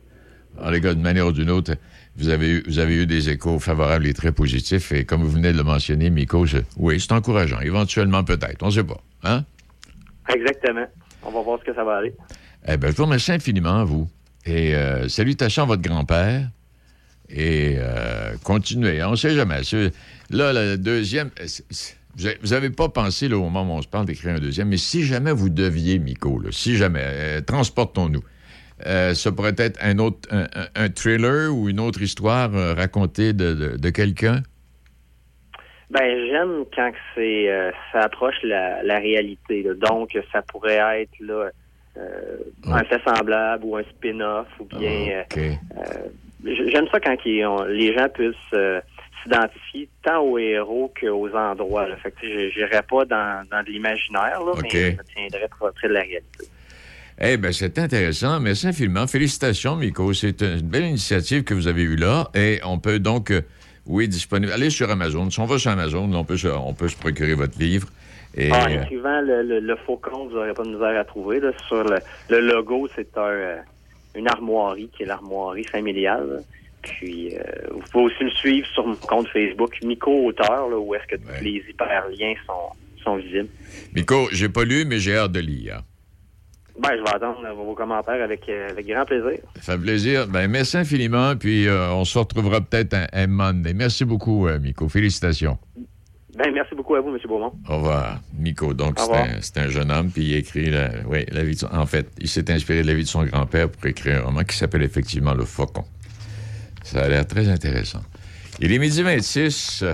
Alors, 0.59 0.71
les 0.73 0.81
gars, 0.81 0.93
d'une 0.93 1.03
manière 1.03 1.27
ou 1.27 1.33
d'une 1.33 1.51
autre, 1.51 1.73
vous 2.17 2.29
avez, 2.29 2.49
eu, 2.51 2.63
vous 2.67 2.79
avez 2.79 2.95
eu 3.03 3.07
des 3.07 3.31
échos 3.31 3.59
favorables 3.59 4.07
et 4.07 4.13
très 4.13 4.33
positifs. 4.33 4.93
Et 4.93 5.05
comme 5.07 5.23
vous 5.23 5.31
venez 5.31 5.53
de 5.53 5.57
le 5.57 5.65
mentionner, 5.65 6.11
Miko, 6.11 6.45
oui, 6.77 7.01
c'est 7.01 7.13
encourageant. 7.13 7.61
Éventuellement, 7.61 8.23
peut-être. 8.23 8.63
On 8.63 8.67
ne 8.67 8.71
sait 8.73 8.85
pas. 8.85 9.01
Hein? 9.25 9.45
Exactement. 10.35 10.87
On 11.25 11.31
va 11.31 11.41
voir 11.41 11.59
ce 11.61 11.65
que 11.65 11.75
ça 11.75 11.85
va 11.85 11.97
aller. 11.97 12.13
Eh 12.69 12.77
bien, 12.77 12.91
je 12.91 12.97
vous 12.97 13.05
remercie 13.05 13.33
infiniment, 13.33 13.81
à 13.81 13.85
vous. 13.85 14.09
Et 14.45 14.75
euh, 14.75 15.09
salutations 15.09 15.63
à 15.63 15.67
votre 15.67 15.83
grand-père. 15.83 16.49
Et 17.31 17.77
euh, 17.79 18.35
continuez. 18.45 19.03
On 19.03 19.13
ne 19.13 19.17
sait 19.17 19.35
jamais. 19.35 19.63
Là, 20.31 20.53
le 20.53 20.77
deuxième. 20.77 21.31
Vous 22.43 22.49
n'avez 22.51 22.71
pas 22.71 22.89
pensé, 22.89 23.29
là, 23.29 23.37
au 23.39 23.49
moment 23.49 23.75
où 23.75 23.79
on 23.79 23.83
se 23.83 23.89
parle, 23.89 24.07
d'écrire 24.07 24.35
un 24.35 24.39
deuxième, 24.39 24.69
mais 24.69 24.77
si 24.77 25.03
jamais 25.03 25.33
vous 25.33 25.49
deviez, 25.49 25.99
Miko, 25.99 26.39
là, 26.39 26.51
si 26.53 26.77
jamais, 26.77 27.01
euh, 27.05 27.41
transportons-nous. 27.41 28.23
Euh, 28.87 29.15
ça 29.15 29.31
pourrait 29.33 29.55
être 29.59 29.79
un 29.83 29.99
autre 29.99 30.29
un, 30.75 30.89
thriller 30.89 31.55
ou 31.55 31.69
une 31.69 31.79
autre 31.79 32.03
histoire 32.03 32.53
euh, 32.55 32.75
racontée 32.75 33.33
de, 33.33 33.55
de- 33.55 33.77
de 33.77 33.91
quelqu'un? 33.91 34.43
Ben 35.91 36.27
j'aime 36.29 36.65
quand 36.75 36.91
c'est 37.15 37.49
ça 37.93 38.01
approche 38.05 38.35
la, 38.43 38.83
la 38.83 38.99
réalité. 38.99 39.63
là. 39.63 39.75
Donc 39.75 40.19
ça 40.33 40.43
pourrait 40.43 41.03
être 41.03 41.13
là 41.21 41.51
un 42.67 42.83
fait 42.85 43.01
semblable 43.05 43.65
ou 43.65 43.77
un 43.77 43.83
spin-off 43.85 44.47
ou 44.59 44.65
bien 44.65 45.23
j- 46.45 46.71
j'aime 46.73 46.87
ça 46.91 46.99
quand 46.99 47.17
ils 47.27 47.45
ont- 47.47 47.65
les 47.65 47.95
gens 47.95 48.09
puissent 48.09 48.35
euh, 49.31 49.85
tant 50.03 50.21
aux 50.21 50.39
héros 50.39 50.93
qu'aux 51.01 51.29
endroits. 51.35 51.89
Là. 51.89 51.97
Fait 51.97 52.11
que 52.11 52.81
pas 52.89 53.05
dans, 53.05 53.47
l'imaginaire, 53.67 54.41
mais 54.63 54.97
ça 54.97 55.03
tiendrait 55.15 55.49
très 55.49 55.73
près 55.75 55.89
de 55.89 55.93
la 55.95 56.01
réalité. 56.01 56.45
Eh 57.21 57.37
bien, 57.37 57.53
c'est 57.53 57.79
intéressant. 57.79 58.41
Merci 58.41 58.67
infiniment. 58.69 59.07
Félicitations, 59.07 59.77
Miko. 59.77 60.13
C'est 60.13 60.41
une 60.43 60.63
belle 60.63 60.87
initiative 60.87 61.45
que 61.45 61.55
vous 61.55 61.69
avez 61.69 61.83
eue 61.83 61.97
là. 61.97 62.29
Et 62.35 62.59
on 62.65 62.79
peut 62.79 62.99
donc 62.99 63.31
euh, 63.31 63.43
Oui, 63.87 64.09
disponible. 64.09 64.51
Allez 64.53 64.71
sur 64.71 64.91
Amazon. 64.91 65.31
Si 65.31 65.39
on 65.39 65.45
va 65.45 65.59
sur 65.59 65.71
Amazon, 65.71 66.13
on 66.13 66.25
peut, 66.25 66.37
se- 66.39 66.49
on 66.49 66.73
peut 66.75 66.89
se 66.89 66.97
procurer 66.97 67.35
votre 67.35 67.59
livre. 67.59 67.89
Et, 68.35 68.51
En 68.51 68.65
euh, 68.65 68.83
écrivant 68.83 69.21
le, 69.21 69.43
le, 69.43 69.61
le 69.61 69.77
faucon, 69.77 70.27
vous 70.27 70.35
n'aurez 70.35 70.55
pas 70.55 70.65
de 70.65 70.71
misère 70.71 70.99
à 70.99 71.05
trouver. 71.05 71.39
là. 71.39 71.51
Sur 71.69 71.85
le, 71.85 71.99
le 72.31 72.41
logo, 72.41 72.89
c'est 72.97 73.17
un, 73.17 73.21
euh, 73.21 73.57
une 74.17 74.27
armoirie 74.29 74.89
qui 74.97 75.03
est 75.03 75.07
l'armoirie 75.07 75.65
familiale. 75.65 76.27
là. 76.29 76.39
Puis, 76.83 77.35
euh, 77.37 77.41
vous 77.71 77.83
pouvez 77.93 78.05
aussi 78.07 78.25
me 78.25 78.31
suivre 78.31 78.67
sur 78.75 78.87
mon 78.87 78.97
compte 78.97 79.29
Facebook, 79.29 79.73
Miko 79.85 80.27
Auteur, 80.27 80.69
là, 80.69 80.77
où 80.79 80.95
est-ce 80.95 81.07
que 81.07 81.15
Ouais. 81.17 81.39
tous 81.39 81.45
les 81.45 81.63
hyperliens 81.71 82.35
sont, 82.47 83.03
sont 83.05 83.17
visibles. 83.17 83.49
Miko, 83.95 84.29
j'ai 84.33 84.49
pas 84.49 84.65
lu, 84.65 84.85
mais 84.85 84.99
j'ai 84.99 85.17
hâte 85.17 85.33
de 85.33 85.41
lire. 85.41 85.83
Ben, 86.81 86.91
je 86.97 87.03
vais 87.03 87.11
attendre 87.15 87.39
vos 87.55 87.75
commentaires 87.75 88.23
avec, 88.23 88.49
euh, 88.49 88.71
avec 88.71 88.87
grand 88.87 89.05
plaisir. 89.05 89.39
Ça 89.61 89.75
fait 89.75 89.79
plaisir. 89.83 90.27
Ben, 90.27 90.49
merci 90.49 90.77
infiniment, 90.79 91.37
puis 91.37 91.69
euh, 91.69 91.93
on 91.93 92.05
se 92.05 92.19
retrouvera 92.19 92.61
peut-être 92.61 92.95
un, 92.95 93.07
un 93.13 93.27
Monday. 93.27 93.75
Merci 93.75 94.05
beaucoup, 94.05 94.49
Miko. 94.59 94.89
Félicitations. 94.89 95.59
Ben, 96.35 96.51
merci 96.55 96.75
beaucoup 96.75 96.95
à 96.95 97.01
vous, 97.01 97.11
M. 97.11 97.19
Beaumont. 97.29 97.53
Au 97.69 97.75
revoir. 97.77 98.19
Miko, 98.39 98.73
donc 98.73 98.99
c'est 99.43 99.59
un, 99.59 99.65
un 99.65 99.69
jeune 99.69 99.93
homme, 99.93 100.11
puis 100.11 100.23
il 100.25 100.35
écrit, 100.37 100.71
la, 100.71 100.89
oui, 101.07 101.27
la 101.31 101.45
vie 101.45 101.55
de 101.55 101.61
son- 101.61 101.73
en 101.75 101.85
fait, 101.85 102.09
il 102.19 102.27
s'est 102.29 102.51
inspiré 102.51 102.81
de 102.83 102.87
la 102.87 102.95
vie 102.95 103.03
de 103.03 103.09
son 103.09 103.23
grand-père 103.25 103.69
pour 103.69 103.85
écrire 103.87 104.23
un 104.23 104.27
roman 104.27 104.43
qui 104.43 104.57
s'appelle 104.57 104.83
effectivement 104.83 105.35
Le 105.35 105.45
Faucon. 105.45 105.85
Ça 106.85 107.03
a 107.03 107.09
l'air 107.09 107.27
très 107.27 107.49
intéressant. 107.49 108.03
Il 108.61 108.73
est 108.73 108.79
midi 108.79 109.03
26, 109.03 109.85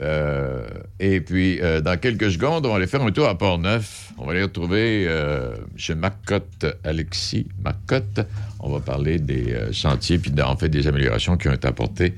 euh, 0.00 0.66
et 1.00 1.20
puis 1.20 1.60
euh, 1.60 1.80
dans 1.80 1.98
quelques 1.98 2.30
secondes, 2.32 2.64
on 2.66 2.70
va 2.70 2.76
aller 2.76 2.86
faire 2.86 3.02
un 3.02 3.10
tour 3.10 3.28
à 3.28 3.36
Port-Neuf. 3.36 4.12
On 4.18 4.26
va 4.26 4.32
aller 4.32 4.42
retrouver 4.42 5.06
euh, 5.08 5.56
M. 5.88 5.98
Marcotte, 5.98 6.66
Alexis 6.84 7.46
Marcotte. 7.62 8.20
On 8.60 8.70
va 8.70 8.80
parler 8.80 9.18
des 9.18 9.52
euh, 9.52 9.72
chantiers, 9.72 10.18
puis 10.18 10.32
en 10.40 10.56
fait 10.56 10.68
des 10.68 10.86
améliorations 10.86 11.36
qui 11.36 11.48
ont 11.48 11.52
été 11.52 11.66
apportées 11.68 12.14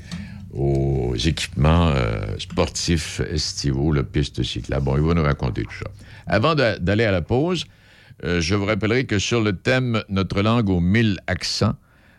aux 0.55 1.15
équipements 1.17 1.89
euh, 1.89 2.39
sportifs 2.39 3.21
estivaux, 3.21 3.91
le 3.93 4.05
piste 4.05 4.43
cyclable. 4.43 4.85
Bon, 4.85 4.97
il 4.97 5.03
va 5.03 5.15
nous 5.15 5.23
raconter 5.23 5.63
tout 5.63 5.75
ça. 5.75 5.91
Avant 6.27 6.55
d'aller 6.55 7.05
à 7.05 7.11
la 7.11 7.23
pause, 7.23 7.65
euh, 8.25 8.41
je 8.41 8.55
vous 8.55 8.65
rappellerai 8.65 9.05
que 9.05 9.19
sur 9.19 9.41
le 9.41 9.55
thème 9.55 10.03
Notre 10.09 10.43
langue 10.43 10.69
aux 10.71 10.81
mille 10.81 11.19
accents, 11.27 11.75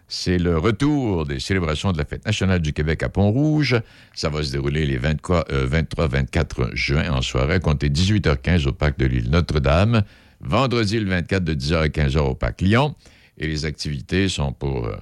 c'est 0.08 0.38
le 0.38 0.58
retour 0.58 1.26
des 1.26 1.40
célébrations 1.40 1.92
de 1.92 1.98
la 1.98 2.06
Fête 2.06 2.26
nationale 2.26 2.62
du 2.62 2.74
Québec 2.74 3.02
à 3.02 3.10
Pont-Rouge. 3.10 3.82
Ça 4.14 4.30
va 4.30 4.44
se 4.44 4.52
dérouler 4.52 4.86
les 4.86 5.00
23-24 5.00 6.76
juin 6.76 7.12
en 7.12 7.22
soirée, 7.22 7.56
à 7.56 7.60
compter 7.60 7.90
18h15 7.90 8.68
au 8.68 8.72
parc 8.72 9.00
de 9.00 9.08
l'île 9.08 9.32
Notre-Dame. 9.32 10.04
Vendredi 10.42 11.00
le 11.00 11.10
24 11.10 11.44
de 11.44 11.56
10h 11.56 11.76
à 11.76 11.88
15h 11.88 12.20
au 12.20 12.36
parc 12.36 12.62
Lyon. 12.62 12.96
Et 13.38 13.48
les 13.48 13.66
activités 13.66 14.30
sont 14.30 14.54
pour 14.54 14.86
euh, 14.86 14.96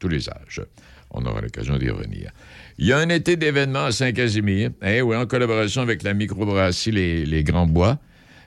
tous 0.00 0.08
les 0.08 0.28
âges. 0.28 0.62
On 1.10 1.24
aura 1.24 1.40
l'occasion 1.40 1.78
d'y 1.78 1.88
revenir. 1.88 2.32
Il 2.78 2.86
y 2.86 2.92
a 2.92 2.98
un 2.98 3.08
été 3.08 3.36
d'événements 3.36 3.86
à 3.86 3.92
Saint-Casimir. 3.92 4.70
Eh 4.82 5.00
en 5.02 5.26
collaboration 5.26 5.82
avec 5.82 6.02
la 6.02 6.14
microbrasserie 6.14 6.90
Les, 6.90 7.26
les 7.26 7.44
Grands 7.44 7.66
Bois. 7.66 7.98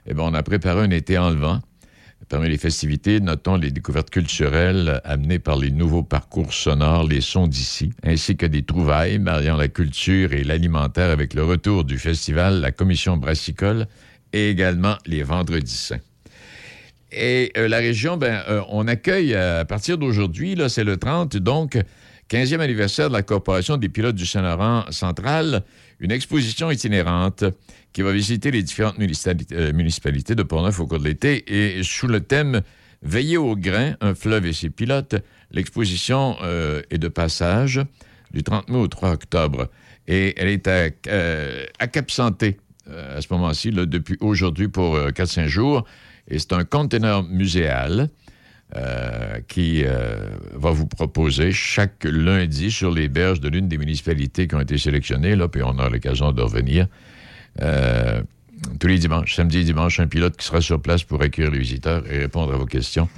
Eh 0.06 0.14
bien, 0.14 0.24
on 0.24 0.34
a 0.34 0.42
préparé 0.42 0.82
un 0.82 0.90
été 0.90 1.16
enlevant. 1.16 1.60
Parmi 2.32 2.48
les 2.48 2.56
festivités, 2.56 3.20
notons 3.20 3.56
les 3.56 3.70
découvertes 3.70 4.08
culturelles 4.08 5.02
amenées 5.04 5.38
par 5.38 5.58
les 5.58 5.70
nouveaux 5.70 6.02
parcours 6.02 6.54
sonores 6.54 7.06
Les 7.06 7.20
Sons 7.20 7.46
d'ici, 7.46 7.90
ainsi 8.02 8.38
que 8.38 8.46
des 8.46 8.62
trouvailles 8.62 9.18
mariant 9.18 9.54
la 9.54 9.68
culture 9.68 10.32
et 10.32 10.42
l'alimentaire 10.42 11.10
avec 11.10 11.34
le 11.34 11.44
retour 11.44 11.84
du 11.84 11.98
festival 11.98 12.62
La 12.62 12.72
Commission 12.72 13.18
brassicole 13.18 13.86
et 14.32 14.48
également 14.48 14.96
les 15.04 15.22
Vendredis 15.22 15.76
Saints. 15.76 16.00
Et 17.12 17.52
euh, 17.58 17.68
la 17.68 17.76
région, 17.76 18.16
ben, 18.16 18.42
euh, 18.48 18.62
on 18.70 18.88
accueille 18.88 19.34
euh, 19.34 19.60
à 19.60 19.64
partir 19.66 19.98
d'aujourd'hui, 19.98 20.54
là, 20.54 20.70
c'est 20.70 20.84
le 20.84 20.96
30, 20.96 21.36
donc 21.36 21.76
15e 22.30 22.60
anniversaire 22.60 23.08
de 23.10 23.12
la 23.12 23.22
Corporation 23.22 23.76
des 23.76 23.90
pilotes 23.90 24.16
du 24.16 24.24
Saint-Laurent 24.24 24.86
central, 24.90 25.64
une 26.00 26.10
exposition 26.10 26.70
itinérante 26.70 27.44
qui 27.92 28.02
va 28.02 28.12
visiter 28.12 28.50
les 28.50 28.62
différentes 28.62 28.98
municipalités, 28.98 29.54
euh, 29.56 29.72
municipalités 29.72 30.34
de 30.34 30.42
Portneuf 30.42 30.80
au 30.80 30.86
cours 30.86 30.98
de 30.98 31.04
l'été 31.04 31.44
et 31.46 31.82
sous 31.82 32.06
le 32.06 32.20
thème 32.20 32.62
Veiller 33.04 33.36
au 33.36 33.56
grain, 33.56 33.94
un 34.00 34.14
fleuve 34.14 34.46
et 34.46 34.52
ses 34.52 34.70
pilotes. 34.70 35.16
L'exposition 35.50 36.36
euh, 36.42 36.82
est 36.90 36.98
de 36.98 37.08
passage 37.08 37.80
du 38.32 38.44
30 38.44 38.68
mai 38.68 38.78
au 38.78 38.86
3 38.86 39.10
octobre 39.10 39.68
et 40.08 40.34
elle 40.36 40.48
est 40.48 40.66
à, 40.68 40.88
euh, 41.08 41.64
à 41.78 41.86
Cap-Santé 41.86 42.58
euh, 42.88 43.18
à 43.18 43.20
ce 43.20 43.28
moment-ci, 43.30 43.70
depuis 43.70 44.16
aujourd'hui 44.20 44.68
pour 44.68 44.96
euh, 44.96 45.10
4-5 45.10 45.46
jours. 45.46 45.84
Et 46.28 46.38
c'est 46.38 46.52
un 46.52 46.64
conteneur 46.64 47.24
muséal 47.24 48.08
qui 49.48 49.84
va 50.54 50.70
vous 50.70 50.86
proposer 50.86 51.52
chaque 51.52 52.04
lundi 52.04 52.70
sur 52.70 52.90
les 52.90 53.08
berges 53.08 53.40
de 53.40 53.50
l'une 53.50 53.68
des 53.68 53.76
municipalités 53.76 54.48
qui 54.48 54.54
ont 54.54 54.60
été 54.60 54.78
sélectionnées, 54.78 55.36
là, 55.36 55.46
puis 55.46 55.62
on 55.62 55.72
aura 55.72 55.90
l'occasion 55.90 56.32
de 56.32 56.40
revenir. 56.40 56.86
Euh, 57.60 58.22
tous 58.80 58.86
les 58.86 58.98
dimanches, 58.98 59.34
samedi 59.34 59.58
et 59.58 59.64
dimanche, 59.64 60.00
un 60.00 60.06
pilote 60.06 60.36
qui 60.36 60.46
sera 60.46 60.60
sur 60.60 60.80
place 60.80 61.02
pour 61.02 61.20
accueillir 61.20 61.50
les 61.50 61.58
visiteurs 61.58 62.02
et 62.10 62.18
répondre 62.18 62.54
à 62.54 62.56
vos 62.56 62.66
questions. 62.66 63.08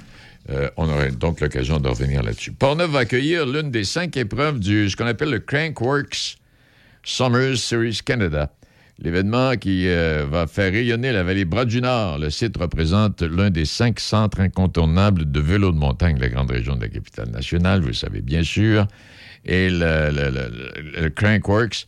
Euh, 0.49 0.69
on 0.77 0.87
aura 0.89 1.09
donc 1.09 1.39
l'occasion 1.39 1.79
de 1.79 1.87
revenir 1.87 2.21
là-dessus. 2.21 2.51
Portneuf 2.51 2.91
va 2.91 2.99
accueillir 2.99 3.45
l'une 3.45 3.71
des 3.71 3.83
cinq 3.83 4.15
épreuves 4.17 4.59
du 4.59 4.89
ce 4.89 4.95
qu'on 4.95 5.07
appelle 5.07 5.31
le 5.31 5.39
Crankworks 5.39 6.37
Summers 7.03 7.57
Series 7.57 7.99
Canada. 8.05 8.51
L'événement 8.99 9.55
qui 9.57 9.87
euh, 9.87 10.25
va 10.29 10.47
faire 10.47 10.71
rayonner 10.71 11.11
la 11.11 11.23
vallée 11.23 11.43
Bras 11.45 11.65
du 11.65 11.81
Nord. 11.81 12.17
Le 12.19 12.29
site 12.29 12.57
représente 12.57 13.21
l'un 13.23 13.49
des 13.49 13.65
cinq 13.65 13.99
centres 13.99 14.39
incontournables 14.39 15.29
de 15.29 15.39
vélo 15.39 15.71
de 15.71 15.77
montagne 15.77 16.15
de 16.15 16.21
la 16.21 16.29
grande 16.29 16.49
région 16.51 16.75
de 16.75 16.81
la 16.81 16.89
capitale 16.89 17.29
nationale, 17.29 17.81
vous 17.81 17.87
le 17.87 17.93
savez 17.93 18.21
bien 18.21 18.43
sûr. 18.43 18.87
Et 19.45 19.69
le, 19.69 20.09
le- 20.11 20.29
le- 20.31 21.01
le 21.01 21.09
Crankworks 21.09 21.87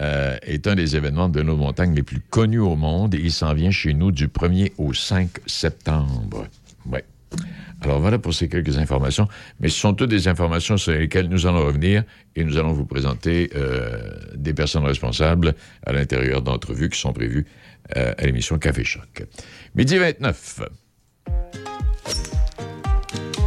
euh, 0.00 0.36
est 0.42 0.66
un 0.66 0.74
des 0.74 0.96
événements 0.96 1.28
de 1.28 1.38
vélo 1.38 1.54
de 1.54 1.58
montagne 1.58 1.94
les 1.94 2.02
plus 2.02 2.20
connus 2.20 2.58
au 2.60 2.76
monde 2.76 3.14
et 3.14 3.18
il 3.18 3.32
s'en 3.32 3.54
vient 3.54 3.70
chez 3.70 3.94
nous 3.94 4.12
du 4.12 4.28
1er 4.28 4.72
au 4.78 4.92
5 4.92 5.28
septembre. 5.46 6.46
Ouais. 6.86 7.04
Alors 7.80 8.00
voilà 8.00 8.18
pour 8.18 8.34
ces 8.34 8.48
quelques 8.48 8.76
informations, 8.78 9.28
mais 9.60 9.68
ce 9.68 9.78
sont 9.78 9.94
toutes 9.94 10.10
des 10.10 10.26
informations 10.26 10.76
sur 10.76 10.92
lesquelles 10.92 11.28
nous 11.28 11.46
allons 11.46 11.64
revenir 11.64 12.02
et 12.34 12.44
nous 12.44 12.58
allons 12.58 12.72
vous 12.72 12.86
présenter 12.86 13.50
euh, 13.54 14.14
des 14.34 14.52
personnes 14.52 14.84
responsables 14.84 15.54
à 15.86 15.92
l'intérieur 15.92 16.42
d'entrevues 16.42 16.88
qui 16.88 16.98
sont 16.98 17.12
prévues 17.12 17.46
euh, 17.96 18.14
à 18.18 18.26
l'émission 18.26 18.58
Café 18.58 18.84
Choc. 18.84 19.24
Midi 19.74 19.96
29. 19.96 20.62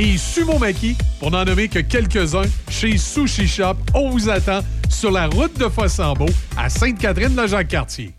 et 0.00 0.16
sumo 0.16 0.58
maki, 0.58 0.96
pour 1.18 1.30
n'en 1.30 1.44
nommer 1.44 1.68
que 1.68 1.78
quelques-uns, 1.78 2.48
chez 2.70 2.96
Sushi 2.96 3.46
Shop. 3.46 3.76
On 3.94 4.10
vous 4.10 4.30
attend 4.30 4.60
sur 4.88 5.10
la 5.10 5.26
route 5.26 5.56
de 5.58 5.68
Fossambeau 5.68 6.26
à 6.56 6.68
Sainte-Catherine-la-Jacques-Cartier. 6.70 8.14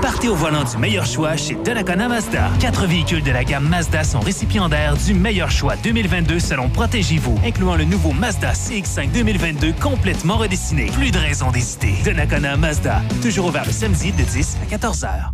Partez 0.00 0.28
au 0.28 0.34
volant 0.36 0.62
du 0.62 0.76
meilleur 0.76 1.04
choix 1.04 1.36
chez 1.36 1.56
Donnacona 1.64 2.08
Mazda. 2.08 2.50
Quatre 2.60 2.86
véhicules 2.86 3.22
de 3.22 3.32
la 3.32 3.42
gamme 3.42 3.68
Mazda 3.68 4.04
sont 4.04 4.20
récipiendaires 4.20 4.96
du 4.96 5.14
meilleur 5.14 5.50
choix 5.50 5.74
2022 5.82 6.38
selon 6.38 6.68
Protégez-vous, 6.68 7.36
incluant 7.44 7.74
le 7.74 7.84
nouveau 7.84 8.12
Mazda 8.12 8.52
CX-5 8.52 9.10
2022 9.12 9.72
complètement 9.80 10.36
redessiné. 10.36 10.86
Plus 10.92 11.10
de 11.10 11.18
raison 11.18 11.50
d'hésiter. 11.50 11.94
Donnacona 12.04 12.56
Mazda, 12.56 13.02
toujours 13.22 13.46
ouvert 13.46 13.64
le 13.64 13.72
samedi 13.72 14.12
de 14.12 14.22
10 14.22 14.58
à 14.62 14.66
14 14.66 15.04
heures. 15.04 15.32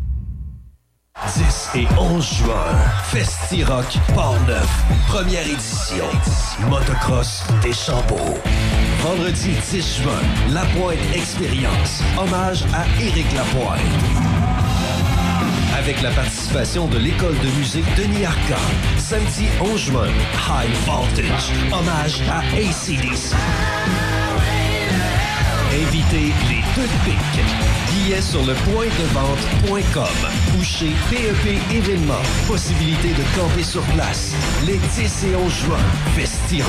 10 1.22 1.70
et 1.76 1.86
11 1.98 2.28
juin, 2.38 2.74
Festi-Rock 3.04 3.98
Port-Neuf, 4.14 4.84
première 5.08 5.46
édition. 5.48 6.04
Motocross 6.68 7.44
des 7.62 7.72
Chambeaux. 7.72 8.34
Vendredi 9.00 9.52
10 9.70 10.02
juin, 10.02 10.20
La 10.50 10.62
Pointe 10.66 10.98
Expérience. 11.14 12.02
Hommage 12.18 12.64
à 12.74 12.84
Éric 13.00 13.26
Lapointe. 13.32 13.80
avec 15.78 16.02
la 16.02 16.10
participation 16.10 16.86
de 16.88 16.98
l'école 16.98 17.38
de 17.38 17.48
musique 17.58 17.86
Denis 17.96 18.24
Arcand. 18.24 18.62
Samedi 18.98 19.46
11 19.60 19.80
juin, 19.80 20.08
High 20.48 20.74
Voltage, 20.86 21.52
hommage 21.72 22.22
à 22.30 22.40
ACDC. 22.56 23.34
Invitez 25.74 26.32
les 26.48 26.62
deux 26.76 26.88
pics. 27.04 27.44
Billets 27.90 28.20
sur 28.20 28.46
le 28.46 28.54
point 28.54 28.86
de 28.86 29.06
vente.com 29.12 30.04
ou 30.56 30.62
chez 30.62 30.92
PEP 31.10 31.58
événements. 31.74 32.14
Possibilité 32.46 33.08
de 33.08 33.36
camper 33.36 33.64
sur 33.64 33.82
place. 33.96 34.34
Les 34.64 34.76
10 34.76 35.24
et 35.24 35.34
11 35.34 35.52
juin, 35.52 35.76
Festi-Rock 36.14 36.68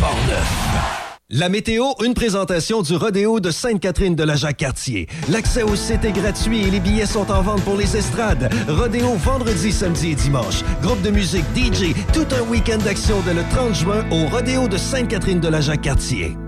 Portneuf. 0.00 1.02
La 1.28 1.50
météo, 1.50 1.84
une 2.02 2.14
présentation 2.14 2.80
du 2.80 2.96
rodéo 2.96 3.40
de 3.40 3.50
Sainte-Catherine 3.50 4.14
de 4.14 4.24
la 4.24 4.36
Jacques-Cartier. 4.36 5.06
L'accès 5.28 5.62
au 5.62 5.76
site 5.76 6.06
est 6.06 6.12
gratuit 6.12 6.66
et 6.66 6.70
les 6.70 6.80
billets 6.80 7.04
sont 7.04 7.30
en 7.30 7.42
vente 7.42 7.62
pour 7.62 7.76
les 7.76 7.94
estrades. 7.94 8.50
Rodéo 8.68 9.16
vendredi, 9.16 9.70
samedi 9.70 10.12
et 10.12 10.14
dimanche. 10.14 10.62
Groupe 10.80 11.02
de 11.02 11.10
musique 11.10 11.44
DJ, 11.54 11.92
tout 12.14 12.26
un 12.34 12.48
week-end 12.48 12.78
d'action 12.78 13.16
dès 13.26 13.34
le 13.34 13.42
30 13.50 13.74
juin 13.74 14.04
au 14.10 14.28
rodéo 14.28 14.66
de 14.66 14.78
Sainte-Catherine 14.78 15.40
de 15.40 15.48
la 15.48 15.60
Jacques-Cartier. 15.60 16.38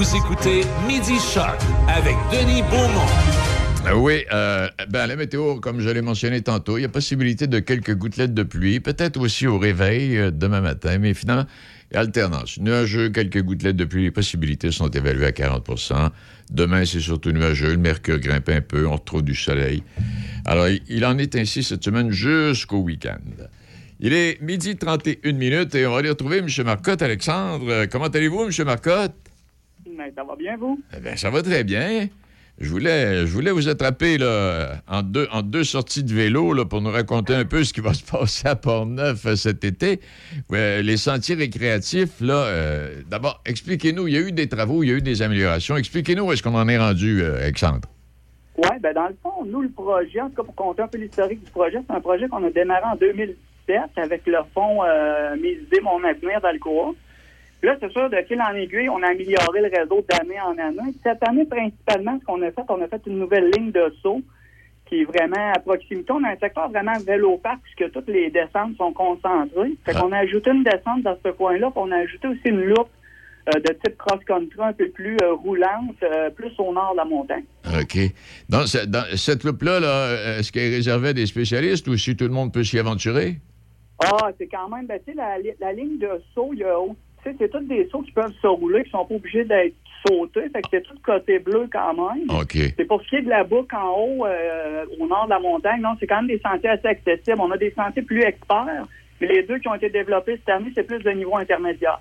Vous 0.00 0.16
écoutez 0.16 0.62
Midi 0.88 1.18
Shark 1.18 1.60
avec 1.86 2.16
Denis 2.32 2.62
Beaumont. 2.70 3.04
Euh, 3.86 3.92
Oui, 3.96 4.24
euh, 4.32 4.66
ben, 4.88 5.06
la 5.06 5.14
météo, 5.14 5.56
comme 5.56 5.80
je 5.82 5.90
l'ai 5.90 6.00
mentionné 6.00 6.40
tantôt, 6.40 6.78
il 6.78 6.80
y 6.80 6.84
a 6.86 6.88
possibilité 6.88 7.46
de 7.46 7.58
quelques 7.58 7.94
gouttelettes 7.94 8.32
de 8.32 8.42
pluie, 8.42 8.80
peut-être 8.80 9.20
aussi 9.20 9.46
au 9.46 9.58
réveil 9.58 10.16
euh, 10.16 10.30
demain 10.30 10.62
matin, 10.62 10.96
mais 10.96 11.12
finalement, 11.12 11.44
alternance. 11.92 12.56
Nuageux, 12.60 13.10
quelques 13.10 13.42
gouttelettes 13.42 13.76
de 13.76 13.84
pluie, 13.84 14.04
les 14.04 14.10
possibilités 14.10 14.70
sont 14.72 14.88
évaluées 14.88 15.26
à 15.26 15.32
40% 15.32 16.08
Demain, 16.50 16.86
c'est 16.86 17.00
surtout 17.00 17.32
nuageux, 17.32 17.72
le 17.72 17.76
mercure 17.76 18.20
grimpe 18.20 18.48
un 18.48 18.62
peu, 18.62 18.86
on 18.86 18.94
retrouve 18.94 19.20
du 19.22 19.34
soleil. 19.34 19.82
Alors, 20.46 20.66
il- 20.88 21.04
en 21.04 21.18
est 21.18 21.36
ainsi 21.36 21.62
cette 21.62 21.84
semaine 21.84 22.10
jusqu'au 22.10 22.78
week-end. 22.78 23.18
Il 24.00 24.14
est 24.14 24.40
midi 24.40 24.76
31 24.76 25.32
minutes 25.34 25.74
et 25.74 25.86
on 25.86 25.92
va 25.92 25.98
aller 25.98 26.08
retrouver 26.08 26.38
M. 26.38 26.46
Marcotte. 26.64 27.02
Alexandre, 27.02 27.84
comment 27.92 28.06
allez-vous, 28.06 28.46
M. 28.46 28.64
Marcotte? 28.64 29.29
Mais 29.96 30.12
ça 30.14 30.24
va 30.24 30.36
bien, 30.36 30.56
vous? 30.56 30.80
Eh 30.96 31.00
bien, 31.00 31.16
ça 31.16 31.30
va 31.30 31.42
très 31.42 31.64
bien. 31.64 32.08
Je 32.60 32.68
voulais, 32.68 33.26
je 33.26 33.32
voulais 33.32 33.52
vous 33.52 33.70
attraper 33.70 34.18
là, 34.18 34.82
en, 34.86 35.00
deux, 35.02 35.26
en 35.32 35.40
deux 35.40 35.64
sorties 35.64 36.04
de 36.04 36.12
vélo 36.12 36.52
là, 36.52 36.66
pour 36.66 36.82
nous 36.82 36.90
raconter 36.90 37.34
un 37.34 37.46
peu 37.46 37.64
ce 37.64 37.72
qui 37.72 37.80
va 37.80 37.94
se 37.94 38.04
passer 38.04 38.48
à 38.48 38.54
Port-Neuf 38.54 39.24
euh, 39.24 39.34
cet 39.34 39.64
été. 39.64 40.00
Les 40.50 40.96
sentiers 40.98 41.36
récréatifs, 41.36 42.20
là, 42.20 42.44
euh, 42.44 43.00
d'abord, 43.08 43.40
expliquez-nous, 43.46 44.08
il 44.08 44.14
y 44.14 44.18
a 44.18 44.20
eu 44.20 44.32
des 44.32 44.46
travaux, 44.46 44.82
il 44.82 44.90
y 44.90 44.92
a 44.92 44.96
eu 44.96 45.00
des 45.00 45.22
améliorations. 45.22 45.78
Expliquez-nous 45.78 46.24
où 46.24 46.32
est-ce 46.32 46.42
qu'on 46.42 46.54
en 46.54 46.68
est 46.68 46.76
rendu, 46.76 47.22
euh, 47.22 47.40
Alexandre. 47.40 47.88
Oui, 48.58 48.78
ben 48.82 48.92
dans 48.92 49.08
le 49.08 49.16
fond, 49.22 49.46
nous, 49.46 49.62
le 49.62 49.70
projet, 49.70 50.20
en 50.20 50.28
tout 50.28 50.36
cas 50.36 50.42
pour 50.42 50.54
compter 50.54 50.82
un 50.82 50.88
peu 50.88 50.98
l'historique 50.98 51.42
du 51.42 51.50
projet, 51.50 51.78
c'est 51.88 51.96
un 51.96 52.00
projet 52.00 52.28
qu'on 52.28 52.44
a 52.44 52.50
démarré 52.50 52.84
en 52.92 52.96
2017 52.96 53.78
avec 53.96 54.26
le 54.26 54.36
fonds 54.52 54.82
Mes 55.40 55.52
idées, 55.52 55.80
mon 55.80 56.04
avenir 56.04 56.42
d'Alcoa. 56.42 56.92
Là, 57.62 57.76
c'est 57.80 57.90
sûr, 57.92 58.08
de 58.08 58.16
fil 58.26 58.40
en 58.40 58.54
aiguille, 58.54 58.88
on 58.88 59.02
a 59.02 59.08
amélioré 59.08 59.60
le 59.60 59.70
réseau 59.78 60.04
d'année 60.08 60.40
en 60.40 60.56
année. 60.58 60.92
Cette 61.02 61.26
année, 61.28 61.44
principalement, 61.44 62.18
ce 62.20 62.24
qu'on 62.24 62.40
a 62.42 62.50
fait, 62.50 62.62
on 62.68 62.80
a 62.82 62.88
fait 62.88 63.02
une 63.06 63.18
nouvelle 63.18 63.50
ligne 63.50 63.70
de 63.70 63.92
saut 64.02 64.22
qui 64.86 65.02
est 65.02 65.04
vraiment 65.04 65.52
à 65.54 65.58
proximité. 65.60 66.10
On 66.12 66.24
a 66.24 66.30
un 66.30 66.36
secteur 66.38 66.68
vraiment 66.70 66.98
vélo-parc 67.06 67.60
puisque 67.62 67.92
toutes 67.92 68.08
les 68.08 68.30
descentes 68.30 68.76
sont 68.76 68.92
concentrées. 68.92 69.72
Fait 69.84 69.92
qu'on 69.92 70.10
a 70.12 70.18
ajouté 70.18 70.50
une 70.50 70.64
descente 70.64 71.02
dans 71.02 71.16
ce 71.24 71.30
coin-là, 71.30 71.70
puis 71.70 71.80
on 71.84 71.92
a 71.92 71.96
ajouté 71.98 72.26
aussi 72.28 72.40
une 72.46 72.62
loupe 72.64 72.88
euh, 73.54 73.60
de 73.60 73.72
type 73.84 73.96
cross-country 73.98 74.58
un 74.60 74.72
peu 74.72 74.88
plus 74.90 75.16
euh, 75.22 75.34
roulante, 75.34 75.96
euh, 76.02 76.28
plus 76.30 76.50
au 76.58 76.72
nord 76.72 76.92
de 76.92 76.96
la 76.96 77.04
montagne. 77.04 77.44
OK. 77.78 77.98
Dans, 78.48 78.66
ce- 78.66 78.84
dans 78.86 79.04
cette 79.16 79.44
loupe-là, 79.44 79.80
là, 79.80 80.38
est-ce 80.38 80.50
qu'elle 80.50 80.72
est 80.72 80.76
réservée 80.76 81.08
à 81.08 81.12
des 81.12 81.26
spécialistes 81.26 81.86
ou 81.88 81.96
si 81.96 82.16
tout 82.16 82.24
le 82.24 82.30
monde 82.30 82.52
peut 82.52 82.64
s'y 82.64 82.78
aventurer? 82.78 83.36
Ah, 84.02 84.30
c'est 84.38 84.46
quand 84.48 84.68
même, 84.70 84.86
ben, 84.86 84.98
tu 85.06 85.12
sais, 85.12 85.16
la, 85.16 85.36
la 85.60 85.72
ligne 85.72 85.98
de 85.98 86.08
saut, 86.34 86.50
il 86.52 86.60
y 86.60 86.64
a, 86.64 86.74
tu 86.78 86.90
sais, 86.90 86.96
c'est 87.24 87.50
tous 87.50 87.60
des 87.60 87.88
sauts 87.90 88.02
qui 88.02 88.12
peuvent 88.12 88.32
se 88.40 88.46
rouler, 88.46 88.84
qui 88.84 88.90
sont 88.90 89.04
pas 89.04 89.14
obligés 89.14 89.44
d'être 89.44 89.74
sautés, 90.06 90.48
fait 90.52 90.62
que 90.62 90.68
c'est 90.70 90.82
tout 90.82 90.94
côté 91.04 91.38
bleu 91.38 91.68
quand 91.72 91.92
même. 91.94 92.24
OK. 92.30 92.56
C'est 92.78 92.84
pour 92.86 93.02
ce 93.02 93.08
qui 93.08 93.16
est 93.16 93.22
de 93.22 93.28
la 93.28 93.44
boucle 93.44 93.74
en 93.76 93.90
haut, 93.98 94.26
euh, 94.26 94.84
au 94.98 95.06
nord 95.06 95.26
de 95.26 95.30
la 95.30 95.40
montagne, 95.40 95.80
non, 95.82 95.90
c'est 96.00 96.06
quand 96.06 96.16
même 96.22 96.28
des 96.28 96.40
sentiers 96.40 96.70
assez 96.70 96.88
accessibles. 96.88 97.38
On 97.40 97.50
a 97.50 97.58
des 97.58 97.72
sentiers 97.76 98.02
plus 98.02 98.22
experts, 98.22 98.86
mais 99.20 99.26
les 99.26 99.42
deux 99.42 99.58
qui 99.58 99.68
ont 99.68 99.74
été 99.74 99.90
développés 99.90 100.36
cette 100.38 100.48
année, 100.54 100.72
c'est 100.74 100.84
plus 100.86 101.00
de 101.00 101.10
niveau 101.10 101.36
intermédiaire. 101.36 102.00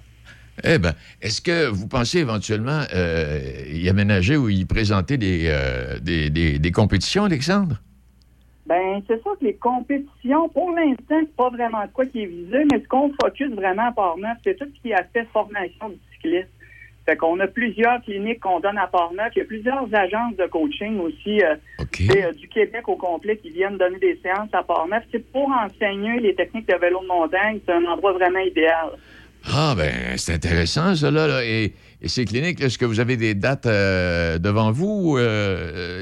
Eh 0.63 0.77
bien, 0.77 0.91
est-ce 1.21 1.41
que 1.41 1.67
vous 1.67 1.87
pensez 1.87 2.19
éventuellement 2.19 2.81
euh, 2.93 3.39
y 3.71 3.87
aménager 3.89 4.35
ou 4.37 4.49
y 4.49 4.65
présenter 4.65 5.17
des, 5.17 5.45
euh, 5.47 5.99
des, 6.01 6.29
des- 6.29 6.59
des 6.59 6.71
compétitions, 6.71 7.23
Alexandre? 7.25 7.77
Ben, 8.69 9.01
c'est 9.07 9.19
sûr 9.23 9.35
que 9.39 9.45
les 9.45 9.55
compétitions, 9.55 10.47
pour 10.49 10.69
l'instant, 10.71 11.19
c'est 11.21 11.35
pas 11.35 11.49
vraiment 11.49 11.81
de 11.85 11.91
quoi 11.91 12.05
qui 12.05 12.21
est 12.21 12.27
visé, 12.27 12.59
mais 12.71 12.79
ce 12.83 12.87
qu'on 12.87 13.11
focus 13.19 13.51
vraiment 13.53 13.87
à 13.87 13.91
Port-Neuf, 13.91 14.37
c'est 14.43 14.55
tout 14.59 14.65
ce 14.73 14.81
qui 14.81 14.91
est 14.91 14.93
aspect 14.93 15.25
formation 15.33 15.89
du 15.89 15.97
cycliste. 16.13 16.49
Fait 17.07 17.15
qu'on 17.17 17.39
a 17.39 17.47
plusieurs 17.47 17.99
cliniques 18.03 18.41
qu'on 18.41 18.59
donne 18.59 18.77
à 18.77 18.85
Port-Neuf. 18.85 19.31
Il 19.35 19.39
y 19.39 19.41
a 19.41 19.45
plusieurs 19.45 19.87
agences 19.91 20.35
de 20.37 20.45
coaching 20.45 20.99
aussi 20.99 21.41
euh, 21.41 21.55
euh, 21.81 22.31
du 22.33 22.47
Québec 22.49 22.87
au 22.87 22.95
complet 22.95 23.37
qui 23.37 23.49
viennent 23.49 23.77
donner 23.79 23.97
des 23.97 24.19
séances 24.21 24.53
à 24.53 24.61
Port-Neuf. 24.61 25.03
C'est 25.11 25.31
pour 25.31 25.49
enseigner 25.49 26.19
les 26.19 26.35
techniques 26.35 26.67
de 26.69 26.75
vélo 26.75 26.99
de 27.01 27.07
montagne. 27.07 27.59
C'est 27.65 27.73
un 27.73 27.83
endroit 27.85 28.13
vraiment 28.13 28.37
idéal. 28.39 28.89
Ah, 29.51 29.73
ben, 29.75 30.15
c'est 30.17 30.33
intéressant, 30.35 30.93
ça, 30.93 31.09
là. 31.09 31.43
Et, 31.43 31.73
et 32.03 32.07
ces 32.07 32.25
cliniques, 32.25 32.61
est-ce 32.61 32.77
que 32.77 32.85
vous 32.85 32.99
avez 32.99 33.17
des 33.17 33.33
dates 33.33 33.65
euh, 33.65 34.37
devant 34.37 34.69
vous, 34.71 35.17
les 35.17 35.23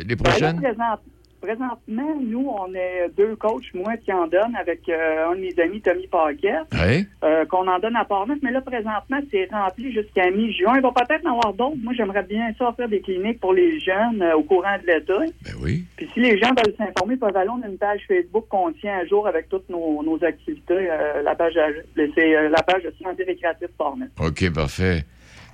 Ben 0.04 0.08
là, 0.10 0.30
prochaines? 0.30 0.58
présent- 0.62 1.00
présentement, 1.48 2.18
nous, 2.22 2.50
on 2.60 2.74
est 2.74 3.10
deux 3.16 3.36
coachs, 3.38 3.74
moi 3.74 3.96
qui 3.98 4.12
en 4.12 4.28
donne 4.28 4.54
avec 4.60 4.82
euh, 4.90 5.30
un 5.32 5.36
de 5.36 5.42
mes 5.42 5.60
amis, 5.60 5.80
Tommy 5.82 6.08
Paquet. 6.08 6.58
Oui. 6.74 7.08
euh, 7.24 7.46
qu'on 7.46 7.68
en 7.68 7.80
donne 7.80 7.96
à 7.96 8.04
Port-Neuf, 8.04 8.40
mais 8.44 8.52
là, 8.52 8.60
présentement, 8.60 9.20
c'est 9.32 9.48
rempli 9.52 9.94
jusqu'à 9.94 10.30
mi-juin. 10.30 10.74
Il 10.76 10.82
va 10.82 10.92
peut-être 10.92 11.26
en 11.26 11.36
avoir 11.38 11.54
d'autres. 11.54 11.78
Moi, 11.82 11.94
j'aimerais 11.96 12.24
bien 12.24 12.52
ça 12.58 12.70
offrir 12.70 12.90
des 12.90 13.00
cliniques 13.00 13.40
pour 13.40 13.54
les 13.54 13.80
jeunes 13.80 14.22
euh, 14.22 14.36
au 14.36 14.44
courant 14.44 14.76
de 14.82 14.88
l'été. 14.88 15.34
Ben 15.46 15.54
oui. 15.62 15.86
Puis 15.96 16.10
si 16.14 16.20
les 16.20 16.38
gens 16.38 16.50
veulent 16.50 16.76
s'informer, 16.78 17.14
ils 17.14 17.20
peuvent 17.20 17.38
aller, 17.38 17.50
on 17.50 17.64
a 17.64 17.68
une 17.68 17.78
page 17.78 18.02
Facebook 18.08 18.46
qu'on 18.50 18.74
tient 18.74 18.98
à 18.98 19.06
jour 19.06 19.26
avec 19.26 19.48
toutes 19.48 19.70
nos, 19.70 20.04
nos 20.04 20.22
activités. 20.24 20.90
la 21.24 21.36
page 21.36 21.54
c'est 21.96 22.50
la 22.50 22.62
page 22.64 22.84
de 22.84 22.94
santé 23.02 23.24
récréative 23.24 23.70
Port-Neuf. 23.78 24.10
OK, 24.20 24.54
parfait. 24.54 25.06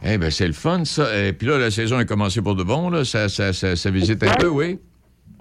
Eh 0.05 0.17
bien, 0.17 0.29
c'est 0.29 0.47
le 0.47 0.53
fun, 0.53 0.83
ça. 0.85 1.05
Et 1.25 1.33
puis 1.33 1.47
là, 1.47 1.57
la 1.57 1.71
saison 1.71 1.99
est 1.99 2.05
commencée 2.05 2.41
pour 2.41 2.55
de 2.55 2.63
bon, 2.63 2.89
là. 2.89 3.05
Ça, 3.05 3.29
ça, 3.29 3.53
ça, 3.53 3.75
ça 3.75 3.89
visite 3.89 4.21
un 4.23 4.35
peu, 4.35 4.47
oui. 4.47 4.79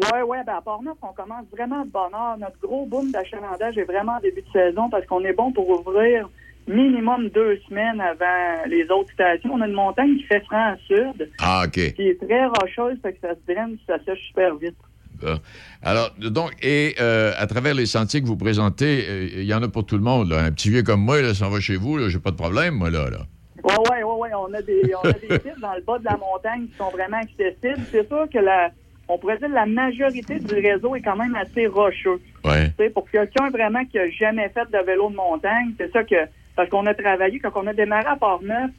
Oui, 0.02 0.18
oui, 0.26 0.38
ben 0.44 0.54
à 0.54 0.60
Port-Neuf, 0.60 0.96
on 1.02 1.12
commence 1.12 1.44
vraiment 1.52 1.84
de 1.84 1.90
bonne 1.90 2.14
heure. 2.14 2.36
Notre 2.38 2.58
gros 2.60 2.86
boom 2.86 3.12
d'achalandage 3.12 3.78
est 3.78 3.84
vraiment 3.84 4.16
en 4.16 4.20
début 4.20 4.42
de 4.42 4.52
saison 4.52 4.90
parce 4.90 5.06
qu'on 5.06 5.24
est 5.24 5.32
bon 5.32 5.52
pour 5.52 5.68
ouvrir 5.68 6.28
minimum 6.66 7.28
deux 7.28 7.58
semaines 7.68 8.00
avant 8.00 8.66
les 8.66 8.84
autres 8.90 9.12
stations. 9.12 9.50
On 9.52 9.60
a 9.60 9.66
une 9.66 9.74
montagne 9.74 10.16
qui 10.16 10.24
fait 10.24 10.40
franc 10.44 10.74
sud. 10.86 11.30
Ah, 11.40 11.64
OK. 11.66 11.94
qui 11.94 12.08
est 12.08 12.20
très 12.20 12.46
rocheuse, 12.46 12.98
fait 13.02 13.12
que 13.12 13.20
ça 13.20 13.34
se 13.34 13.52
draine, 13.52 13.76
ça 13.86 13.96
sèche 14.04 14.20
super 14.28 14.56
vite. 14.56 14.76
Bon. 15.20 15.38
Alors, 15.82 16.10
donc, 16.18 16.52
et 16.62 16.96
euh, 17.00 17.32
à 17.36 17.46
travers 17.46 17.74
les 17.74 17.86
sentiers 17.86 18.22
que 18.22 18.26
vous 18.26 18.36
présentez, 18.36 19.04
euh, 19.08 19.28
il 19.34 19.44
y 19.44 19.54
en 19.54 19.62
a 19.62 19.68
pour 19.68 19.86
tout 19.86 19.96
le 19.96 20.02
monde. 20.02 20.30
Là. 20.30 20.40
Un 20.40 20.50
petit 20.50 20.70
vieux 20.70 20.82
comme 20.82 21.00
moi, 21.00 21.22
là, 21.22 21.32
s'en 21.32 21.48
va 21.48 21.60
chez 21.60 21.76
vous, 21.76 21.96
là, 21.96 22.08
j'ai 22.08 22.18
pas 22.18 22.32
de 22.32 22.36
problème, 22.36 22.74
moi, 22.74 22.90
là. 22.90 23.08
là. 23.08 23.18
Ouais, 23.62 23.76
ouais, 23.90 24.02
ouais, 24.02 24.14
ouais, 24.14 24.30
on 24.34 24.52
a 24.52 24.62
des, 24.62 24.82
on 25.00 25.08
a 25.08 25.12
des 25.12 25.28
sites 25.28 25.60
dans 25.60 25.74
le 25.74 25.82
bas 25.82 25.98
de 25.98 26.04
la 26.04 26.16
montagne 26.16 26.66
qui 26.66 26.76
sont 26.76 26.90
vraiment 26.90 27.18
accessibles. 27.18 27.86
C'est 27.92 28.08
sûr 28.08 28.26
que 28.32 28.38
la, 28.38 28.72
on 29.08 29.18
pourrait 29.18 29.38
dire 29.38 29.48
que 29.48 29.54
la 29.54 29.66
majorité 29.66 30.38
du 30.38 30.54
réseau 30.54 30.94
est 30.94 31.02
quand 31.02 31.16
même 31.16 31.34
assez 31.34 31.66
rocheux. 31.66 32.20
Ouais. 32.44 32.72
Pour 32.90 33.08
quelqu'un 33.10 33.50
vraiment 33.50 33.84
qui 33.84 33.98
a 33.98 34.08
jamais 34.10 34.48
fait 34.50 34.70
de 34.70 34.84
vélo 34.84 35.10
de 35.10 35.16
montagne, 35.16 35.74
c'est 35.78 35.92
ça 35.92 36.04
que, 36.04 36.28
parce 36.56 36.68
qu'on 36.68 36.86
a 36.86 36.94
travaillé, 36.94 37.38
quand 37.40 37.52
on 37.54 37.66
a 37.66 37.72
démarré 37.72 38.06
à 38.06 38.16
Port-Neuf, 38.16 38.70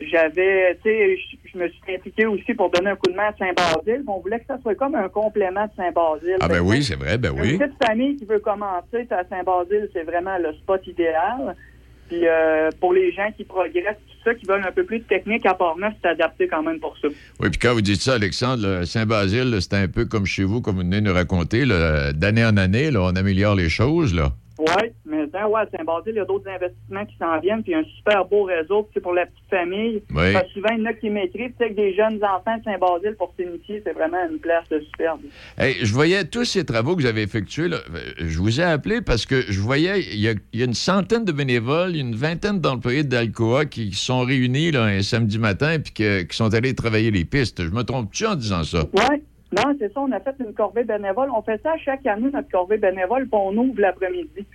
j'avais, 0.00 0.76
tu 0.82 0.90
sais, 0.90 1.16
je, 1.52 1.58
me 1.58 1.68
suis 1.68 1.94
impliqué 1.94 2.26
aussi 2.26 2.52
pour 2.54 2.70
donner 2.70 2.90
un 2.90 2.96
coup 2.96 3.10
de 3.10 3.16
main 3.16 3.28
à 3.28 3.36
Saint-Basile. 3.36 4.02
On 4.08 4.18
voulait 4.18 4.40
que 4.40 4.46
ça 4.46 4.58
soit 4.60 4.74
comme 4.74 4.96
un 4.96 5.08
complément 5.08 5.66
de 5.66 5.70
Saint-Basile. 5.76 6.36
Ah, 6.40 6.48
ben 6.48 6.60
oui, 6.60 6.82
c'est 6.82 6.96
vrai, 6.96 7.16
ben 7.16 7.32
oui. 7.32 7.52
Une 7.52 7.58
petite 7.58 7.84
famille 7.84 8.16
qui 8.16 8.24
veut 8.24 8.40
commencer 8.40 9.06
à 9.10 9.24
Saint-Basile, 9.24 9.88
c'est 9.92 10.02
vraiment 10.02 10.36
le 10.38 10.52
spot 10.54 10.84
idéal. 10.86 11.54
Puis 12.14 12.28
euh, 12.28 12.70
pour 12.80 12.92
les 12.92 13.12
gens 13.12 13.30
qui 13.36 13.44
progressent, 13.44 13.96
tout 13.96 14.30
ça, 14.30 14.34
qui 14.34 14.46
veulent 14.46 14.64
un 14.66 14.72
peu 14.72 14.84
plus 14.84 15.00
de 15.00 15.04
technique 15.04 15.44
à 15.46 15.54
Port-Neuf, 15.54 15.94
c'est 16.00 16.08
adapté 16.08 16.46
quand 16.46 16.62
même 16.62 16.78
pour 16.78 16.96
ça. 17.02 17.08
Oui, 17.40 17.50
puis 17.50 17.58
quand 17.58 17.74
vous 17.74 17.80
dites 17.80 18.00
ça, 18.00 18.14
Alexandre, 18.14 18.84
Saint-Basile, 18.84 19.56
c'est 19.60 19.74
un 19.74 19.88
peu 19.88 20.04
comme 20.04 20.26
chez 20.26 20.44
vous, 20.44 20.60
comme 20.60 20.76
vous 20.76 20.82
venez 20.82 21.00
de 21.00 21.06
nous 21.08 21.14
raconter. 21.14 21.64
D'année 22.14 22.44
en 22.44 22.56
année, 22.56 22.90
là, 22.90 23.00
on 23.02 23.16
améliore 23.16 23.54
les 23.56 23.68
choses, 23.68 24.14
là. 24.14 24.32
Oui, 24.58 24.90
mais 25.04 25.26
ouais, 25.48 25.62
Saint-Basile, 25.76 26.12
il 26.14 26.16
y 26.16 26.20
a 26.20 26.24
d'autres 26.24 26.48
investissements 26.48 27.04
qui 27.06 27.16
s'en 27.18 27.40
viennent, 27.40 27.62
puis 27.64 27.74
un 27.74 27.82
super 27.96 28.24
beau 28.24 28.44
réseau, 28.44 28.88
c'est 28.94 29.00
pour 29.00 29.12
la 29.12 29.26
petite 29.26 29.50
famille. 29.50 30.02
Oui. 30.14 30.32
Parce 30.32 30.48
souvent, 30.52 30.68
il 30.76 30.78
y 30.78 30.82
en 30.82 30.86
a 30.86 30.92
qui 30.92 31.10
sais, 31.58 31.70
que 31.70 31.74
des 31.74 31.94
jeunes 31.94 32.20
enfants 32.24 32.56
de 32.58 32.62
Saint-Basile 32.62 33.16
pour 33.18 33.34
s'initier, 33.38 33.82
c'est 33.84 33.92
vraiment 33.92 34.18
une 34.30 34.38
place 34.38 34.68
de 34.70 34.78
superbe. 34.80 35.20
Hey, 35.58 35.74
je 35.82 35.92
voyais 35.92 36.24
tous 36.24 36.44
ces 36.44 36.64
travaux 36.64 36.94
que 36.94 37.02
vous 37.02 37.06
avez 37.08 37.22
effectués. 37.22 37.68
là. 37.68 37.78
Euh, 37.94 38.00
Je 38.18 38.38
vous 38.38 38.60
ai 38.60 38.64
appelé 38.64 39.00
parce 39.00 39.26
que 39.26 39.40
je 39.42 39.60
voyais, 39.60 40.00
il 40.12 40.20
y, 40.20 40.28
a, 40.28 40.32
il 40.52 40.60
y 40.60 40.62
a 40.62 40.66
une 40.66 40.74
centaine 40.74 41.24
de 41.24 41.32
bénévoles, 41.32 41.96
une 41.96 42.14
vingtaine 42.14 42.60
d'employés 42.60 43.02
d'Alcoa 43.04 43.64
qui 43.64 43.92
sont 43.92 44.20
réunis 44.20 44.70
là, 44.70 44.84
un 44.84 45.02
samedi 45.02 45.38
matin 45.38 45.78
puis 45.80 45.92
que- 45.92 46.22
qui 46.22 46.36
sont 46.36 46.54
allés 46.54 46.74
travailler 46.74 47.10
les 47.10 47.24
pistes. 47.24 47.62
Je 47.64 47.70
me 47.70 47.82
trompe-tu 47.82 48.24
en 48.26 48.36
disant 48.36 48.62
ça? 48.62 48.84
Oui. 48.92 49.22
Non, 49.54 49.76
c'est 49.78 49.92
ça, 49.92 50.00
on 50.00 50.10
a 50.12 50.20
fait 50.20 50.34
une 50.40 50.52
corvée 50.52 50.84
bénévole. 50.84 51.30
On 51.34 51.42
fait 51.42 51.60
ça 51.62 51.76
chaque 51.78 52.06
année, 52.06 52.30
notre 52.32 52.50
corvée 52.50 52.78
bénévole, 52.78 53.28
puis 53.28 53.40
on 53.40 53.56
ouvre 53.56 53.80
l'après-midi. 53.80 54.46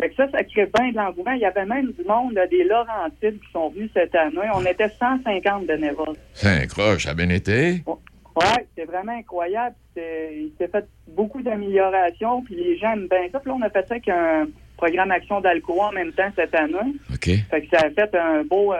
Fait 0.00 0.08
que 0.08 0.14
ça, 0.16 0.30
ça 0.30 0.42
crée 0.44 0.68
bien 0.74 0.90
de 0.90 0.96
l'engouement. 0.96 1.32
Il 1.32 1.40
y 1.40 1.44
avait 1.44 1.66
même 1.66 1.92
du 1.92 2.04
monde, 2.04 2.32
là, 2.32 2.46
des 2.46 2.64
Laurentides 2.64 3.38
qui 3.38 3.52
sont 3.52 3.68
venus 3.68 3.90
cette 3.94 4.14
année. 4.14 4.48
On 4.54 4.64
était 4.64 4.88
150 4.88 5.66
bénévoles. 5.66 6.16
C'est 6.32 6.48
un 6.48 6.66
croche, 6.66 7.04
ça 7.04 7.10
a 7.10 7.14
bien 7.14 7.28
été. 7.28 7.82
Oui, 7.86 8.46
c'est 8.76 8.86
vraiment 8.86 9.12
incroyable. 9.12 9.76
Il 9.96 10.52
s'est 10.58 10.68
fait 10.68 10.86
beaucoup 11.08 11.42
d'améliorations, 11.42 12.42
puis 12.42 12.54
les 12.54 12.78
gens 12.78 12.92
aiment 12.92 13.08
bien 13.08 13.28
ça. 13.30 13.40
Puis 13.40 13.50
là, 13.50 13.56
on 13.60 13.62
a 13.62 13.70
fait 13.70 13.86
ça 13.86 13.94
avec 13.94 14.08
un 14.08 14.46
programme 14.78 15.10
Action 15.10 15.40
d'Alcoa 15.42 15.88
en 15.88 15.92
même 15.92 16.12
temps 16.12 16.30
cette 16.34 16.54
année. 16.54 16.94
OK. 17.12 17.28
Fait 17.50 17.62
que 17.62 17.76
ça 17.76 17.86
a 17.86 17.90
fait 17.90 18.14
un 18.16 18.42
beau, 18.44 18.72
euh, 18.72 18.76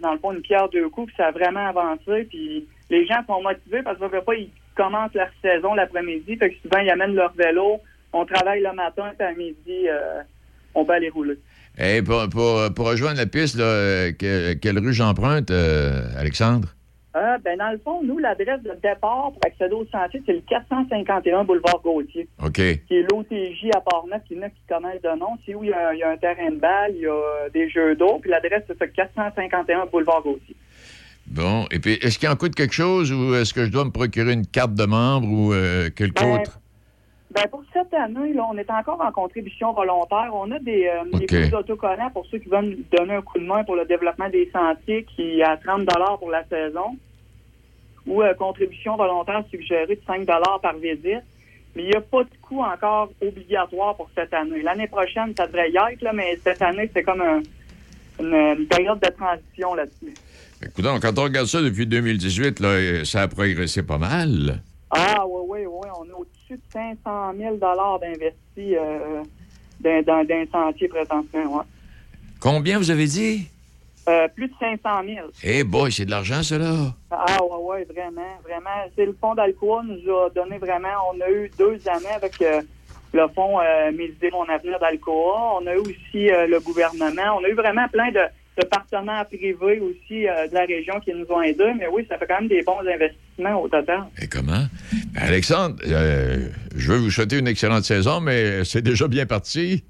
dans 0.00 0.12
le 0.12 0.18
fond, 0.18 0.32
une 0.32 0.40
pierre 0.40 0.68
deux 0.70 0.88
coups, 0.88 1.08
puis 1.08 1.16
ça 1.16 1.26
a 1.26 1.30
vraiment 1.32 1.66
avancé. 1.66 2.24
Puis 2.30 2.66
les 2.88 3.06
gens 3.06 3.20
sont 3.26 3.42
motivés 3.42 3.82
parce 3.82 3.98
que 3.98 4.20
pas, 4.20 4.34
ils 4.34 4.50
commencent 4.76 5.14
leur 5.14 5.28
saison 5.42 5.74
l'après-midi. 5.74 6.36
Fait 6.36 6.50
que 6.50 6.56
souvent, 6.62 6.78
ils 6.82 6.90
amènent 6.90 7.14
leur 7.14 7.32
vélo. 7.34 7.80
On 8.12 8.24
travaille 8.24 8.62
le 8.62 8.72
matin, 8.72 9.12
puis 9.18 9.26
à 9.26 9.32
midi, 9.32 9.88
euh, 9.88 10.22
on 10.74 10.84
peut 10.84 10.92
aller 10.92 11.08
rouler. 11.10 11.38
Et 11.78 12.00
pour, 12.02 12.28
pour, 12.30 12.60
pour 12.74 12.86
rejoindre 12.88 13.18
la 13.18 13.26
piste, 13.26 13.56
là, 13.56 13.64
euh, 13.64 14.12
que- 14.12 14.54
quelle 14.54 14.78
rue 14.78 14.92
j'emprunte, 14.94 15.50
euh, 15.50 16.02
Alexandre? 16.18 16.68
Euh, 17.16 17.38
ben, 17.44 17.56
dans 17.58 17.70
le 17.70 17.78
fond, 17.78 18.02
nous, 18.02 18.18
l'adresse 18.18 18.62
de 18.62 18.72
départ 18.82 19.32
pour 19.32 19.40
accéder 19.46 19.72
au 19.74 19.86
sentier, 19.86 20.22
c'est 20.26 20.34
le 20.34 20.40
451 20.48 21.44
boulevard 21.44 21.80
Gauthier, 21.82 22.28
OK. 22.44 22.52
qui 22.54 22.94
est 22.94 23.10
l'OTJ 23.10 23.70
à 23.74 23.80
Port-Neuf, 23.80 24.20
qui 24.28 24.38
a 24.42 24.50
qui 24.50 24.60
connaissent 24.68 25.00
de 25.02 25.18
nom. 25.18 25.28
C'est 25.46 25.54
où 25.54 25.64
il 25.64 25.70
y, 25.70 25.72
a, 25.72 25.94
il 25.94 25.98
y 25.98 26.02
a 26.02 26.10
un 26.10 26.16
terrain 26.18 26.50
de 26.50 26.56
balle, 26.56 26.92
il 26.94 27.00
y 27.02 27.06
a 27.06 27.48
des 27.54 27.70
jeux 27.70 27.94
d'eau, 27.96 28.18
puis 28.20 28.30
l'adresse, 28.30 28.64
c'est 28.68 28.78
le 28.78 28.86
451 28.88 29.86
boulevard 29.86 30.22
Gauthier. 30.22 30.56
Bon. 31.28 31.66
Et 31.70 31.78
puis, 31.78 31.94
est-ce 31.94 32.18
qu'il 32.18 32.28
en 32.28 32.36
coûte 32.36 32.54
quelque 32.54 32.74
chose 32.74 33.12
ou 33.12 33.34
est-ce 33.34 33.52
que 33.52 33.64
je 33.64 33.70
dois 33.70 33.84
me 33.84 33.90
procurer 33.90 34.32
une 34.32 34.46
carte 34.46 34.74
de 34.74 34.84
membre 34.84 35.28
ou 35.28 35.52
euh, 35.52 35.90
quelque 35.90 36.22
Ben, 36.22 36.40
autre? 36.40 36.60
Ben 37.32 37.46
pour 37.50 37.62
cette 37.72 37.92
année, 37.92 38.32
là, 38.32 38.46
on 38.50 38.56
est 38.56 38.70
encore 38.70 39.00
en 39.04 39.10
contribution 39.12 39.72
volontaire. 39.72 40.30
On 40.32 40.50
a 40.52 40.58
des, 40.60 40.86
euh, 40.86 41.02
OK. 41.12 41.18
des 41.20 41.26
petits 41.26 41.54
autocollants 41.54 42.10
pour 42.10 42.24
ceux 42.26 42.38
qui 42.38 42.48
veulent 42.48 42.76
donner 42.96 43.14
un 43.16 43.22
coup 43.22 43.38
de 43.38 43.44
main 43.44 43.64
pour 43.64 43.76
le 43.76 43.84
développement 43.84 44.28
des 44.30 44.48
sentiers 44.52 45.04
qui 45.04 45.40
est 45.40 45.42
à 45.42 45.56
30 45.56 45.86
pour 46.18 46.30
la 46.30 46.44
saison. 46.44 46.96
Ou 48.06 48.22
euh, 48.22 48.32
contribution 48.34 48.96
volontaire 48.96 49.42
suggérée 49.50 49.96
de 49.96 50.00
5 50.06 50.24
par 50.26 50.74
visite. 50.80 51.24
Mais 51.74 51.82
il 51.82 51.88
n'y 51.88 51.96
a 51.96 52.00
pas 52.00 52.22
de 52.22 52.30
coût 52.40 52.62
encore 52.62 53.10
obligatoire 53.20 53.96
pour 53.96 54.08
cette 54.14 54.32
année. 54.32 54.62
L'année 54.62 54.86
prochaine, 54.86 55.34
ça 55.36 55.46
devrait 55.46 55.70
y 55.70 55.76
être, 55.76 56.00
là, 56.00 56.12
mais 56.14 56.38
cette 56.42 56.62
année, 56.62 56.88
c'est 56.94 57.02
comme 57.02 57.20
un- 57.20 57.42
une, 58.18 58.32
une 58.60 58.66
période 58.66 58.98
de 59.00 59.08
transition 59.10 59.74
là-dessus. 59.74 60.14
Écoute, 60.62 60.84
donc, 60.84 61.02
quand 61.02 61.18
on 61.18 61.24
regarde 61.24 61.46
ça 61.46 61.60
depuis 61.60 61.86
2018, 61.86 62.60
là, 62.60 62.68
euh, 62.68 63.04
ça 63.04 63.22
a 63.22 63.28
progressé 63.28 63.82
pas 63.82 63.98
mal. 63.98 64.62
Ah 64.90 65.24
oui, 65.26 65.42
oui, 65.48 65.66
oui. 65.66 65.88
On 65.98 66.04
est 66.04 66.12
au-dessus 66.12 66.54
de 66.54 66.72
500 66.72 67.34
000 67.36 67.56
d'investis 67.58 68.36
euh, 68.58 69.22
dans, 69.80 70.26
dans, 70.26 70.46
sentier 70.50 70.88
présentement. 70.88 71.58
Ouais. 71.58 71.64
Combien 72.40 72.78
vous 72.78 72.90
avez 72.90 73.06
dit? 73.06 73.48
Euh, 74.08 74.28
plus 74.28 74.46
de 74.46 74.52
500 74.60 75.02
000. 75.04 75.26
Eh 75.42 75.64
boy, 75.64 75.90
c'est 75.90 76.04
de 76.04 76.10
l'argent, 76.10 76.42
cela. 76.42 76.94
Ah 77.10 77.42
ouais, 77.42 77.56
ouais, 77.56 77.84
vraiment, 77.84 78.38
vraiment. 78.44 78.70
C'est 78.94 79.04
le 79.04 79.16
fonds 79.20 79.34
d'Alcoa 79.34 79.82
nous 79.84 80.14
a 80.14 80.30
donné 80.30 80.58
vraiment. 80.58 80.88
On 81.12 81.20
a 81.20 81.28
eu 81.28 81.50
deux 81.58 81.80
années 81.88 82.14
avec 82.14 82.40
euh, 82.40 82.62
le 83.12 83.26
fonds 83.34 83.58
euh, 83.58 83.90
Mes 83.92 84.04
idées, 84.04 84.30
mon 84.30 84.48
avenir 84.48 84.78
d'Alcoa. 84.78 85.58
On 85.60 85.66
a 85.66 85.74
eu 85.74 85.78
aussi 85.78 86.28
le 86.28 86.60
gouvernement. 86.60 87.36
On 87.40 87.44
a 87.44 87.48
eu 87.48 87.54
vraiment 87.54 87.88
plein 87.88 88.12
de, 88.12 88.20
de 88.56 88.64
partenaires 88.64 89.26
privés 89.26 89.80
aussi 89.80 90.26
euh, 90.26 90.48
de 90.48 90.54
la 90.54 90.64
région 90.64 90.98
qui 91.00 91.12
nous 91.12 91.26
ont 91.28 91.42
aidés. 91.42 91.72
Mais 91.78 91.86
oui, 91.88 92.06
ça 92.08 92.18
fait 92.18 92.26
quand 92.26 92.40
même 92.40 92.48
des 92.48 92.62
bons 92.62 92.80
investissements 92.80 93.60
au 93.60 93.68
total. 93.68 94.04
Et 94.20 94.28
comment? 94.28 94.64
Ben, 95.12 95.22
Alexandre, 95.22 95.76
euh, 95.86 96.48
je 96.74 96.92
veux 96.92 96.98
vous 96.98 97.10
souhaiter 97.10 97.38
une 97.38 97.48
excellente 97.48 97.84
saison, 97.84 98.20
mais 98.20 98.64
c'est 98.64 98.82
déjà 98.82 99.08
bien 99.08 99.26
parti. 99.26 99.84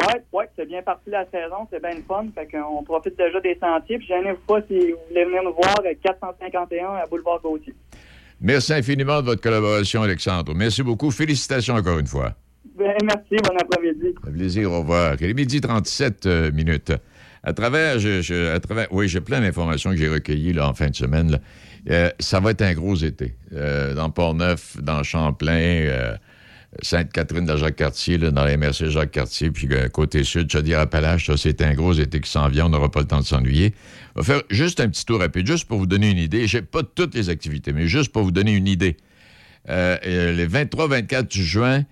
Oui, 0.00 0.14
ouais, 0.32 0.48
c'est 0.56 0.66
bien 0.66 0.82
parti 0.82 1.10
la 1.10 1.24
saison, 1.30 1.68
c'est 1.70 1.80
bien 1.80 1.94
le 1.94 2.02
fun. 2.02 2.26
Fait 2.34 2.48
qu'on 2.50 2.82
profite 2.82 3.16
déjà 3.16 3.40
des 3.40 3.58
sentiers. 3.60 3.98
Puis 3.98 4.06
gênez-vous 4.08 4.40
pas 4.46 4.60
si 4.68 4.78
vous 4.78 4.98
voulez 5.08 5.24
venir 5.24 5.42
nous 5.44 5.54
voir 5.54 5.76
à 5.78 5.94
451 5.94 6.94
à 6.94 7.06
Boulevard 7.06 7.40
Gauthier. 7.40 7.74
Merci 8.40 8.74
infiniment 8.74 9.20
de 9.20 9.26
votre 9.26 9.40
collaboration, 9.40 10.02
Alexandre. 10.02 10.52
Merci 10.54 10.82
beaucoup. 10.82 11.10
Félicitations 11.10 11.74
encore 11.74 11.98
une 11.98 12.08
fois. 12.08 12.32
Ben, 12.76 12.96
merci, 13.04 13.36
bon 13.36 13.56
après-midi. 13.60 14.14
Un 14.26 14.32
plaisir, 14.32 14.72
au 14.72 14.80
revoir. 14.80 15.14
Il 15.20 15.30
est 15.30 15.34
midi 15.34 15.60
37 15.60 16.26
euh, 16.26 16.52
minutes. 16.52 16.92
À 17.44 17.52
travers, 17.52 17.98
je, 17.98 18.86
oui, 18.92 19.08
j'ai 19.08 19.20
plein 19.20 19.40
d'informations 19.40 19.90
que 19.90 19.96
j'ai 19.96 20.08
recueillies 20.08 20.52
là, 20.52 20.68
en 20.68 20.74
fin 20.74 20.88
de 20.88 20.94
semaine. 20.94 21.40
Euh, 21.90 22.10
ça 22.20 22.38
va 22.38 22.52
être 22.52 22.62
un 22.62 22.74
gros 22.74 22.94
été. 22.94 23.34
Euh, 23.52 23.94
dans 23.94 24.10
Port-Neuf, 24.10 24.76
dans 24.80 25.02
Champlain, 25.02 25.52
euh, 25.52 26.16
Sainte-Catherine 26.82 27.44
de 27.44 27.56
Jacques-Cartier, 27.56 28.18
dans 28.18 28.44
la 28.44 28.56
MRC 28.56 28.90
Jacques-Cartier, 28.90 29.50
puis 29.50 29.68
côté 29.92 30.22
sud, 30.22 30.50
Chaudière-Appalaches, 30.50 31.26
ça, 31.26 31.36
c'est 31.36 31.60
un 31.62 31.74
gros 31.74 31.92
été 31.92 32.20
qui 32.20 32.30
s'en 32.30 32.48
vient. 32.48 32.66
On 32.66 32.68
n'aura 32.68 32.90
pas 32.90 33.00
le 33.00 33.08
temps 33.08 33.20
de 33.20 33.26
s'ennuyer. 33.26 33.74
On 34.14 34.20
va 34.20 34.34
faire 34.34 34.42
juste 34.48 34.78
un 34.78 34.88
petit 34.88 35.04
tour 35.04 35.18
rapide, 35.18 35.46
juste 35.46 35.66
pour 35.66 35.78
vous 35.78 35.86
donner 35.86 36.10
une 36.10 36.18
idée. 36.18 36.46
J'ai 36.46 36.62
pas 36.62 36.82
toutes 36.84 37.14
les 37.14 37.28
activités, 37.28 37.72
mais 37.72 37.88
juste 37.88 38.12
pour 38.12 38.22
vous 38.22 38.30
donner 38.30 38.54
une 38.54 38.68
idée. 38.68 38.96
Les 39.68 40.46
23-24 40.46 41.32
juin, 41.32 41.84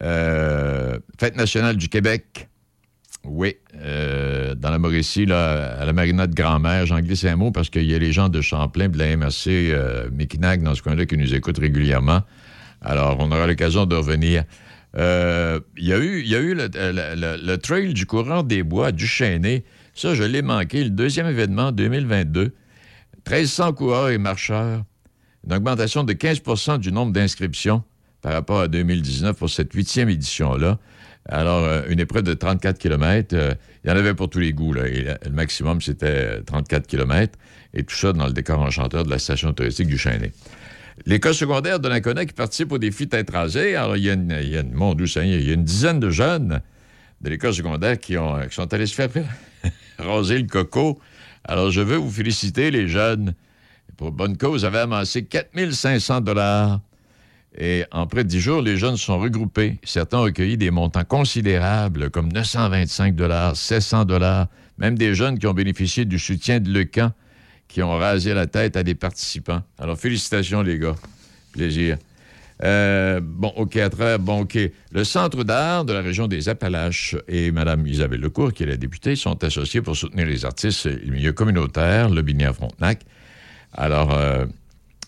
Fête 0.00 1.36
nationale 1.36 1.76
du 1.76 1.88
Québec. 1.88 2.48
Oui, 3.24 3.56
euh, 3.76 4.54
dans 4.54 4.70
la 4.70 4.78
Mauricie, 4.78 5.24
là, 5.24 5.76
à 5.80 5.84
la 5.86 5.92
marina 5.94 6.26
de 6.26 6.34
Grand-Mère, 6.34 6.84
j'en 6.84 7.00
glisse 7.00 7.24
un 7.24 7.36
mot 7.36 7.50
parce 7.50 7.70
qu'il 7.70 7.84
y 7.84 7.94
a 7.94 7.98
les 7.98 8.12
gens 8.12 8.28
de 8.28 8.40
Champlain, 8.42 8.88
de 8.88 8.98
la 8.98 9.16
MRC, 9.16 9.48
euh, 9.48 10.08
dans 10.60 10.74
ce 10.74 10.82
coin-là, 10.82 11.06
qui 11.06 11.16
nous 11.16 11.34
écoutent 11.34 11.58
régulièrement. 11.58 12.20
Alors, 12.82 13.16
on 13.20 13.32
aura 13.32 13.46
l'occasion 13.46 13.86
de 13.86 13.96
revenir. 13.96 14.44
Euh, 14.96 15.58
Il 15.78 15.86
y 15.86 15.92
a 15.94 15.98
eu, 15.98 16.54
le 16.54 17.56
trail 17.56 17.94
du 17.94 18.04
courant 18.04 18.42
des 18.42 18.62
bois 18.62 18.92
du 18.92 19.06
Chêné. 19.06 19.64
Ça, 19.94 20.14
je 20.14 20.22
l'ai 20.22 20.42
manqué. 20.42 20.84
Le 20.84 20.90
deuxième 20.90 21.26
événement 21.26 21.72
2022. 21.72 22.52
1300 23.26 23.72
coureurs 23.72 24.10
et 24.10 24.18
marcheurs. 24.18 24.84
Une 25.46 25.54
augmentation 25.54 26.04
de 26.04 26.12
15% 26.12 26.78
du 26.78 26.92
nombre 26.92 27.12
d'inscriptions 27.12 27.82
par 28.20 28.32
rapport 28.32 28.60
à 28.60 28.68
2019 28.68 29.36
pour 29.36 29.48
cette 29.48 29.72
huitième 29.72 30.10
édition-là. 30.10 30.78
Alors, 31.28 31.64
euh, 31.64 31.82
une 31.88 32.00
épreuve 32.00 32.22
de 32.22 32.34
34 32.34 32.78
km, 32.78 33.34
il 33.84 33.88
y 33.88 33.92
en 33.92 33.96
avait 33.96 34.14
pour 34.14 34.28
tous 34.28 34.40
les 34.40 34.52
goûts. 34.52 34.72
Là, 34.72 34.82
euh, 34.82 35.14
le 35.24 35.30
maximum, 35.30 35.80
c'était 35.80 36.42
34 36.42 36.86
km. 36.86 37.38
Et 37.72 37.82
tout 37.82 37.96
ça 37.96 38.12
dans 38.12 38.26
le 38.26 38.32
décor 38.32 38.60
enchanteur 38.60 39.04
de 39.04 39.10
la 39.10 39.18
station 39.18 39.52
touristique 39.52 39.88
du 39.88 39.98
Chêné. 39.98 40.32
L'école 41.06 41.34
secondaire 41.34 41.80
de 41.80 41.88
l'Inconnais 41.88 42.26
qui 42.26 42.34
participe 42.34 42.70
au 42.72 42.78
défi 42.78 43.08
tête 43.08 43.30
rasée. 43.30 43.74
Alors, 43.74 43.96
il 43.96 44.04
y 44.04 44.10
a 44.10 44.12
une, 44.12 44.36
il 44.40 44.50
y 44.50 44.58
a 44.58 44.62
il 44.62 45.46
y 45.46 45.50
a 45.50 45.54
une 45.54 45.64
dizaine 45.64 45.98
de 45.98 46.10
jeunes 46.10 46.60
de 47.20 47.30
l'école 47.30 47.54
secondaire 47.54 47.98
qui, 47.98 48.16
ont, 48.18 48.38
qui 48.46 48.54
sont 48.54 48.72
allés 48.72 48.86
se 48.86 48.94
faire 48.94 49.08
raser 49.98 50.38
le 50.38 50.46
coco. 50.46 51.00
Alors, 51.44 51.70
je 51.70 51.80
veux 51.80 51.96
vous 51.96 52.10
féliciter, 52.10 52.70
les 52.70 52.86
jeunes. 52.86 53.34
Pour 53.96 54.12
bonne 54.12 54.36
cause, 54.36 54.60
vous 54.60 54.64
avez 54.66 54.80
amassé 54.80 55.24
4500 55.24 56.20
dollars. 56.20 56.80
Et 57.56 57.84
en 57.92 58.06
près 58.06 58.24
de 58.24 58.28
10 58.28 58.40
jours, 58.40 58.62
les 58.62 58.76
jeunes 58.76 58.96
sont 58.96 59.18
regroupés. 59.18 59.78
Certains 59.84 60.18
ont 60.18 60.22
recueilli 60.22 60.56
des 60.56 60.70
montants 60.70 61.04
considérables, 61.04 62.10
comme 62.10 62.32
925 62.32 63.14
dollars, 63.14 63.56
700 63.56 64.06
dollars. 64.06 64.48
Même 64.78 64.98
des 64.98 65.14
jeunes 65.14 65.38
qui 65.38 65.46
ont 65.46 65.54
bénéficié 65.54 66.04
du 66.04 66.18
soutien 66.18 66.58
de 66.58 66.68
Lecan, 66.68 67.12
qui 67.68 67.82
ont 67.82 67.96
rasé 67.96 68.34
la 68.34 68.46
tête 68.46 68.76
à 68.76 68.82
des 68.82 68.96
participants. 68.96 69.62
Alors, 69.78 69.96
félicitations, 69.96 70.62
les 70.62 70.78
gars. 70.78 70.96
Plaisir. 71.52 71.96
Euh, 72.62 73.20
bon, 73.22 73.52
OK, 73.56 73.76
à 73.76 73.88
travers, 73.88 74.18
bon, 74.18 74.40
OK. 74.40 74.58
Le 74.90 75.04
Centre 75.04 75.44
d'art 75.44 75.84
de 75.84 75.92
la 75.92 76.00
région 76.00 76.26
des 76.26 76.48
Appalaches 76.48 77.16
et 77.28 77.52
Mme 77.52 77.86
Isabelle 77.86 78.20
Lecourt, 78.20 78.52
qui 78.52 78.64
est 78.64 78.66
la 78.66 78.76
députée, 78.76 79.14
sont 79.14 79.42
associés 79.44 79.80
pour 79.80 79.96
soutenir 79.96 80.26
les 80.26 80.44
artistes 80.44 80.86
et 80.86 80.96
le 80.96 81.12
milieu 81.12 81.32
communautaire, 81.32 82.08
le 82.10 82.22
Binière 82.22 82.54
Frontenac. 82.54 83.00
Alors, 83.72 84.12
euh, 84.12 84.46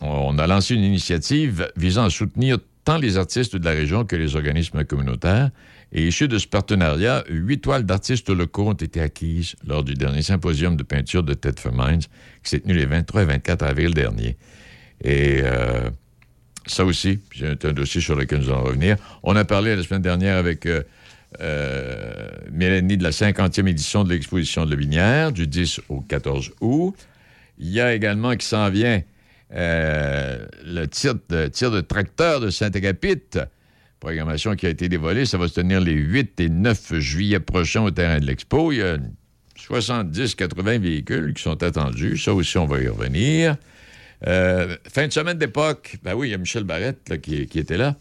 on 0.00 0.38
a 0.38 0.46
lancé 0.46 0.74
une 0.74 0.84
initiative 0.84 1.70
visant 1.76 2.04
à 2.04 2.10
soutenir 2.10 2.58
tant 2.84 2.98
les 2.98 3.18
artistes 3.18 3.56
de 3.56 3.64
la 3.64 3.72
région 3.72 4.04
que 4.04 4.16
les 4.16 4.36
organismes 4.36 4.84
communautaires. 4.84 5.50
Et 5.92 6.06
issu 6.06 6.28
de 6.28 6.38
ce 6.38 6.46
partenariat, 6.46 7.24
huit 7.28 7.60
toiles 7.60 7.84
d'artistes 7.84 8.30
locaux 8.30 8.68
ont 8.68 8.72
été 8.74 9.00
acquises 9.00 9.56
lors 9.66 9.84
du 9.84 9.94
dernier 9.94 10.22
symposium 10.22 10.76
de 10.76 10.82
peinture 10.82 11.22
de 11.22 11.34
Tedford 11.34 11.72
Mines 11.72 12.02
qui 12.42 12.50
s'est 12.50 12.60
tenu 12.60 12.74
les 12.74 12.86
23 12.86 13.22
et 13.22 13.24
24 13.24 13.62
avril 13.62 13.94
dernier. 13.94 14.36
Et 15.02 15.40
euh, 15.42 15.90
ça 16.66 16.84
aussi, 16.84 17.20
c'est 17.36 17.64
un 17.64 17.72
dossier 17.72 18.00
sur 18.00 18.16
lequel 18.16 18.40
nous 18.40 18.50
allons 18.50 18.64
revenir. 18.64 18.96
On 19.22 19.36
a 19.36 19.44
parlé 19.44 19.74
la 19.74 19.82
semaine 19.82 20.02
dernière 20.02 20.36
avec 20.36 20.66
euh, 20.66 20.82
euh, 21.40 22.28
Mélanie 22.52 22.96
de 22.96 23.02
la 23.02 23.10
50e 23.10 23.66
édition 23.68 24.04
de 24.04 24.12
l'exposition 24.12 24.64
de 24.64 24.70
Levinière, 24.72 25.32
du 25.32 25.46
10 25.46 25.80
au 25.88 26.00
14 26.00 26.52
août. 26.60 26.94
Il 27.58 27.70
y 27.70 27.80
a 27.80 27.94
également 27.94 28.36
qui 28.36 28.46
s'en 28.46 28.68
vient 28.70 29.02
euh, 29.54 30.44
le 30.64 30.86
tir 30.86 31.14
de, 31.28 31.46
de 31.46 31.80
tracteur 31.80 32.40
de 32.40 32.50
Saint-Agapit, 32.50 33.38
programmation 34.00 34.56
qui 34.56 34.66
a 34.66 34.70
été 34.70 34.88
dévoilée. 34.88 35.24
Ça 35.24 35.38
va 35.38 35.48
se 35.48 35.54
tenir 35.54 35.80
les 35.80 35.92
8 35.92 36.40
et 36.40 36.48
9 36.48 36.98
juillet 36.98 37.40
prochains 37.40 37.82
au 37.82 37.90
terrain 37.90 38.18
de 38.18 38.26
l'Expo. 38.26 38.72
Il 38.72 38.78
y 38.78 38.82
a 38.82 38.98
70-80 39.56 40.78
véhicules 40.78 41.34
qui 41.34 41.42
sont 41.42 41.62
attendus. 41.62 42.18
Ça 42.18 42.34
aussi, 42.34 42.58
on 42.58 42.66
va 42.66 42.80
y 42.80 42.88
revenir. 42.88 43.56
Euh, 44.26 44.76
fin 44.92 45.06
de 45.06 45.12
semaine 45.12 45.38
d'époque, 45.38 45.96
ben 46.02 46.14
oui, 46.14 46.28
il 46.28 46.30
y 46.30 46.34
a 46.34 46.38
Michel 46.38 46.64
Barrette 46.64 47.20
qui, 47.20 47.42
était 47.42 47.76
là, 47.76 47.96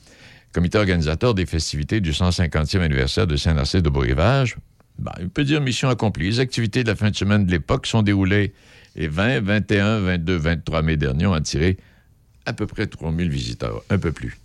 comité 0.53 0.77
organisateur 0.77 1.33
des 1.33 1.45
festivités 1.45 1.99
du 1.99 2.11
150e 2.11 2.79
anniversaire 2.79 3.27
de 3.27 3.35
Saint-Narcisse 3.35 3.83
de 3.83 3.89
Beaurivage. 3.89 4.55
Ben, 4.97 5.11
il 5.19 5.29
peut 5.29 5.43
dire 5.43 5.59
mission 5.59 5.89
accomplie. 5.89 6.29
Les 6.29 6.39
activités 6.39 6.83
de 6.83 6.89
la 6.89 6.95
fin 6.95 7.09
de 7.09 7.15
semaine 7.15 7.45
de 7.45 7.51
l'époque 7.51 7.85
sont 7.85 8.01
déroulées 8.01 8.53
les 8.95 9.07
20, 9.07 9.41
21, 9.41 9.99
22, 9.99 10.35
23 10.35 10.81
mai 10.81 10.97
dernier 10.97 11.25
ont 11.25 11.33
attiré 11.33 11.77
à 12.45 12.53
peu 12.53 12.67
près 12.67 12.87
3000 12.87 13.29
visiteurs, 13.29 13.83
un 13.89 13.97
peu 13.97 14.11
plus. 14.11 14.37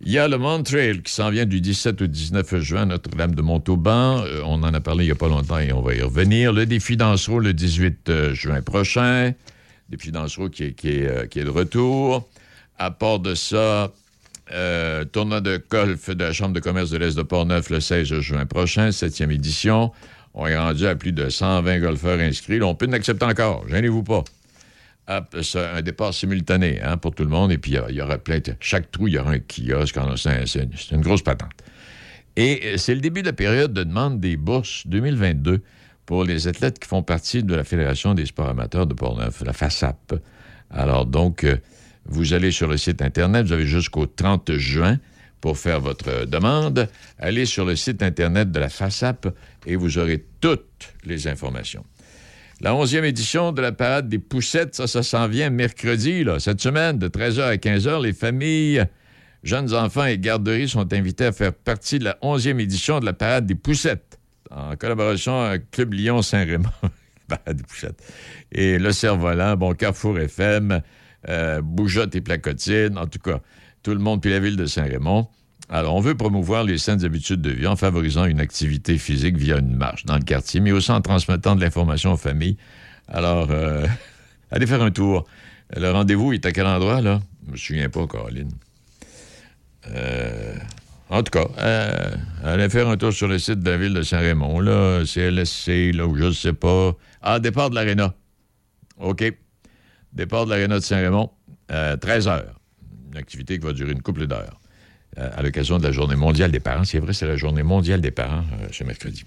Il 0.00 0.12
y 0.12 0.18
a 0.18 0.28
le 0.28 0.36
Montreal 0.38 1.02
qui 1.02 1.12
s'en 1.12 1.30
vient 1.30 1.46
du 1.46 1.60
17 1.60 2.02
au 2.02 2.06
19 2.06 2.58
juin 2.58 2.86
Notre-Dame 2.86 3.34
de 3.34 3.42
Montauban. 3.42 4.22
Euh, 4.24 4.42
on 4.44 4.62
en 4.62 4.74
a 4.74 4.80
parlé 4.80 5.04
il 5.04 5.08
n'y 5.08 5.12
a 5.12 5.16
pas 5.16 5.28
longtemps 5.28 5.58
et 5.58 5.72
on 5.72 5.80
va 5.80 5.94
y 5.94 6.02
revenir. 6.02 6.52
Le 6.52 6.66
défi 6.66 6.96
Dansereau 6.96 7.38
le 7.38 7.54
18 7.54 8.08
euh, 8.08 8.34
juin 8.34 8.60
prochain. 8.60 9.32
Défi 9.88 10.12
Dansereau 10.12 10.50
qui 10.50 10.64
est, 10.64 10.72
qui, 10.72 11.04
euh, 11.04 11.26
qui 11.26 11.38
est 11.38 11.44
de 11.44 11.50
retour. 11.50 12.28
À 12.78 12.90
part 12.90 13.20
de 13.20 13.34
ça, 13.34 13.92
tournoi 15.12 15.40
de 15.40 15.62
golf 15.70 16.10
de 16.10 16.24
la 16.24 16.32
Chambre 16.32 16.54
de 16.54 16.60
commerce 16.60 16.90
de 16.90 16.98
l'Est 16.98 17.16
de 17.16 17.22
Portneuf 17.22 17.70
le 17.70 17.80
16 17.80 18.18
juin 18.18 18.46
prochain, 18.46 18.90
septième 18.90 19.30
édition. 19.30 19.92
On 20.34 20.46
est 20.46 20.56
rendu 20.56 20.86
à 20.86 20.96
plus 20.96 21.12
de 21.12 21.28
120 21.28 21.78
golfeurs 21.78 22.18
inscrits. 22.18 22.60
on 22.62 22.74
peut 22.74 22.88
en 22.88 22.92
accepter 22.92 23.24
encore. 23.24 23.66
Gênez-vous 23.68 24.02
pas 24.02 24.24
un 25.06 25.82
départ 25.82 26.14
simultané 26.14 26.80
hein, 26.82 26.96
pour 26.96 27.14
tout 27.14 27.24
le 27.24 27.28
monde. 27.28 27.52
Et 27.52 27.58
puis, 27.58 27.76
il 27.88 27.94
y, 27.94 28.00
aura 28.00 28.18
plein 28.18 28.38
de... 28.38 28.54
Chaque 28.60 28.90
trou, 28.90 29.08
il 29.08 29.14
y 29.14 29.18
aura 29.18 29.32
un 29.32 29.38
kiosque. 29.38 29.98
C'est 30.16 30.90
une 30.90 31.02
grosse 31.02 31.22
patente. 31.22 31.52
Et 32.36 32.60
euh, 32.64 32.76
c'est 32.78 32.94
le 32.94 33.00
début 33.00 33.22
de 33.22 33.26
la 33.26 33.32
période 33.32 33.72
de 33.72 33.84
demande 33.84 34.18
des 34.18 34.36
bourses 34.36 34.86
2022 34.86 35.60
pour 36.06 36.24
les 36.24 36.48
athlètes 36.48 36.78
qui 36.78 36.88
font 36.88 37.02
partie 37.02 37.42
de 37.42 37.54
la 37.54 37.64
Fédération 37.64 38.14
des 38.14 38.26
sports 38.26 38.48
amateurs 38.48 38.86
de 38.86 38.94
Portneuf, 38.94 39.42
la 39.44 39.52
FASAP. 39.52 40.14
Alors, 40.70 41.06
donc, 41.06 41.44
euh, 41.44 41.56
vous 42.06 42.32
allez 42.32 42.50
sur 42.50 42.68
le 42.68 42.76
site 42.76 43.02
Internet, 43.02 43.46
vous 43.46 43.52
avez 43.52 43.66
jusqu'au 43.66 44.06
30 44.06 44.56
juin 44.56 44.98
pour 45.44 45.58
faire 45.58 45.78
votre 45.78 46.24
demande. 46.24 46.88
Allez 47.18 47.44
sur 47.44 47.66
le 47.66 47.76
site 47.76 48.02
Internet 48.02 48.50
de 48.50 48.58
la 48.58 48.70
FASAP 48.70 49.28
et 49.66 49.76
vous 49.76 49.98
aurez 49.98 50.24
toutes 50.40 50.94
les 51.04 51.28
informations. 51.28 51.84
La 52.62 52.72
11e 52.72 53.04
édition 53.04 53.52
de 53.52 53.60
la 53.60 53.72
parade 53.72 54.08
des 54.08 54.18
poussettes, 54.18 54.74
ça, 54.74 54.86
ça 54.86 55.02
s'en 55.02 55.28
vient 55.28 55.50
mercredi, 55.50 56.24
là, 56.24 56.38
cette 56.40 56.62
semaine, 56.62 56.98
de 56.98 57.08
13h 57.08 57.42
à 57.42 57.56
15h. 57.56 58.02
Les 58.02 58.14
familles, 58.14 58.86
jeunes 59.42 59.74
enfants 59.74 60.06
et 60.06 60.16
garderies 60.16 60.70
sont 60.70 60.90
invités 60.94 61.26
à 61.26 61.32
faire 61.32 61.52
partie 61.52 61.98
de 61.98 62.04
la 62.04 62.16
11e 62.22 62.58
édition 62.58 62.98
de 63.00 63.04
la 63.04 63.12
parade 63.12 63.44
des 63.44 63.54
poussettes, 63.54 64.18
en 64.50 64.76
collaboration 64.76 65.42
avec 65.42 65.70
Club 65.72 65.92
Lyon-Saint-Raymond. 65.92 66.70
parade 67.28 67.58
des 67.58 67.64
poussettes. 67.64 68.02
Et 68.50 68.78
Le 68.78 68.92
Cerf-Volant, 68.92 69.58
bon, 69.58 69.74
Carrefour 69.74 70.18
FM, 70.18 70.80
euh, 71.28 71.60
Boujotte 71.60 72.14
et 72.14 72.22
Placotine, 72.22 72.96
en 72.96 73.06
tout 73.06 73.18
cas, 73.18 73.42
tout 73.84 73.92
le 73.92 73.98
monde, 73.98 74.20
puis 74.20 74.30
la 74.30 74.40
ville 74.40 74.56
de 74.56 74.66
Saint-Raymond. 74.66 75.28
Alors, 75.68 75.94
on 75.94 76.00
veut 76.00 76.14
promouvoir 76.14 76.64
les 76.64 76.78
saines 76.78 77.04
habitudes 77.04 77.42
de 77.42 77.50
vie 77.50 77.66
en 77.66 77.76
favorisant 77.76 78.24
une 78.24 78.40
activité 78.40 78.98
physique 78.98 79.36
via 79.36 79.58
une 79.58 79.76
marche 79.76 80.04
dans 80.06 80.16
le 80.16 80.22
quartier, 80.22 80.60
mais 80.60 80.72
aussi 80.72 80.90
en 80.90 81.00
transmettant 81.00 81.54
de 81.54 81.60
l'information 81.60 82.12
aux 82.12 82.16
familles. 82.16 82.56
Alors, 83.08 83.48
euh, 83.50 83.86
allez 84.50 84.66
faire 84.66 84.82
un 84.82 84.90
tour. 84.90 85.26
Le 85.76 85.90
rendez-vous 85.90 86.32
est 86.32 86.44
à 86.46 86.52
quel 86.52 86.66
endroit, 86.66 87.00
là? 87.02 87.20
Je 87.46 87.52
me 87.52 87.56
souviens 87.56 87.88
pas, 87.90 88.06
Caroline. 88.06 88.50
Euh, 89.90 90.56
en 91.10 91.22
tout 91.22 91.30
cas, 91.30 91.46
euh, 91.58 92.16
allez 92.42 92.70
faire 92.70 92.88
un 92.88 92.96
tour 92.96 93.12
sur 93.12 93.28
le 93.28 93.38
site 93.38 93.60
de 93.60 93.70
la 93.70 93.76
ville 93.76 93.92
de 93.92 94.02
Saint-Raymond, 94.02 94.60
là, 94.60 95.04
CLSC, 95.04 95.92
là, 95.92 96.06
où 96.06 96.16
je 96.16 96.24
ne 96.24 96.32
sais 96.32 96.54
pas. 96.54 96.96
Ah, 97.20 97.38
départ 97.38 97.68
de 97.68 97.74
l'aréna. 97.74 98.14
OK. 98.98 99.24
Départ 100.14 100.46
de 100.46 100.50
l'aréna 100.50 100.76
de 100.76 100.84
Saint-Raymond, 100.84 101.30
13 101.68 102.28
heures. 102.28 102.60
Une 103.14 103.20
activité 103.20 103.58
qui 103.60 103.64
va 103.64 103.72
durer 103.72 103.92
une 103.92 104.02
couple 104.02 104.26
d'heures. 104.26 104.58
Euh, 105.18 105.30
à 105.36 105.42
l'occasion 105.42 105.78
de 105.78 105.84
la 105.84 105.92
Journée 105.92 106.16
mondiale 106.16 106.50
des 106.50 106.58
parents. 106.58 106.82
C'est 106.82 106.98
vrai, 106.98 107.12
c'est 107.12 107.28
la 107.28 107.36
Journée 107.36 107.62
mondiale 107.62 108.00
des 108.00 108.10
parents 108.10 108.42
euh, 108.60 108.66
ce 108.72 108.82
mercredi. 108.82 109.22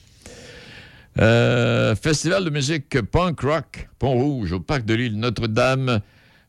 Euh, 1.20 1.96
festival 1.96 2.44
de 2.44 2.50
musique 2.50 3.02
punk 3.02 3.40
rock 3.40 3.88
Pont-Rouge 3.98 4.52
au 4.52 4.60
Parc 4.60 4.84
de 4.84 4.94
l'île 4.94 5.18
Notre-Dame. 5.18 6.02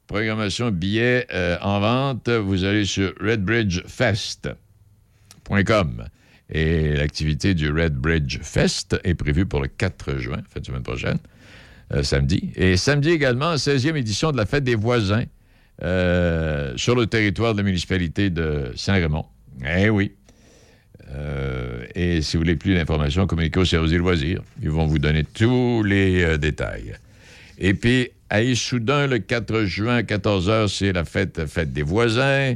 Programmation 0.09 0.73
billets 0.73 1.29
en 1.61 1.79
vente. 1.79 2.29
Vous 2.29 2.65
allez 2.65 2.85
sur 2.85 3.15
redbridgefest.com. 3.21 6.05
Et 6.51 6.97
l'activité 6.97 7.55
du 7.55 7.71
Red 7.71 7.95
Bridge 7.95 8.41
Fest 8.43 8.99
est 9.05 9.15
prévue 9.15 9.47
pour 9.47 9.61
le 9.61 9.69
4 9.69 10.19
juin, 10.19 10.43
fin 10.49 10.59
de 10.59 10.67
semaine 10.67 10.83
prochaine, 10.83 11.19
samedi. 12.03 12.51
Et 12.57 12.77
samedi 12.79 13.11
également, 13.11 13.55
16e 13.55 13.95
édition 13.97 14.33
de 14.33 14.39
la 14.39 14.47
Fête 14.47 14.65
des 14.65 14.75
voisins 14.75 15.23
euh, 15.83 16.73
sur 16.77 16.95
le 16.95 17.07
territoire 17.07 17.53
de 17.53 17.59
la 17.59 17.65
municipalité 17.65 18.31
de 18.31 18.73
Saint-Raymond. 18.75 19.27
Eh 19.65 19.91
oui. 19.91 20.13
Euh, 21.15 21.85
et 21.95 22.21
si 22.21 22.37
vous 22.37 22.43
voulez 22.43 22.57
plus 22.57 22.75
d'informations, 22.75 23.27
communiquez 23.27 23.61
au 23.61 23.65
service 23.65 23.91
des 23.91 23.99
loisirs. 23.99 24.43
Ils 24.63 24.71
vont 24.71 24.87
vous 24.87 24.99
donner 24.99 25.25
tous 25.25 25.83
les 25.83 26.23
euh, 26.23 26.37
détails. 26.37 26.97
Et 27.59 27.75
puis, 27.75 28.11
à 28.31 28.43
Issoudun, 28.43 29.07
le 29.07 29.19
4 29.19 29.65
juin 29.65 29.97
à 29.97 30.03
14h, 30.03 30.69
c'est 30.69 30.93
la 30.93 31.05
fête, 31.05 31.47
fête 31.47 31.73
des 31.73 31.83
voisins. 31.83 32.55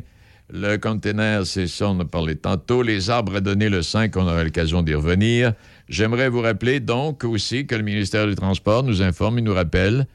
Le 0.53 0.77
conteneur, 0.77 1.47
c'est 1.47 1.67
ça, 1.67 1.89
on 1.89 1.99
a 2.01 2.05
parlé 2.05 2.37
tantôt. 2.37 2.83
Les 2.83 3.09
arbres 3.09 3.37
à 3.37 3.41
donner 3.41 3.71
le 3.71 3.83
5, 3.83 4.15
on 4.17 4.23
aura 4.23 4.45
l'occasion 4.45 4.83
d'y 4.83 4.95
revenir. 4.95 5.55
J'aimerais 5.89 6.29
vous 6.29 6.43
rappeler 6.43 6.81
donc 6.81 7.25
aussi 7.25 7.67
que 7.67 7.75
le 7.75 7.83
ministère 7.83 8.27
du 8.27 8.35
Transport 8.35 8.83
nous 8.83 9.01
informe 9.01 9.39
et 9.39 9.43
nous 9.43 9.55
rappelle 9.55 10.07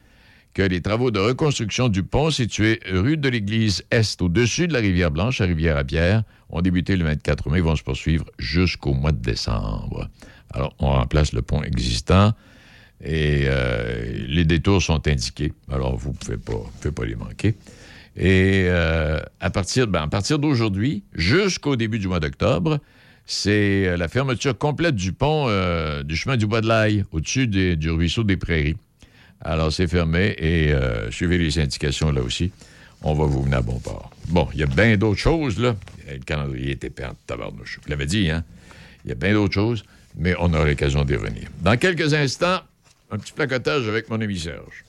les 0.62 0.80
travaux 0.80 1.10
de 1.10 1.20
reconstruction 1.20 1.88
du 1.88 2.02
pont 2.02 2.30
situé 2.30 2.80
rue 2.90 3.16
de 3.16 3.28
l'Église 3.28 3.84
Est 3.90 4.20
au-dessus 4.20 4.66
de 4.66 4.72
la 4.72 4.80
rivière 4.80 5.10
Blanche 5.10 5.40
à 5.40 5.44
Rivière-à-Pierre 5.44 6.24
ont 6.50 6.60
débuté 6.62 6.96
le 6.96 7.04
24 7.04 7.50
mai 7.50 7.58
et 7.58 7.60
vont 7.62 7.76
se 7.76 7.82
poursuivre 7.82 8.24
jusqu'au 8.38 8.92
mois 8.92 9.12
de 9.12 9.20
décembre. 9.20 10.08
Alors, 10.52 10.74
on 10.78 10.88
remplace 10.88 11.32
le 11.32 11.42
pont 11.42 11.62
existant 11.62 12.32
et 13.04 13.42
euh, 13.44 14.26
les 14.26 14.44
détours 14.44 14.82
sont 14.82 15.06
indiqués. 15.06 15.52
Alors, 15.70 15.96
vous 15.96 16.10
ne 16.10 16.36
pouvez 16.36 16.90
pas, 16.90 17.04
les 17.04 17.14
manquer. 17.14 17.54
Et 18.16 18.64
euh, 18.66 19.20
à 19.40 19.50
partir, 19.50 19.86
ben, 19.86 20.08
d'aujourd'hui 20.38 21.04
jusqu'au 21.14 21.76
début 21.76 21.98
du 21.98 22.08
mois 22.08 22.20
d'octobre, 22.20 22.78
c'est 23.26 23.86
euh, 23.86 23.96
la 23.96 24.08
fermeture 24.08 24.56
complète 24.56 24.96
du 24.96 25.12
pont 25.12 25.46
du 26.02 26.16
chemin 26.16 26.36
du 26.36 26.46
Bois 26.46 26.62
de 26.62 26.68
l'Aille 26.68 27.04
au-dessus 27.12 27.46
du 27.46 27.90
ruisseau 27.90 28.24
des 28.24 28.36
Prairies. 28.36 28.76
Alors, 29.40 29.72
c'est 29.72 29.86
fermé 29.86 30.34
et 30.38 30.72
euh, 30.72 31.10
suivez 31.10 31.38
les 31.38 31.58
indications 31.58 32.10
là 32.10 32.22
aussi. 32.22 32.50
On 33.02 33.14
va 33.14 33.26
vous 33.26 33.42
venir 33.42 33.58
à 33.58 33.62
bon 33.62 33.78
port. 33.78 34.10
Bon, 34.28 34.48
il 34.52 34.60
y 34.60 34.62
a 34.62 34.66
bien 34.66 34.96
d'autres 34.96 35.20
choses, 35.20 35.58
là. 35.58 35.76
Le 36.08 36.18
calendrier 36.18 36.72
était 36.72 36.88
de 36.88 37.02
tabarnouche. 37.26 37.78
Je 37.84 37.90
l'avais 37.90 38.06
dit, 38.06 38.30
hein? 38.30 38.42
Il 39.04 39.08
y 39.08 39.12
a 39.12 39.14
bien 39.14 39.32
d'autres 39.32 39.54
choses, 39.54 39.84
mais 40.16 40.34
on 40.40 40.52
aura 40.52 40.64
l'occasion 40.64 41.04
d'y 41.04 41.14
revenir. 41.14 41.48
Dans 41.60 41.76
quelques 41.76 42.12
instants, 42.14 42.60
un 43.10 43.18
petit 43.18 43.32
placotage 43.32 43.88
avec 43.88 44.10
mon 44.10 44.20
ami 44.20 44.38
Serge. 44.38 44.84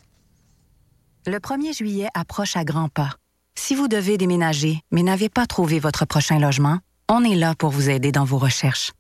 Le 1.27 1.37
1er 1.37 1.77
juillet 1.77 2.07
approche 2.15 2.55
à 2.57 2.63
grands 2.63 2.89
pas. 2.89 3.15
Si 3.55 3.75
vous 3.75 3.87
devez 3.87 4.17
déménager, 4.17 4.79
mais 4.91 5.03
n'avez 5.03 5.29
pas 5.29 5.45
trouvé 5.45 5.79
votre 5.79 6.05
prochain 6.05 6.39
logement, 6.39 6.79
on 7.07 7.23
est 7.23 7.35
là 7.35 7.53
pour 7.55 7.69
vous 7.69 7.89
aider 7.89 8.11
dans 8.11 8.23
vos 8.23 8.37
recherches. 8.37 8.93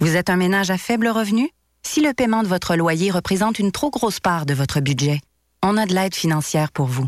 Vous 0.00 0.16
êtes 0.16 0.30
un 0.30 0.36
ménage 0.36 0.70
à 0.70 0.78
faible 0.78 1.08
revenu? 1.08 1.48
Si 1.90 2.02
le 2.02 2.12
paiement 2.12 2.42
de 2.42 2.48
votre 2.48 2.76
loyer 2.76 3.10
représente 3.10 3.58
une 3.58 3.72
trop 3.72 3.90
grosse 3.90 4.20
part 4.20 4.44
de 4.44 4.52
votre 4.52 4.80
budget, 4.80 5.22
on 5.62 5.78
a 5.78 5.86
de 5.86 5.94
l'aide 5.94 6.14
financière 6.14 6.70
pour 6.70 6.84
vous. 6.84 7.06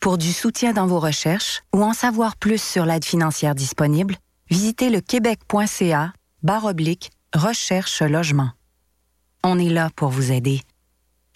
Pour 0.00 0.18
du 0.18 0.32
soutien 0.32 0.72
dans 0.72 0.88
vos 0.88 0.98
recherches 0.98 1.62
ou 1.72 1.80
en 1.84 1.92
savoir 1.92 2.36
plus 2.36 2.60
sur 2.60 2.86
l'aide 2.86 3.04
financière 3.04 3.54
disponible, 3.54 4.16
visitez 4.50 4.90
le 4.90 5.00
québec.ca 5.00 6.12
barre 6.42 6.64
oblique 6.64 7.12
recherche 7.36 8.02
logement. 8.02 8.50
On 9.44 9.60
est 9.60 9.70
là 9.70 9.90
pour 9.94 10.08
vous 10.08 10.32
aider. 10.32 10.60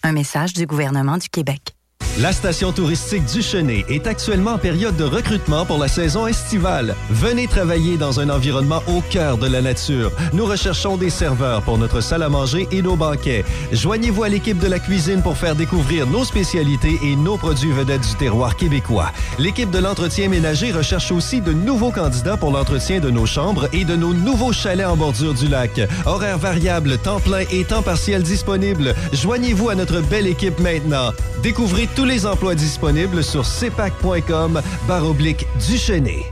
Un 0.03 0.11
message 0.11 0.51
du 0.51 0.65
gouvernement 0.65 1.15
du 1.15 1.29
Québec. 1.29 1.77
La 2.17 2.33
station 2.33 2.73
touristique 2.73 3.23
du 3.25 3.41
Chenet 3.41 3.85
est 3.87 4.05
actuellement 4.05 4.53
en 4.53 4.57
période 4.57 4.97
de 4.97 5.05
recrutement 5.05 5.65
pour 5.65 5.77
la 5.77 5.87
saison 5.87 6.27
estivale. 6.27 6.95
Venez 7.09 7.47
travailler 7.47 7.95
dans 7.95 8.19
un 8.19 8.29
environnement 8.29 8.83
au 8.87 8.99
cœur 8.99 9.37
de 9.37 9.47
la 9.47 9.61
nature. 9.61 10.11
Nous 10.33 10.45
recherchons 10.45 10.97
des 10.97 11.11
serveurs 11.11 11.61
pour 11.61 11.77
notre 11.77 12.01
salle 12.01 12.23
à 12.23 12.27
manger 12.27 12.67
et 12.71 12.81
nos 12.81 12.97
banquets. 12.97 13.45
Joignez-vous 13.71 14.23
à 14.23 14.29
l'équipe 14.29 14.57
de 14.59 14.67
la 14.67 14.79
cuisine 14.79 15.21
pour 15.21 15.37
faire 15.37 15.55
découvrir 15.55 16.07
nos 16.07 16.25
spécialités 16.25 16.99
et 17.03 17.15
nos 17.15 17.37
produits 17.37 17.71
vedettes 17.71 18.01
du 18.01 18.15
terroir 18.15 18.57
québécois. 18.57 19.11
L'équipe 19.37 19.71
de 19.71 19.79
l'entretien 19.79 20.27
ménager 20.27 20.73
recherche 20.73 21.13
aussi 21.13 21.39
de 21.39 21.53
nouveaux 21.53 21.91
candidats 21.91 22.35
pour 22.35 22.51
l'entretien 22.51 22.99
de 22.99 23.11
nos 23.11 23.27
chambres 23.27 23.69
et 23.71 23.85
de 23.85 23.95
nos 23.95 24.13
nouveaux 24.13 24.51
chalets 24.51 24.87
en 24.87 24.97
bordure 24.97 25.35
du 25.35 25.47
lac. 25.47 25.79
Horaires 26.05 26.39
variables, 26.39 26.97
temps 26.97 27.21
plein 27.21 27.45
et 27.49 27.63
temps 27.63 27.83
partiel 27.83 28.23
disponibles. 28.23 28.93
Joignez-vous 29.13 29.69
à 29.69 29.75
notre 29.75 30.01
belle 30.01 30.27
équipe 30.27 30.59
maintenant. 30.59 31.13
Découvrez 31.41 31.87
tous 31.95 32.08
les 32.09 32.25
emplois 32.25 32.55
disponibles 32.55 33.23
sur 33.23 33.45
cpac.com 33.45 34.61
baroblique 34.87 35.45
Duchesnay. 35.67 36.25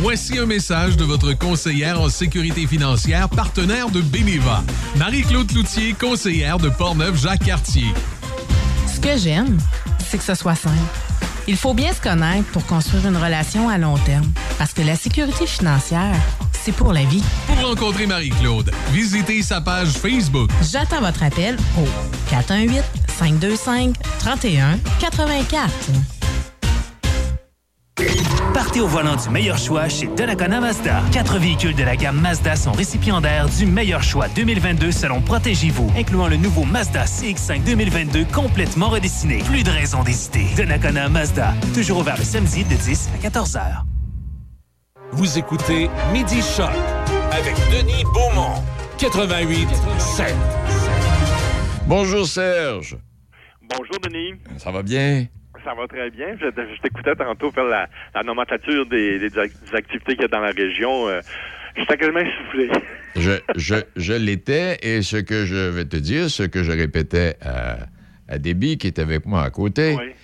Voici 0.00 0.38
un 0.38 0.46
message 0.46 0.96
de 0.96 1.04
votre 1.04 1.32
conseillère 1.32 2.00
en 2.00 2.08
sécurité 2.08 2.66
financière, 2.66 3.28
partenaire 3.28 3.88
de 3.90 4.00
Beneva. 4.00 4.62
Marie-Claude 4.96 5.46
Cloutier, 5.46 5.94
conseillère 5.94 6.58
de 6.58 6.68
Portneuf-Jacques-Cartier. 6.68 7.86
que 9.00 9.16
j'aime, 9.16 9.56
c'est 10.04 10.18
que 10.18 10.24
ce 10.24 10.34
soit 10.34 10.56
simple. 10.56 10.74
Il 11.46 11.56
faut 11.56 11.72
bien 11.72 11.92
se 11.92 12.00
connaître 12.00 12.48
pour 12.50 12.66
construire 12.66 13.06
une 13.06 13.16
relation 13.16 13.68
à 13.68 13.78
long 13.78 13.96
terme. 13.98 14.26
Parce 14.58 14.72
que 14.72 14.82
la 14.82 14.96
sécurité 14.96 15.46
financière, 15.46 16.16
c'est 16.66 16.72
pour 16.72 16.92
la 16.92 17.04
vie. 17.04 17.22
Pour 17.46 17.68
rencontrer 17.68 18.06
Marie-Claude, 18.08 18.72
visitez 18.90 19.40
sa 19.40 19.60
page 19.60 19.90
Facebook. 19.90 20.50
J'attends 20.68 21.00
votre 21.00 21.22
appel 21.22 21.56
au 21.78 21.84
418-525-3184. 22.34 23.94
Partez 28.52 28.80
au 28.80 28.88
volant 28.88 29.14
du 29.14 29.28
meilleur 29.28 29.58
choix 29.58 29.88
chez 29.88 30.08
Donnacona 30.08 30.60
Mazda. 30.60 31.02
Quatre 31.12 31.38
véhicules 31.38 31.76
de 31.76 31.84
la 31.84 31.94
gamme 31.94 32.20
Mazda 32.20 32.56
sont 32.56 32.72
récipiendaires 32.72 33.48
du 33.48 33.64
meilleur 33.64 34.02
choix 34.02 34.26
2022 34.34 34.90
selon 34.90 35.20
Protégez-vous, 35.20 35.92
incluant 35.96 36.26
le 36.26 36.36
nouveau 36.36 36.64
Mazda 36.64 37.04
CX-5 37.04 37.62
2022 37.62 38.24
complètement 38.34 38.88
redessiné. 38.88 39.38
Plus 39.44 39.62
de 39.62 39.70
raison 39.70 40.02
d'hésiter. 40.02 40.48
Donnacona 40.56 41.08
Mazda. 41.08 41.54
Toujours 41.74 41.98
ouvert 41.98 42.16
le 42.16 42.24
samedi 42.24 42.64
de 42.64 42.74
10 42.74 43.10
à 43.14 43.18
14 43.18 43.56
heures. 43.56 43.84
Vous 45.12 45.38
écoutez 45.38 45.88
Midi 46.12 46.40
Choc 46.42 46.70
avec 47.32 47.54
Denis 47.70 48.04
Beaumont. 48.12 48.62
88 48.98 49.68
7. 49.98 50.34
Bonjour 51.86 52.26
Serge. 52.26 52.96
Bonjour, 53.62 53.98
Denis. 54.02 54.34
Ça 54.58 54.70
va 54.70 54.82
bien? 54.82 55.26
Ça 55.64 55.74
va 55.74 55.86
très 55.88 56.10
bien. 56.10 56.28
Je, 56.40 56.46
je 56.46 56.80
t'écoutais 56.82 57.14
tantôt 57.16 57.50
faire 57.50 57.64
la, 57.64 57.88
la 58.14 58.22
nomenclature 58.22 58.86
des, 58.86 59.18
des, 59.18 59.30
des 59.30 59.40
activités 59.74 60.12
qu'il 60.14 60.22
y 60.22 60.24
a 60.24 60.28
dans 60.28 60.40
la 60.40 60.50
région. 60.52 61.08
Euh, 61.08 61.20
J'étais 61.76 61.96
quasiment 61.98 62.20
essoufflé. 62.20 62.70
Je, 63.16 63.32
je, 63.56 63.74
je 63.96 64.12
l'étais 64.14 64.78
et 64.82 65.02
ce 65.02 65.16
que 65.18 65.44
je 65.44 65.68
vais 65.70 65.84
te 65.84 65.96
dire, 65.96 66.30
ce 66.30 66.44
que 66.44 66.62
je 66.62 66.72
répétais 66.72 67.36
à, 67.42 67.76
à 68.28 68.38
Déby 68.38 68.78
qui 68.78 68.86
est 68.86 68.98
avec 68.98 69.26
moi 69.26 69.42
à 69.42 69.50
côté, 69.50 69.94
c'est- 69.96 70.16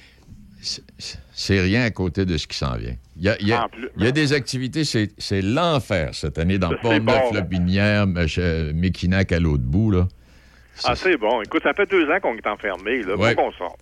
c'est 0.62 1.60
rien 1.60 1.82
à 1.82 1.90
côté 1.90 2.24
de 2.24 2.36
ce 2.36 2.46
qui 2.46 2.56
s'en 2.56 2.76
vient. 2.76 2.94
Il 3.16 3.22
y 3.24 3.28
a, 3.28 3.36
il 3.40 3.48
y 3.48 3.52
a- 3.52 3.64
En 3.64 3.68
plus, 3.68 3.88
il 3.96 4.04
y 4.04 4.06
a 4.06 4.12
des 4.12 4.32
activités, 4.32 4.84
c'est 4.84 5.42
l'enfer 5.42 6.14
cette 6.14 6.38
année 6.38 6.58
dans 6.58 6.70
Pont-Neuf. 6.76 7.32
Lobinière, 7.32 8.06
Mech- 8.06 8.72
Mekinac 8.72 9.32
à 9.32 9.40
l'autre 9.40 9.64
bout. 9.64 9.90
Là. 9.90 10.08
Ah, 10.84 10.94
c'est 10.96 11.16
bon. 11.16 11.42
Écoute, 11.42 11.62
ça 11.64 11.74
fait 11.74 11.90
deux 11.90 12.08
ans 12.10 12.18
qu'on 12.22 12.36
est 12.36 12.46
enfermé. 12.46 13.02
Là. 13.02 13.16
Ouais. 13.16 13.34
Qu'on 13.34 13.52
sorte. 13.52 13.78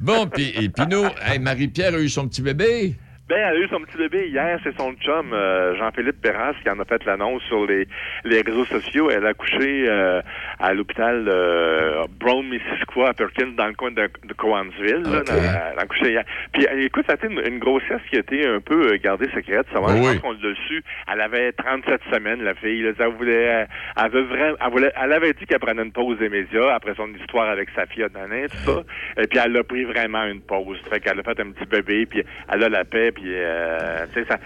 Bon, 0.00 0.26
puis 0.28 0.70
nous, 0.88 1.04
hey, 1.26 1.38
Marie-Pierre 1.40 1.94
a 1.94 1.98
eu 1.98 2.08
son 2.08 2.28
petit 2.28 2.40
bébé. 2.42 2.96
Ben, 3.28 3.36
elle 3.36 3.56
a 3.56 3.60
eu 3.60 3.68
son 3.68 3.80
petit 3.80 3.98
bébé 3.98 4.28
hier. 4.28 4.58
C'est 4.64 4.74
son 4.78 4.92
chum, 4.94 5.32
euh, 5.34 5.76
Jean-Philippe 5.76 6.22
Perras, 6.22 6.54
qui 6.62 6.70
en 6.70 6.80
a 6.80 6.84
fait 6.86 7.04
l'annonce 7.04 7.42
sur 7.42 7.66
les, 7.66 7.86
les 8.24 8.40
réseaux 8.40 8.64
sociaux. 8.64 9.10
Elle 9.10 9.26
a 9.26 9.30
accouché 9.30 9.84
euh, 9.86 10.22
à 10.58 10.72
l'hôpital 10.72 11.26
euh, 11.28 12.06
Brown, 12.18 12.48
Missisquoi, 12.48 13.10
à 13.10 13.12
Perkins, 13.12 13.52
dans 13.54 13.66
le 13.66 13.74
coin 13.74 13.90
de, 13.90 14.08
de 14.24 14.32
Cowansville. 14.32 15.02
là. 15.02 15.22
Elle, 15.28 15.78
a 15.78 15.82
accouché 15.82 16.10
hier. 16.12 16.24
Puis, 16.54 16.66
euh, 16.66 16.86
écoute, 16.86 17.04
ça 17.06 17.12
a 17.12 17.16
été 17.16 17.26
une, 17.26 17.40
une 17.46 17.58
grossesse 17.58 18.00
qui 18.08 18.16
a 18.16 18.20
été 18.20 18.46
un 18.46 18.60
peu 18.60 18.92
euh, 18.94 18.96
gardée 18.96 19.28
secrète. 19.34 19.66
Ça 19.74 19.80
va, 19.80 19.92
oui. 19.92 20.18
qu'on 20.20 20.32
l'a 20.32 20.54
su. 20.66 20.82
Elle 21.12 21.20
avait 21.20 21.52
37 21.52 22.00
semaines, 22.10 22.42
la 22.42 22.54
fille. 22.54 22.82
là. 22.82 22.92
Elle 22.98 23.08
voulait, 23.08 23.62
euh, 23.62 23.64
elle 24.02 24.10
veut 24.10 24.22
vraiment, 24.22 24.56
elle 24.64 24.70
voulait, 24.72 24.92
elle 25.02 25.12
avait 25.12 25.34
dit 25.34 25.44
qu'elle 25.44 25.58
prenait 25.58 25.82
une 25.82 25.92
pause 25.92 26.18
des 26.18 26.30
médias 26.30 26.74
après 26.74 26.94
son 26.94 27.08
histoire 27.14 27.50
avec 27.50 27.68
sa 27.76 27.84
fille 27.84 28.06
Nanin, 28.14 28.46
tout 28.46 28.72
ça. 28.72 28.82
Et 29.22 29.26
puis 29.26 29.38
elle 29.44 29.54
a 29.54 29.62
pris 29.64 29.84
vraiment 29.84 30.24
une 30.24 30.40
pause. 30.40 30.78
Fait 30.90 31.00
qu'elle 31.00 31.20
a 31.20 31.22
fait 31.22 31.38
un 31.40 31.50
petit 31.50 31.66
bébé, 31.66 32.06
puis 32.06 32.24
elle 32.50 32.64
a 32.64 32.68
la 32.70 32.84
paix, 32.86 33.12
puis 33.18 33.34
euh, 33.34 34.06
sais 34.14 34.24
ça. 34.28 34.38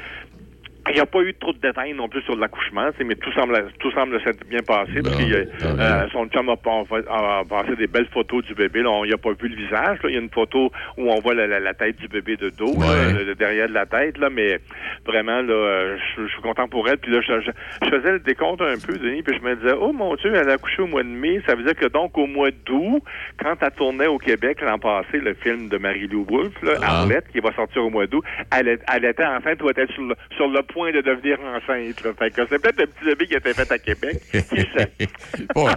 Il 0.88 0.94
n'y 0.94 1.00
a 1.00 1.06
pas 1.06 1.20
eu 1.20 1.32
trop 1.34 1.52
de 1.52 1.58
détails 1.58 1.94
non 1.94 2.08
plus 2.08 2.22
sur 2.22 2.34
l'accouchement, 2.36 2.88
mais 3.04 3.14
tout 3.14 3.30
semble 3.32 3.66
tout 3.78 3.90
semble 3.92 4.20
s'être 4.22 4.44
bien 4.48 4.60
passé. 4.66 5.00
parce 5.02 5.16
que 5.16 5.22
euh, 5.64 6.08
son 6.12 6.26
chum 6.26 6.48
a, 6.48 6.56
pas- 6.56 6.82
a 7.08 7.44
passé 7.48 7.76
des 7.76 7.86
belles 7.86 8.08
photos 8.12 8.44
du 8.44 8.54
bébé. 8.54 8.82
Là, 8.82 8.90
on 8.90 9.04
n'y 9.06 9.12
a 9.12 9.16
pas 9.16 9.30
vu 9.40 9.48
le 9.48 9.56
visage. 9.56 9.98
là. 10.02 10.08
Il 10.10 10.14
y 10.14 10.16
a 10.18 10.20
une 10.20 10.28
photo 10.30 10.72
où 10.98 11.10
on 11.10 11.20
voit 11.20 11.34
la, 11.34 11.46
la- 11.46 11.60
la 11.60 11.74
tête 11.74 11.96
du 11.96 12.08
bébé 12.08 12.36
de 12.36 12.50
dos, 12.50 12.74
là, 12.80 13.12
le, 13.16 13.24
le 13.24 13.34
derrière 13.36 13.68
de 13.68 13.74
la 13.74 13.86
tête, 13.86 14.18
là, 14.18 14.28
mais 14.28 14.58
vraiment, 15.06 15.40
là, 15.42 15.96
je, 16.16 16.22
je 16.26 16.32
suis 16.32 16.42
content 16.42 16.66
pour 16.68 16.88
elle. 16.88 16.98
Puis 16.98 17.12
là, 17.12 17.20
je, 17.20 17.40
je- 17.40 17.88
faisais 17.88 18.12
le 18.12 18.18
décompte 18.18 18.60
un 18.62 18.74
peu, 18.84 18.98
Denis, 18.98 19.22
puis 19.22 19.36
je 19.36 19.42
me 19.42 19.54
disais, 19.56 19.74
oh 19.78 19.92
mon 19.92 20.14
Dieu, 20.16 20.32
elle 20.34 20.48
a 20.50 20.54
accouché 20.54 20.82
au 20.82 20.86
mois 20.88 21.02
de 21.04 21.08
mai. 21.08 21.40
Ça 21.46 21.54
veut 21.54 21.62
dire 21.62 21.76
que 21.76 21.86
donc 21.86 22.18
au 22.18 22.26
mois 22.26 22.50
d'août, 22.66 23.02
quand 23.38 23.54
elle 23.60 23.70
tournait 23.72 24.06
au 24.08 24.18
Québec 24.18 24.60
l'an 24.62 24.78
passé, 24.78 25.18
le 25.20 25.34
film 25.34 25.68
de 25.68 25.78
Marie-Lou 25.78 26.26
Wolfe, 26.28 26.60
là, 26.62 26.72
Ah. 26.82 27.00
Arlette, 27.02 27.28
qui 27.32 27.38
va 27.40 27.52
sortir 27.52 27.84
au 27.84 27.90
mois 27.90 28.06
d'août, 28.06 28.24
elle, 28.56 28.78
elle 28.92 29.04
était 29.04 29.24
enceinte 29.24 29.62
ou 29.62 29.70
était 29.70 29.86
sur 29.92 30.02
le, 30.02 30.14
sur 30.36 30.48
le 30.48 30.60
point 30.72 30.92
de 30.92 31.00
devenir 31.00 31.38
enceinte. 31.40 32.02
Là. 32.02 32.12
Fait 32.18 32.30
que 32.30 32.42
c'est 32.48 32.58
peut-être 32.58 32.80
un 32.80 32.86
petit 32.86 33.04
bébé 33.04 33.26
qui 33.26 33.34
a 33.34 33.38
été 33.38 33.54
fait 33.54 33.70
à 33.72 33.78
Québec. 33.78 34.22
Qui 34.32 34.38
sait? 34.40 34.92
Bon, 35.54 35.68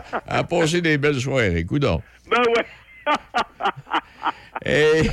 passé 0.49 0.81
des 0.81 0.97
belles 0.97 1.19
soirées, 1.19 1.65
coudons. 1.65 2.01
Ben 2.29 2.41
ouais. 2.55 2.65
Et 4.65 5.03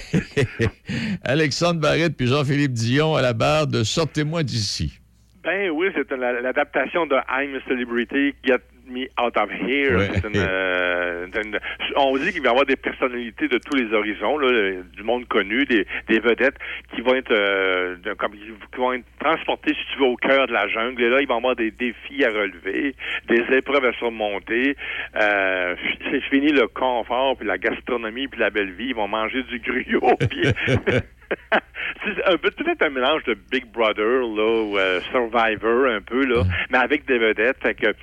Alexandre 1.24 1.80
Barrette 1.80 2.16
puis 2.16 2.26
Jean-Philippe 2.26 2.72
Dion 2.72 3.16
à 3.16 3.22
la 3.22 3.32
barre 3.32 3.66
de 3.66 3.84
Sortez-moi 3.84 4.42
d'ici. 4.42 5.01
Ben 5.44 5.70
oui, 5.70 5.88
c'est 5.94 6.08
l'adaptation 6.12 7.04
de 7.06 7.16
I'm 7.28 7.56
a 7.56 7.60
Celebrity, 7.68 8.32
Get 8.44 8.60
Me 8.88 9.06
Out 9.20 9.36
of 9.36 9.50
Here. 9.50 9.96
Ouais. 9.96 10.08
Une, 10.24 10.36
euh, 10.36 11.26
une- 11.42 11.58
on 11.96 12.16
dit 12.16 12.30
qu'il 12.30 12.42
va 12.42 12.48
y 12.48 12.50
avoir 12.50 12.64
des 12.64 12.76
personnalités 12.76 13.48
de 13.48 13.58
tous 13.58 13.74
les 13.76 13.92
horizons, 13.92 14.38
là, 14.38 14.46
euh, 14.48 14.82
du 14.94 15.02
monde 15.02 15.26
connu, 15.26 15.64
des, 15.64 15.84
des 16.08 16.20
vedettes 16.20 16.54
qui 16.94 17.00
vont 17.00 17.14
être 17.16 17.32
euh, 17.32 17.96
de- 17.96 18.12
comme 18.12 18.32
qui 18.34 18.52
vont 18.78 18.92
être 18.92 19.04
transportées, 19.18 19.74
si 19.74 19.92
tu 19.92 19.98
veux, 19.98 20.06
au 20.06 20.16
cœur 20.16 20.46
de 20.46 20.52
la 20.52 20.68
jungle. 20.68 21.02
Et 21.02 21.08
là, 21.08 21.20
il 21.20 21.26
va 21.26 21.34
y 21.34 21.36
avoir 21.38 21.56
des 21.56 21.72
défis 21.72 22.24
à 22.24 22.28
relever, 22.28 22.94
des 23.28 23.42
épreuves 23.56 23.84
à 23.84 23.92
surmonter. 23.94 24.76
Euh, 25.20 25.74
c'est 26.08 26.20
fini 26.30 26.52
le 26.52 26.68
confort, 26.68 27.36
puis 27.36 27.48
la 27.48 27.58
gastronomie, 27.58 28.28
puis 28.28 28.38
la 28.38 28.50
belle 28.50 28.70
vie. 28.70 28.90
Ils 28.90 28.94
vont 28.94 29.08
manger 29.08 29.42
du 29.42 29.58
gruau, 29.58 30.14
puis 30.16 30.42
c'est 32.04 32.24
un 32.24 32.36
peu 32.36 32.50
peut-être 32.50 32.82
un 32.82 32.90
mélange 32.90 33.24
de 33.24 33.34
Big 33.34 33.66
Brother 33.66 34.20
là 34.22 34.62
ou 34.62 34.78
euh, 34.78 35.00
Survivor 35.10 35.86
un 35.86 36.00
peu 36.00 36.24
là, 36.24 36.42
mais 36.70 36.78
avec 36.78 37.06
des 37.06 37.18
vedettes. 37.18 37.58
Fait 37.62 37.74
que 37.74 37.94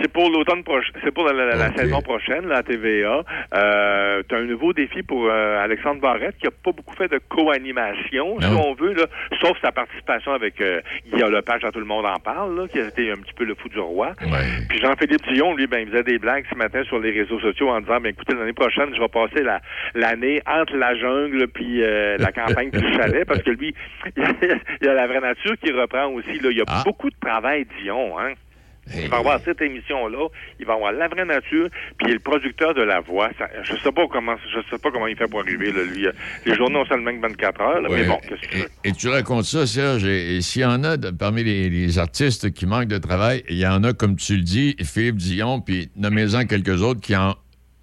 c'est 0.00 0.12
pour 0.12 0.30
l'automne 0.30 0.62
prochain, 0.62 0.92
c'est 1.02 1.10
pour 1.12 1.24
la, 1.24 1.32
la- 1.32 1.56
la 1.56 1.74
saison 1.74 2.00
prochaine, 2.02 2.46
la 2.46 2.62
TVA. 2.62 3.22
Euh, 3.54 4.22
t'as 4.28 4.36
un 4.38 4.44
nouveau 4.44 4.72
défi 4.72 5.02
pour 5.02 5.26
euh, 5.26 5.62
Alexandre 5.62 6.00
Barrette 6.00 6.36
qui 6.38 6.46
a 6.46 6.50
pas 6.50 6.72
beaucoup 6.72 6.94
fait 6.94 7.08
de 7.08 7.18
co-animation, 7.28 8.40
si 8.40 8.50
Non. 8.50 8.68
on 8.68 8.74
veut, 8.74 8.92
là, 8.94 9.06
sauf 9.40 9.58
sa 9.60 9.72
participation 9.72 10.32
avec 10.32 10.60
euh, 10.60 10.80
Guillaume 11.12 11.32
Lepage, 11.32 11.64
à 11.64 11.72
tout 11.72 11.78
le 11.80 11.84
monde 11.84 12.06
en 12.06 12.18
parle, 12.20 12.56
là, 12.56 12.68
qui 12.68 12.78
a 12.78 12.86
été 12.88 13.10
un 13.10 13.16
petit 13.16 13.32
peu 13.34 13.44
le 13.44 13.54
fou 13.54 13.68
du 13.68 13.78
roi. 13.80 14.12
Ouais. 14.22 14.66
Puis 14.68 14.78
Jean-Philippe 14.80 15.22
Dion, 15.32 15.54
lui, 15.56 15.66
ben, 15.66 15.80
il 15.80 15.88
faisait 15.90 16.04
des 16.04 16.18
blagues 16.18 16.44
ce 16.50 16.56
matin 16.56 16.82
sur 16.84 16.98
les 16.98 17.10
réseaux 17.10 17.40
sociaux 17.40 17.68
en 17.70 17.80
disant, 17.80 18.00
ben, 18.00 18.10
écoutez, 18.10 18.34
l'année 18.34 18.52
prochaine, 18.52 18.94
je 18.94 19.00
vais 19.00 19.08
passer 19.08 19.42
la- 19.42 19.60
l'année 19.94 20.40
entre 20.46 20.76
la 20.76 20.94
jungle 20.94 21.48
puis 21.48 21.82
euh, 21.82 22.16
la 22.18 22.30
campagne 22.32 22.70
puis 22.70 22.80
le 22.80 22.92
chalet, 22.96 23.24
parce 23.26 23.42
que 23.42 23.50
lui, 23.50 23.74
il 24.16 24.22
y, 24.22 24.26
a, 24.26 24.32
il 24.80 24.86
y 24.86 24.88
a 24.88 24.94
la 24.94 25.06
vraie 25.06 25.20
nature 25.20 25.54
qui 25.62 25.72
reprend 25.72 26.06
aussi. 26.06 26.38
Là. 26.40 26.50
Il 26.50 26.58
y 26.58 26.60
a 26.60 26.64
Ah. 26.68 26.82
beaucoup 26.84 27.10
de 27.10 27.16
travail, 27.20 27.66
Dion, 27.82 28.18
hein. 28.18 28.32
Il 28.94 29.08
va 29.08 29.18
avoir 29.18 29.40
cette 29.44 29.60
émission-là, 29.62 30.26
il 30.58 30.66
va 30.66 30.74
avoir 30.74 30.92
la 30.92 31.06
vraie 31.08 31.24
nature, 31.24 31.68
puis 31.98 32.06
il 32.06 32.10
est 32.10 32.14
le 32.14 32.18
producteur 32.18 32.74
de 32.74 32.82
la 32.82 33.00
voix. 33.00 33.30
Ça- 33.38 33.48
je 33.62 33.74
sais 33.76 33.92
pas 33.92 34.06
comment, 34.10 34.34
je 34.52 34.58
sais 34.70 34.80
pas 34.82 34.90
comment 34.90 35.06
il 35.06 35.16
fait 35.16 35.28
pour 35.28 35.40
arriver, 35.40 35.70
là, 35.72 35.82
lui. 35.84 36.06
Les 36.44 36.54
journaux 36.54 36.80
ont 36.80 36.84
seulement 36.86 37.12
que 37.14 37.20
24 37.20 37.60
heures, 37.60 37.80
là, 37.80 37.88
mais 37.90 38.04
bon, 38.04 38.18
qu'est-ce 38.28 38.48
que 38.48 38.56
et, 38.84 38.88
et 38.88 38.92
tu 38.92 39.08
racontes 39.08 39.44
ça, 39.44 39.66
Serge, 39.66 40.04
et, 40.04 40.36
et 40.36 40.40
s'il 40.40 40.62
y 40.62 40.64
en 40.64 40.82
a 40.84 40.96
de- 40.96 41.10
parmi 41.10 41.44
les, 41.44 41.70
les 41.70 41.98
artistes 41.98 42.52
qui 42.52 42.66
manquent 42.66 42.88
de 42.88 42.98
travail, 42.98 43.44
il 43.48 43.58
y 43.58 43.66
en 43.66 43.84
a, 43.84 43.92
comme 43.92 44.16
tu 44.16 44.36
le 44.36 44.42
dis, 44.42 44.74
Philippe 44.82 45.16
Dion, 45.16 45.60
puis 45.60 45.90
nommez-en 45.96 46.44
quelques 46.46 46.82
autres 46.82 47.00
qui 47.00 47.14
en, 47.14 47.36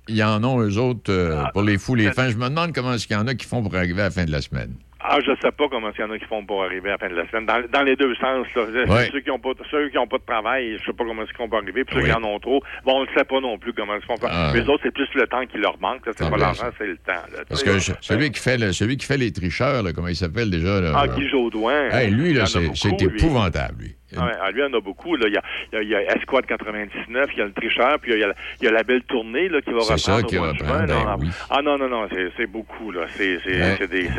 y 0.09 0.21
en 0.21 0.43
ont, 0.43 0.59
eux 0.61 0.77
autres, 0.77 1.11
euh, 1.13 1.43
Ah, 1.45 1.51
pour 1.53 1.61
les 1.63 1.77
fous, 1.77 1.95
les 1.95 2.11
fins. 2.11 2.29
Je 2.29 2.35
me 2.37 2.49
demande 2.49 2.73
comment 2.73 2.93
est-ce 2.93 3.07
qu'il 3.07 3.15
y 3.15 3.19
en 3.19 3.27
a 3.27 3.35
qui 3.35 3.45
font 3.45 3.61
pour 3.63 3.73
arriver 3.75 4.01
à 4.01 4.05
la 4.05 4.11
fin 4.11 4.25
de 4.25 4.31
la 4.31 4.41
semaine. 4.41 4.75
Ah, 5.01 5.17
je 5.25 5.31
sais 5.41 5.51
pas 5.51 5.69
comment 5.69 5.89
il 5.97 6.01
y 6.01 6.03
en 6.03 6.11
a 6.11 6.19
qui 6.19 6.25
font 6.25 6.45
pour 6.45 6.61
arriver 6.63 6.89
à 6.89 6.91
la 6.93 6.97
fin 6.97 7.09
de 7.09 7.15
la 7.15 7.25
semaine. 7.29 7.45
Dans, 7.45 7.61
dans 7.71 7.83
les 7.83 7.95
deux 7.95 8.13
sens, 8.15 8.45
là. 8.55 8.63
Ouais. 8.85 9.09
Ceux 9.11 9.21
qui 9.21 9.31
ont 9.31 9.39
pas, 9.39 9.51
ceux 9.71 9.87
qui 9.89 9.97
ont 9.97 10.07
pas 10.07 10.17
de 10.17 10.23
travail, 10.25 10.77
je 10.77 10.85
sais 10.85 10.91
pas 10.93 11.05
comment 11.05 11.23
ils 11.23 11.35
font 11.37 11.47
pour 11.47 11.57
arriver. 11.57 11.85
Puis 11.85 11.95
ceux 11.95 12.03
qui 12.03 12.11
en 12.11 12.23
ont 12.23 12.37
trop, 12.39 12.61
bon, 12.83 12.97
on 12.97 13.01
ne 13.03 13.17
sait 13.17 13.23
pas 13.23 13.39
non 13.39 13.57
plus 13.57 13.71
comment 13.71 13.95
ils 13.95 14.01
font. 14.05 14.17
pour- 14.17 14.27
Ah. 14.29 14.51
Mais 14.53 14.59
les 14.59 14.67
autres, 14.67 14.81
c'est 14.83 14.93
plus 14.93 15.07
le 15.15 15.25
temps 15.27 15.45
qui 15.45 15.57
leur 15.57 15.79
manque. 15.79 16.01
C'est 16.05 16.21
Ah, 16.21 16.23
pas 16.29 16.35
bien 16.35 16.37
l'argent, 16.45 16.69
c'est 16.77 16.85
le 16.87 16.97
temps. 16.97 17.13
Là, 17.13 17.43
Parce 17.47 17.63
que 17.63 17.79
je- 17.79 17.93
celui 18.01 18.29
qui 18.31 18.39
fait 18.41 18.57
le- 18.57 18.73
celui 18.73 18.97
qui 18.97 19.05
fait 19.05 19.17
les 19.17 19.31
tricheurs, 19.31 19.83
là, 19.83 19.93
comment 19.93 20.09
il 20.09 20.15
s'appelle 20.17 20.49
déjà? 20.51 20.81
Là, 20.81 20.91
Ah. 20.95 21.07
Guy 21.07 21.29
Jodoin. 21.29 21.89
Hey, 21.91 22.11
lui, 22.11 22.33
là, 22.33 22.45
c'est 22.45 23.01
épouvantable, 23.01 23.83
lui. 23.83 23.95
Ah 24.17 24.25
ouais, 24.25 24.31
ah, 24.41 24.51
lui, 24.51 24.61
il 24.61 24.63
y 24.63 24.65
en 24.65 24.77
a 24.77 24.81
beaucoup. 24.81 25.15
Là. 25.15 25.27
Il, 25.27 25.33
y 25.33 25.37
a, 25.37 25.81
il, 25.81 25.89
y 25.89 25.95
a, 25.95 26.15
Esquad 26.15 26.45
99, 26.45 27.29
il 27.33 27.39
y 27.39 27.41
a 27.41 27.45
le 27.45 27.51
tricheur, 27.53 27.99
puis 27.99 28.13
il 28.13 28.19
y 28.19 28.23
a, 28.23 28.27
la- 28.27 28.35
il 28.61 28.65
y 28.65 28.67
a 28.67 28.71
la 28.71 28.83
belle 28.83 29.03
tournée 29.03 29.49
là, 29.49 29.61
qui 29.61 29.71
va 29.71 29.81
C'est 29.81 29.97
ça 29.97 30.15
reprendre 30.15 30.29
qui 30.29 30.37
au 30.37 30.41
mois 30.41 30.53
de 30.53 30.57
reprend, 30.63 30.77
juin, 30.77 30.85
ben 30.87 31.17
oui. 31.19 31.27
Ah 31.49 31.61
non, 31.61 31.77
non, 31.77 31.89
non, 31.89 32.07
c'est 32.37 32.47
beaucoup. 32.47 32.91
là. 32.91 33.01
C'est 33.09 33.37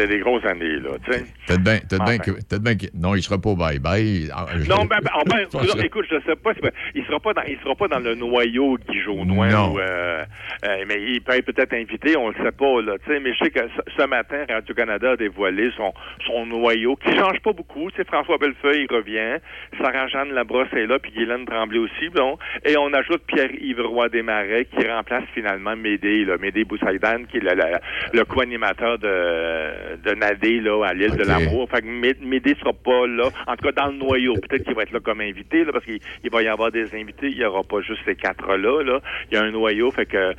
des, 0.06 0.18
grosses 0.20 0.44
années. 0.44 0.76
Là. 0.76 0.90
Peut-être 1.06 1.62
bien 1.62 1.78
peut 2.18 2.18
que. 2.18 2.30
peut-être 2.32 2.62
bien 2.62 2.76
que- 2.76 2.86
non, 2.94 3.14
il 3.14 3.22
sera 3.22 3.38
pas 3.38 3.50
au 3.50 3.56
bye-bye. 3.56 4.30
Ah, 4.34 4.46
je- 4.56 4.68
Non, 4.68 4.84
ben, 4.84 4.98
ben, 5.02 5.10
ah, 5.12 5.22
ben, 5.26 5.46
écoute, 5.84 6.06
je 6.10 6.16
sais 6.26 6.36
pas, 6.36 6.52
il 6.94 7.04
sera 7.06 7.20
pas 7.20 7.32
dans, 7.34 7.42
il 7.42 7.58
sera 7.58 7.74
pas 7.74 7.88
dans 7.88 7.98
le 7.98 8.14
noyau 8.14 8.78
Guy 8.88 9.00
ou, 9.08 9.78
euh, 9.80 10.24
euh, 10.64 10.84
mais 10.86 11.02
il 11.02 11.20
peut 11.22 11.32
être 11.32 11.46
peut-être 11.46 11.72
invité, 11.74 12.16
on 12.16 12.28
le 12.28 12.34
sait 12.34 12.52
pas, 12.52 12.80
là, 12.82 12.94
mais 13.08 13.32
je 13.34 13.44
sais 13.44 13.50
que 13.50 13.60
ce, 13.96 14.06
matin, 14.06 14.44
Radio-Canada 14.48 15.12
a 15.12 15.16
dévoilé 15.16 15.70
son, 15.76 15.92
son 16.26 16.46
noyau, 16.46 16.96
qui 16.96 17.12
change 17.16 17.40
pas 17.40 17.52
beaucoup, 17.52 17.88
François 18.06 18.38
Bellefeuille, 18.38 18.86
il 18.90 18.94
revient, 18.94 19.38
Sarah-Jeanne 19.82 20.32
Labrosse 20.32 20.72
est 20.72 20.86
là, 20.86 20.98
puis 20.98 21.12
Guylaine 21.12 21.44
Tremblay 21.46 21.78
aussi. 21.78 22.08
Bon. 22.14 22.38
Et 22.64 22.76
on 22.76 22.92
ajoute 22.92 23.22
Pierre-Yves 23.26 23.80
Roy 23.80 24.08
Desmarais 24.08 24.66
qui 24.66 24.86
remplace 24.86 25.24
finalement 25.34 25.76
Médé, 25.76 26.24
là, 26.24 26.36
Médé 26.38 26.64
Boussaïdan, 26.64 27.24
qui 27.30 27.38
est 27.38 27.40
le, 27.40 27.54
le, 27.54 28.18
le 28.18 28.24
co-animateur 28.24 28.98
de, 28.98 29.96
de 29.96 30.14
Nadé 30.14 30.60
là, 30.60 30.84
à 30.84 30.92
l'île 30.94 31.16
de 31.16 31.24
l'Amour. 31.24 31.68
Fait 31.70 31.82
que 31.82 31.86
Mé- 31.86 32.20
Médé 32.20 32.54
sera 32.60 32.72
pas 32.72 33.06
là. 33.06 33.28
En 33.46 33.56
tout 33.56 33.66
cas, 33.68 33.72
dans 33.72 33.90
le 33.90 33.98
noyau. 33.98 34.34
Peut-être 34.34 34.64
qu'il 34.64 34.74
va 34.74 34.82
être 34.82 34.92
là 34.92 35.00
comme 35.00 35.20
invité, 35.20 35.64
là, 35.64 35.72
parce 35.72 35.84
qu'il 35.84 35.98
il 36.24 36.30
va 36.30 36.42
y 36.42 36.48
avoir 36.48 36.70
des 36.70 36.94
invités. 36.94 37.28
Il 37.28 37.38
y 37.38 37.44
aura 37.44 37.62
pas 37.62 37.80
juste 37.80 38.00
ces 38.04 38.16
quatre-là. 38.16 38.82
Là. 38.82 39.00
Il 39.30 39.34
y 39.34 39.40
a 39.40 39.44
un 39.44 39.50
noyau. 39.50 39.90
Fait 39.90 40.06
que 40.06 40.34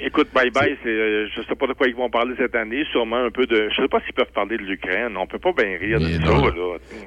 Écoute, 0.00 0.28
bye 0.34 0.50
bye, 0.50 0.76
c'est, 0.82 0.88
euh, 0.88 1.28
je 1.34 1.42
sais 1.42 1.54
pas 1.54 1.66
de 1.66 1.72
quoi 1.72 1.86
ils 1.86 1.94
vont 1.94 2.10
parler 2.10 2.34
cette 2.36 2.54
année, 2.54 2.84
sûrement 2.90 3.24
un 3.24 3.30
peu 3.30 3.46
de, 3.46 3.68
je 3.70 3.82
sais 3.82 3.88
pas 3.88 4.00
s'ils 4.04 4.14
peuvent 4.14 4.32
parler 4.34 4.56
de 4.56 4.62
l'Ukraine, 4.62 5.16
on 5.16 5.26
peut 5.26 5.38
pas 5.38 5.52
bien 5.52 5.76
rire 5.78 6.00
de 6.00 6.08
ça, 6.08 6.20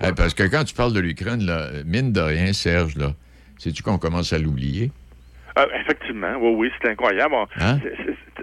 là. 0.02 0.14
Parce 0.16 0.34
que 0.34 0.44
quand 0.44 0.64
tu 0.64 0.74
parles 0.74 0.94
de 0.94 1.00
l'Ukraine, 1.00 1.46
là, 1.46 1.70
mine 1.86 2.14
de 2.14 2.22
rien, 2.22 2.54
Serge, 2.54 2.96
là, 2.96 3.14
sais-tu 3.58 3.84
qu'on 3.84 3.98
commence 3.98 4.34
à 4.34 4.38
l'oublier? 4.38 4.92
Ah, 5.58 5.68
effectivement, 5.80 6.34
oui, 6.40 6.54
oui, 6.58 6.72
c'est 6.82 6.90
incroyable. 6.90 7.34
Hein? 7.62 7.80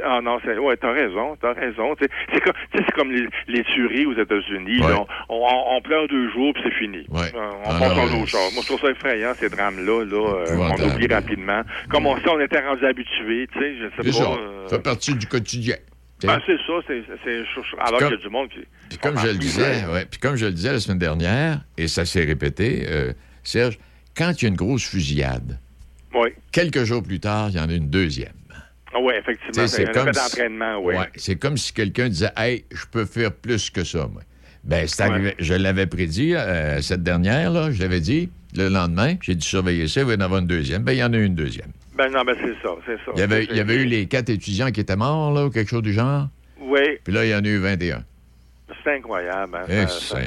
ah 0.02 0.20
non, 0.22 0.38
c'est, 0.44 0.56
ouais, 0.56 0.76
t'as 0.78 0.92
raison, 0.92 1.36
t'as 1.40 1.52
raison. 1.52 1.94
C'est 2.32 2.40
comme, 2.40 2.52
c'est 2.74 2.90
comme 2.92 3.10
les, 3.12 3.26
les 3.48 3.62
tueries 3.64 4.06
aux 4.06 4.14
États-Unis. 4.18 4.80
Ouais. 4.80 4.94
On, 5.28 5.34
on, 5.36 5.76
on 5.76 5.80
pleure 5.82 6.08
deux 6.08 6.30
jours 6.30 6.54
puis 6.54 6.62
c'est 6.64 6.74
fini. 6.78 7.04
Ouais. 7.10 7.26
Euh, 7.34 7.50
On 7.66 7.70
Ah, 7.70 7.78
passe 7.78 7.96
non, 7.96 8.02
à 8.02 8.06
mais 8.06 8.18
autre 8.22 8.26
chose. 8.28 8.54
Moi, 8.54 8.62
je 8.62 8.66
trouve 8.66 8.80
ça 8.80 8.90
effrayant, 8.90 9.32
ces 9.38 9.50
drames-là. 9.50 10.04
Là, 10.04 10.34
euh, 10.46 10.56
on 10.58 10.88
oublie 10.90 11.06
rapidement. 11.06 11.62
Comme 11.90 12.06
on 12.06 12.16
sait, 12.16 12.28
on 12.30 12.40
était 12.40 12.60
rendu 12.66 12.84
habitués, 12.86 13.46
tu 13.52 13.58
sais, 13.60 13.74
je 13.76 13.84
sais 14.02 14.10
pas. 14.10 14.24
ça. 14.24 14.30
euh, 14.32 14.68
Ça 14.68 14.76
fait 14.76 14.82
partie 14.82 15.14
du 15.14 15.26
quotidien. 15.26 15.76
Ben, 16.24 16.40
c'est 16.46 16.56
ça, 16.66 16.72
c'est, 16.86 17.02
alors 17.80 17.98
qu'il 17.98 18.10
y 18.10 18.12
a 18.14 18.16
du 18.16 18.28
monde 18.30 18.48
qui... 18.48 18.60
Puis 18.88 18.98
comme 18.98 19.18
je 19.18 19.26
le 19.26 19.34
disais, 19.34 19.84
ouais, 19.92 20.06
puis 20.08 20.20
comme 20.20 20.36
je 20.36 20.46
le 20.46 20.52
disais 20.52 20.70
la 20.72 20.78
semaine 20.78 20.98
dernière, 21.00 21.58
et 21.76 21.88
ça 21.88 22.04
s'est 22.04 22.24
répété, 22.24 22.86
Serge, 23.42 23.76
quand 24.16 24.30
il 24.40 24.42
y 24.42 24.46
a 24.46 24.48
une 24.48 24.54
grosse 24.56 24.88
fusillade, 24.88 25.58
Oui, 26.14 26.30
quelques 26.50 26.84
jours 26.84 27.02
plus 27.02 27.20
tard, 27.20 27.48
il 27.50 27.56
y 27.56 27.60
en 27.60 27.68
a 27.68 27.72
une 27.72 27.88
deuxième. 27.88 28.32
oui, 29.00 29.14
effectivement. 29.18 29.66
C'est 29.66 29.90
comme 29.92 30.12
si- 30.12 30.20
d'entraînement, 30.20 30.78
oui. 30.82 30.94
Ouais, 30.96 31.08
c'est 31.16 31.36
comme 31.36 31.56
si 31.56 31.72
quelqu'un 31.72 32.08
disait 32.08 32.30
Hey, 32.36 32.64
je 32.70 32.84
peux 32.90 33.04
faire 33.06 33.32
plus 33.32 33.70
que 33.70 33.84
ça, 33.84 34.06
moi. 34.12 34.22
Ben, 34.64 34.86
c'est 34.86 35.02
arrivé. 35.02 35.34
Je 35.38 35.54
l'avais 35.54 35.86
prédit, 35.86 36.34
euh, 36.34 36.80
cette 36.82 37.02
dernière, 37.02 37.50
là, 37.50 37.70
je 37.72 37.80
l'avais 37.82 38.00
dit. 38.00 38.30
Le 38.54 38.68
lendemain, 38.68 39.14
j'ai 39.22 39.34
dû 39.34 39.40
surveiller 39.46 39.88
ça, 39.88 40.00
il 40.02 40.06
va 40.06 40.12
y 40.12 40.16
en 40.16 40.20
avoir 40.20 40.40
une 40.40 40.46
deuxième. 40.46 40.82
Ben, 40.82 40.92
il 40.92 40.98
y 40.98 41.02
en 41.04 41.12
a 41.12 41.16
eu 41.16 41.24
une 41.24 41.34
deuxième. 41.34 41.70
Ben 41.96 42.10
non, 42.10 42.22
ben 42.22 42.36
c'est 42.40 42.52
ça, 42.62 42.74
c'est 42.86 42.96
ça. 42.96 43.12
Il 43.14 43.18
y 43.20 43.22
avait, 43.22 43.44
C'est- 43.46 43.52
il 43.52 43.56
y 43.56 43.60
avait 43.60 43.76
eu 43.76 43.84
les 43.86 44.06
quatre 44.06 44.28
étudiants 44.28 44.70
qui 44.70 44.80
étaient 44.80 44.94
morts, 44.96 45.32
là, 45.32 45.46
ou 45.46 45.50
quelque 45.50 45.68
chose 45.70 45.82
du 45.82 45.92
genre. 45.92 46.28
Oui, 46.60 46.98
Puis 47.02 47.12
là, 47.12 47.24
il 47.24 47.30
y 47.30 47.34
en 47.34 47.42
a 47.44 47.48
eu 47.48 47.58
21. 47.58 48.04
c'est 48.84 48.94
incroyable. 48.96 49.56
hein, 49.56 49.64
Eh, 49.68 49.86
ça-. 49.88 50.18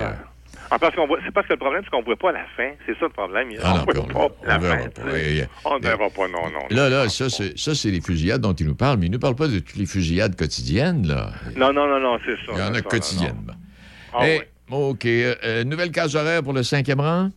Ah, 0.71 0.79
parce 0.79 0.95
qu'on 0.95 1.05
voit, 1.07 1.19
c'est 1.23 1.31
parce 1.31 1.45
que 1.47 1.53
le 1.53 1.59
problème, 1.59 1.81
c'est 1.83 1.89
qu'on 1.91 1.99
ne 1.99 2.05
voit 2.05 2.15
pas 2.15 2.31
la 2.31 2.45
fin. 2.57 2.71
C'est 2.85 2.93
ça 2.97 3.05
le 3.05 3.09
problème. 3.09 3.49
Ah 3.63 3.83
on 3.83 3.85
puis 3.85 3.99
voit 4.11 4.29
pas 4.29 4.47
la 4.47 4.59
fin. 4.59 4.89
Oui, 5.13 5.43
On 5.63 5.77
ne 5.77 5.83
verra 5.83 6.09
pas, 6.09 6.27
non, 6.27 6.49
non. 6.51 6.65
Là, 6.71 6.89
là, 6.89 7.09
ça, 7.09 7.29
c'est, 7.29 7.57
ça, 7.57 7.75
c'est 7.75 7.91
les 7.91 8.01
fusillades 8.01 8.41
dont 8.41 8.53
il 8.53 8.65
nous 8.65 8.75
parle, 8.75 8.97
mais 8.97 9.05
il 9.05 9.09
ne 9.09 9.15
nous 9.15 9.19
parle 9.19 9.35
pas 9.35 9.47
de 9.47 9.59
toutes 9.59 9.75
les 9.75 9.85
fusillades 9.85 10.35
quotidiennes, 10.35 11.07
là. 11.07 11.29
Non, 11.55 11.71
non, 11.71 11.87
non, 11.87 11.99
non, 11.99 12.17
c'est 12.25 12.35
ça. 12.45 12.51
Il 12.53 12.59
y 12.59 12.61
en 12.63 12.73
a 12.73 12.81
quotidiennement. 12.81 13.53
Ah, 14.13 14.27
Eh, 14.27 14.39
oui. 14.39 14.45
OK. 14.71 15.05
euh, 15.05 15.63
nouvelle 15.63 15.91
case 15.91 16.15
horaire 16.15 16.41
pour 16.41 16.53
le 16.53 16.63
cinquième 16.63 16.99
rang? 16.99 17.29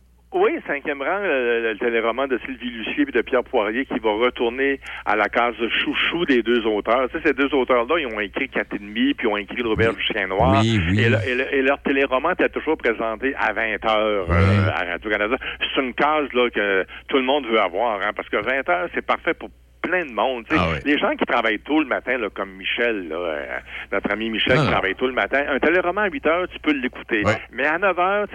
Cinquième 0.69 1.01
rang, 1.01 1.17
le, 1.23 1.71
le 1.71 1.77
téléroman 1.79 2.27
de 2.27 2.37
Sylvie 2.45 2.69
Lucier 2.69 3.01
et 3.07 3.11
de 3.11 3.21
Pierre 3.23 3.43
Poirier 3.43 3.85
qui 3.85 3.97
va 3.97 4.11
retourner 4.11 4.79
à 5.03 5.15
la 5.15 5.25
case 5.27 5.55
chouchou 5.83 6.25
des 6.25 6.43
deux 6.43 6.63
auteurs. 6.67 7.09
Tu 7.09 7.17
sais, 7.17 7.29
ces 7.29 7.33
deux 7.33 7.51
auteurs-là, 7.55 7.95
ils 7.97 8.05
ont 8.05 8.19
écrit 8.19 8.47
Quatre 8.49 8.75
et 8.75 8.77
demi, 8.77 9.15
puis 9.15 9.27
ils 9.27 9.31
ont 9.31 9.37
écrit 9.37 9.63
L'Auberge 9.63 9.95
du 9.95 10.03
Chien 10.03 10.27
Noir. 10.27 10.61
Oui, 10.61 10.79
oui. 10.91 10.99
Et, 11.01 11.09
le- 11.09 11.17
et 11.27 11.33
le- 11.35 11.53
et 11.55 11.61
leur 11.63 11.81
téléroman 11.81 12.33
était 12.33 12.49
toujours 12.49 12.77
présenté 12.77 13.33
à 13.35 13.51
20 13.51 13.83
heures 13.85 14.27
euh, 14.29 14.69
à 14.71 14.83
Radio-Canada. 14.91 15.37
C'est 15.73 15.81
une 15.81 15.93
case 15.95 16.31
là, 16.33 16.49
que 16.51 16.85
tout 17.07 17.17
le 17.17 17.23
monde 17.23 17.47
veut 17.47 17.59
avoir, 17.59 17.99
hein, 18.01 18.11
parce 18.15 18.29
que 18.29 18.37
20 18.37 18.69
heures, 18.69 18.89
c'est 18.93 19.03
parfait 19.05 19.33
pour 19.33 19.49
plein 19.81 20.05
de 20.05 20.11
monde. 20.11 20.45
Ah 20.49 20.69
oui. 20.71 20.79
Les 20.85 20.97
gens 20.97 21.11
qui 21.15 21.25
travaillent 21.25 21.59
tôt 21.59 21.79
le 21.79 21.87
matin, 21.87 22.17
là, 22.17 22.29
comme 22.33 22.51
Michel, 22.51 23.07
là, 23.07 23.15
euh, 23.15 23.59
notre 23.91 24.11
ami 24.11 24.29
Michel 24.29 24.55
Ah 24.57 24.61
qui 24.63 24.71
travaille 24.71 24.95
tôt 24.95 25.07
le 25.07 25.13
matin, 25.13 25.43
un 25.49 25.59
téléroman 25.59 26.03
à 26.03 26.09
8 26.09 26.25
heures, 26.27 26.47
tu 26.49 26.59
peux 26.59 26.73
l'écouter. 26.73 27.23
Ouais. 27.23 27.37
Mais 27.51 27.65
à 27.65 27.77
9 27.77 27.99
heures, 27.99 28.27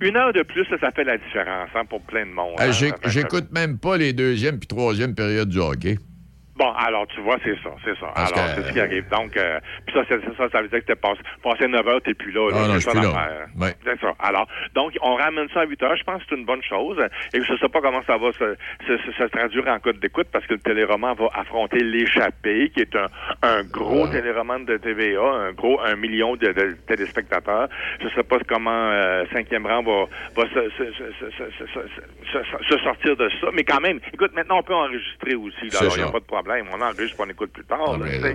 une 0.00 0.16
heure 0.16 0.32
de 0.32 0.42
plus, 0.42 0.64
ça, 0.66 0.78
ça 0.78 0.90
fait 0.90 1.04
la 1.04 1.18
différence 1.18 1.68
hein, 1.74 1.84
pour 1.88 2.02
plein 2.02 2.26
de 2.26 2.30
monde. 2.30 2.54
Hein. 2.58 2.70
J'écoute 3.06 3.52
même 3.52 3.78
pas 3.78 3.96
les 3.96 4.12
deuxième 4.12 4.58
puis 4.58 4.66
troisième 4.66 5.14
périodes 5.14 5.48
du 5.48 5.58
hockey. 5.58 5.96
Bon, 6.54 6.70
alors, 6.72 7.06
tu 7.06 7.20
vois, 7.22 7.38
c'est 7.42 7.54
ça, 7.62 7.70
c'est 7.82 7.98
ça. 7.98 8.12
Parce 8.14 8.32
alors, 8.32 8.46
c'est 8.54 8.62
ce 8.68 8.72
qui 8.72 8.80
arrive. 8.80 9.08
Donc, 9.08 9.34
euh, 9.38 9.58
puis 9.86 9.94
ça, 9.94 10.02
c'est 10.06 10.20
ça, 10.36 10.48
ça 10.50 10.60
veut 10.60 10.68
dire 10.68 10.80
que 10.80 10.84
t'es 10.84 10.94
passé, 10.94 11.20
passé 11.42 11.66
9 11.66 11.88
heures, 11.88 12.02
t'es 12.02 12.12
plus 12.12 12.30
là. 12.30 12.50
là. 12.50 12.56
Ah 12.62 12.66
non, 12.68 12.74
c'est 12.74 12.80
ça 12.80 12.90
suis 12.90 13.00
plus 13.00 13.08
là. 13.08 13.14
l'affaire. 13.14 13.46
Ouais. 13.58 13.74
C'est 13.84 14.00
ça. 14.00 14.14
Alors, 14.18 14.46
donc, 14.74 14.92
on 15.00 15.14
ramène 15.14 15.48
ça 15.54 15.60
à 15.60 15.64
8 15.64 15.82
heures. 15.82 15.96
Je 15.96 16.04
pense 16.04 16.22
que 16.22 16.26
c'est 16.28 16.36
une 16.36 16.44
bonne 16.44 16.62
chose. 16.62 16.98
Et 17.32 17.42
je 17.42 17.56
sais 17.56 17.68
pas 17.70 17.80
comment 17.80 18.02
ça 18.06 18.18
va 18.18 18.32
se, 18.32 18.56
se, 18.86 18.98
se- 18.98 19.12
se 19.12 19.24
traduire 19.24 19.66
en 19.68 19.78
code 19.78 19.98
d'écoute 20.00 20.26
parce 20.30 20.46
que 20.46 20.52
le 20.54 20.60
téléroman 20.60 21.14
va 21.14 21.28
affronter 21.34 21.78
L'échappée, 21.82 22.70
qui 22.70 22.80
est 22.80 22.96
un, 22.96 23.06
un 23.42 23.62
gros 23.64 24.04
Ouais. 24.04 24.10
téléroman 24.10 24.64
de 24.64 24.76
TVA, 24.76 25.22
un 25.22 25.52
gros 25.52 25.80
un 25.80 25.96
million 25.96 26.36
de, 26.36 26.48
de 26.52 26.76
téléspectateurs. 26.86 27.68
Je 28.00 28.08
sais 28.10 28.22
pas 28.24 28.36
comment 28.46 28.70
euh, 28.90 29.24
cinquième 29.32 29.66
rang 29.66 29.82
va, 29.82 30.04
va 30.36 30.42
se, 30.50 30.70
se, 30.70 30.84
se, 30.92 31.12
se, 31.18 31.30
se, 31.30 31.66
se- 31.66 32.32
se- 32.32 32.64
se 32.68 32.78
sortir 32.84 33.16
de 33.16 33.28
ça. 33.40 33.48
Mais 33.54 33.64
quand 33.64 33.80
même, 33.80 34.00
écoute, 34.12 34.32
maintenant, 34.34 34.58
on 34.58 34.62
peut 34.62 34.74
enregistrer 34.74 35.34
aussi. 35.34 35.68
là. 35.70 35.80
Alors, 35.80 35.96
il 35.96 36.02
n'y 36.02 36.08
a 36.08 36.12
pas 36.12 36.20
de 36.20 36.24
problème. 36.24 36.41
On 36.46 36.80
enregistre, 36.82 37.16
on 37.18 37.28
écoute 37.28 37.50
plus 37.52 37.64
tard. 37.64 37.78
Ah, 37.94 37.98
là, 37.98 38.34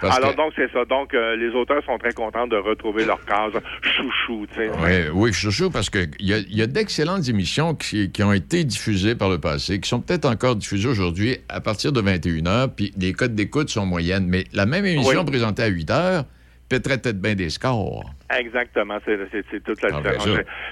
parce 0.00 0.16
Alors, 0.16 0.30
que- 0.32 0.36
donc, 0.36 0.52
c'est 0.56 0.70
ça. 0.72 0.84
Donc, 0.84 1.12
euh, 1.14 1.36
les 1.36 1.48
auteurs 1.54 1.82
sont 1.84 1.98
très 1.98 2.12
contents 2.12 2.46
de 2.46 2.56
retrouver 2.56 3.04
leur 3.04 3.22
case 3.24 3.52
chouchou. 3.82 4.46
Oui, 4.58 4.92
oui, 5.12 5.32
chouchou, 5.32 5.70
parce 5.70 5.90
qu'il 5.90 6.08
y 6.20 6.32
a, 6.32 6.38
il 6.38 6.56
y 6.56 6.62
a 6.62 6.66
d'excellentes 6.66 7.28
émissions 7.28 7.74
qui, 7.74 8.10
qui 8.10 8.22
ont 8.22 8.32
été 8.32 8.64
diffusées 8.64 9.14
par 9.14 9.28
le 9.28 9.38
passé, 9.38 9.80
qui 9.80 9.88
sont 9.88 10.00
peut-être 10.00 10.26
encore 10.26 10.56
diffusées 10.56 10.88
aujourd'hui 10.88 11.38
à 11.48 11.60
partir 11.60 11.92
de 11.92 12.00
21h, 12.00 12.68
puis 12.74 12.92
les 12.98 13.12
codes 13.12 13.34
d'écoute 13.34 13.68
sont 13.70 13.86
moyennes. 13.86 14.26
Mais 14.28 14.44
la 14.52 14.66
même 14.66 14.84
émission 14.86 15.20
Oui. 15.20 15.26
présentée 15.26 15.62
à 15.62 15.68
8h 15.68 16.24
pèterait 16.68 16.98
peut-être 16.98 17.20
bien 17.20 17.34
des 17.34 17.50
scores. 17.50 18.10
Exactement, 18.34 18.98
c'est, 19.04 19.18
c'est, 19.30 19.44
c'est 19.50 19.62
toute 19.62 19.80
la 19.82 19.90
Ah, 19.92 20.00
différence. 20.00 20.28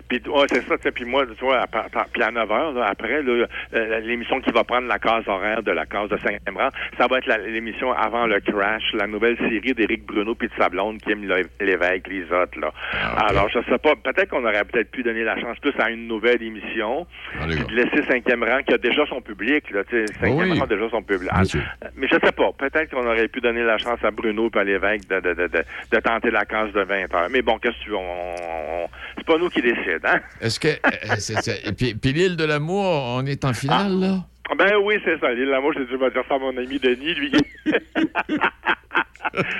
Puis, 0.08 0.20
ouais, 0.26 0.46
c'est 0.50 0.62
ça, 0.66 0.76
puis 0.92 1.04
moi, 1.04 1.24
tu 1.26 1.44
vois, 1.44 1.64
puis 2.12 2.22
à 2.22 2.30
9 2.30 2.50
heures, 2.50 2.72
là, 2.72 2.86
après, 2.86 3.22
là, 3.22 3.46
euh, 3.74 4.00
l'émission 4.00 4.40
qui 4.40 4.50
va 4.50 4.64
prendre 4.64 4.88
la 4.88 4.98
case 4.98 5.22
horaire 5.28 5.62
de 5.62 5.70
la 5.70 5.86
case 5.86 6.08
de 6.08 6.16
5 6.18 6.40
rang, 6.56 6.68
ça 6.98 7.06
va 7.06 7.18
être 7.18 7.26
la- 7.26 7.38
l'émission 7.38 7.92
avant 7.92 8.26
le 8.26 8.40
crash, 8.40 8.82
la 8.94 9.06
nouvelle 9.06 9.36
série 9.38 9.72
d'Éric 9.74 10.04
Bruno 10.04 10.34
puis 10.34 10.48
de 10.48 10.52
sa 10.58 10.68
blonde, 10.68 10.98
Kim 11.02 11.24
Le- 11.26 11.46
Lévesque, 11.60 12.08
Lisotte, 12.08 12.56
là. 12.56 12.72
Ah. 12.92 13.26
Alors, 13.28 13.48
je 13.48 13.60
sais 13.70 13.78
pas, 13.78 13.94
peut-être 13.96 14.30
qu'on 14.30 14.44
aurait 14.44 14.64
peut-être 14.64 14.90
pu 14.90 15.02
donner 15.02 15.22
la 15.24 15.38
chance 15.40 15.58
plus 15.60 15.72
à 15.78 15.90
une 15.90 16.08
nouvelle 16.08 16.42
émission, 16.42 17.06
puis 17.48 17.56
de 17.64 17.74
laisser 17.74 18.02
cinquième 18.08 18.42
rang 18.42 18.62
qui 18.66 18.74
a 18.74 18.78
déjà 18.78 19.06
son 19.06 19.20
public, 19.20 19.70
là, 19.70 19.84
tu 19.84 20.06
sais, 20.06 20.12
cinquième 20.14 20.50
Oui. 20.50 20.58
rang 20.58 20.64
a 20.64 20.68
déjà 20.68 20.88
son 20.90 21.02
public. 21.02 21.30
Euh, 21.32 21.88
Mais 21.96 22.08
je 22.08 22.14
sais 22.14 22.32
pas, 22.32 22.50
peut-être 22.58 22.90
qu'on 22.90 23.06
aurait 23.06 23.28
pu 23.28 23.40
donner 23.40 23.62
la 23.62 23.78
chance 23.78 24.02
à 24.02 24.10
Bruno 24.10 24.50
et 24.54 24.58
à 24.58 24.64
l'évêque 24.64 25.08
de, 25.08 25.20
de, 25.20 25.34
de, 25.34 25.46
de, 25.46 25.64
de 25.92 26.00
tenter 26.00 26.30
la 26.30 26.44
case 26.44 26.72
de 26.72 26.80
20 26.82 27.14
heures. 27.14 27.28
Bon, 27.44 27.58
qu'est-ce 27.58 27.78
que 27.78 27.84
tu 27.84 27.90
veux, 27.90 27.96
on, 27.96 28.88
c'est 29.16 29.26
pas 29.26 29.38
nous 29.38 29.48
qui 29.50 29.60
décident, 29.60 29.98
hein? 30.04 30.20
Est-ce 30.40 30.58
que. 30.58 30.68
euh, 30.68 31.54
et 31.64 31.72
puis, 31.72 31.94
puis 31.94 32.12
l'île 32.12 32.36
de 32.36 32.44
l'amour, 32.44 32.84
on 32.84 33.24
est 33.26 33.44
en 33.44 33.52
finale, 33.52 33.92
là? 34.00 34.24
Ben 34.56 34.76
oui, 34.82 34.96
c'est 35.04 35.18
ça. 35.20 35.32
L'île 35.32 35.48
L'amour, 35.48 35.72
j'ai 35.74 35.84
dû 35.86 35.96
me 35.96 36.10
dire 36.10 36.22
ça 36.28 36.34
à 36.34 36.38
mon 36.38 36.56
ami 36.56 36.78
Denis, 36.78 37.14
lui. 37.14 37.32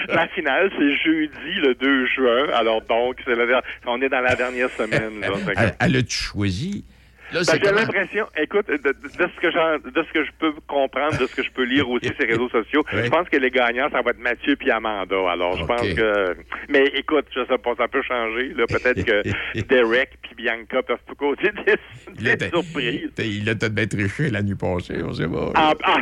la 0.08 0.28
finale, 0.28 0.70
c'est 0.78 0.96
jeudi, 0.96 1.54
le 1.62 1.74
2 1.74 2.06
juin. 2.06 2.48
Alors 2.54 2.82
donc, 2.82 3.16
c'est 3.24 3.34
la 3.34 3.62
on 3.86 4.00
est 4.02 4.08
dans 4.08 4.20
la 4.20 4.36
dernière 4.36 4.70
semaine. 4.70 5.20
Là, 5.20 5.28
Elle, 5.56 5.74
elle 5.80 5.96
a-tu 5.96 6.16
choisi? 6.16 6.84
J'ai 7.32 7.58
comment- 7.58 7.80
l'impression, 7.80 8.26
écoute, 8.40 8.66
de, 8.68 8.76
de- 8.76 8.92
de 8.92 9.30
ce 9.34 9.40
que 9.40 9.50
j'en- 9.50 9.78
de 9.78 10.02
ce 10.06 10.12
que 10.12 10.24
je 10.24 10.30
peux 10.38 10.52
comprendre, 10.66 11.18
de 11.18 11.26
ce 11.26 11.34
que 11.34 11.42
je 11.42 11.50
peux 11.50 11.64
lire 11.64 11.88
aussi 11.88 12.06
sur 12.14 12.14
les 12.20 12.26
réseaux 12.32 12.48
sociaux, 12.48 12.82
Oui. 12.92 13.00
je 13.04 13.10
pense 13.10 13.28
que 13.28 13.36
les 13.36 13.50
gagnants, 13.50 13.88
ça 13.90 14.02
va 14.02 14.10
être 14.10 14.18
Mathieu 14.18 14.56
puis 14.56 14.70
Amanda. 14.70 15.16
Alors, 15.30 15.56
je 15.56 15.64
pense 15.64 15.80
que. 15.94 16.36
Mais 16.68 16.84
écoute, 16.94 17.26
je 17.34 17.40
sais 17.46 17.58
pas, 17.58 17.74
ça 17.76 17.88
peut 17.88 18.02
changer. 18.02 18.48
Là, 18.54 18.64
peut-être 18.66 19.04
que 19.04 19.22
Derek 19.68 20.10
puis 20.22 20.34
Bianca 20.36 20.82
peuvent 20.82 20.98
pas 21.06 21.14
causer 21.14 21.50
des, 21.66 21.74
Il 22.18 22.36
des 22.36 22.48
surprises. 22.48 23.10
Il 23.18 23.48
a 23.48 23.54
peut-être 23.54 23.74
bien 23.74 23.86
triché 23.86 24.30
la 24.30 24.42
nuit 24.42 24.54
passée, 24.54 25.02
on 25.02 25.12
sait 25.12 25.28
pas. 25.28 25.50
Ah, 25.54 25.72
ah. 25.84 25.98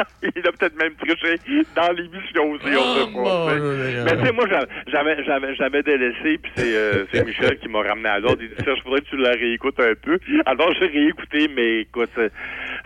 Il 0.22 0.46
a 0.46 0.52
peut-être 0.52 0.76
même 0.76 0.94
triché 0.94 1.36
dans 1.76 1.92
l'émission 1.92 2.50
aussi, 2.50 2.76
on 2.76 3.20
Oh. 3.22 3.50
Dieu. 3.50 4.04
Mais 4.04 4.16
tu 4.16 4.24
sais, 4.26 4.32
moi, 4.32 4.44
j'a- 4.48 4.66
j'avais, 4.88 5.24
j'avais, 5.24 5.54
j'avais 5.56 5.82
délaissé, 5.82 6.38
puis 6.38 6.52
c'est, 6.56 6.74
euh, 6.76 7.04
c'est 7.12 7.24
Michel 7.24 7.58
qui 7.58 7.68
m'a 7.68 7.82
ramené 7.82 8.08
à 8.08 8.18
l'ordre. 8.18 8.38
Il 8.42 8.48
dit, 8.48 8.54
je 8.58 8.82
voudrais 8.84 9.00
que 9.00 9.06
tu 9.08 9.16
la 9.16 9.30
réécoutes 9.30 9.78
un 9.80 9.94
peu. 10.02 10.18
Alors, 10.46 10.72
j'ai 10.78 10.86
réécouté, 10.86 11.48
mais 11.54 11.80
écoute, 11.80 12.10
c'est, 12.14 12.30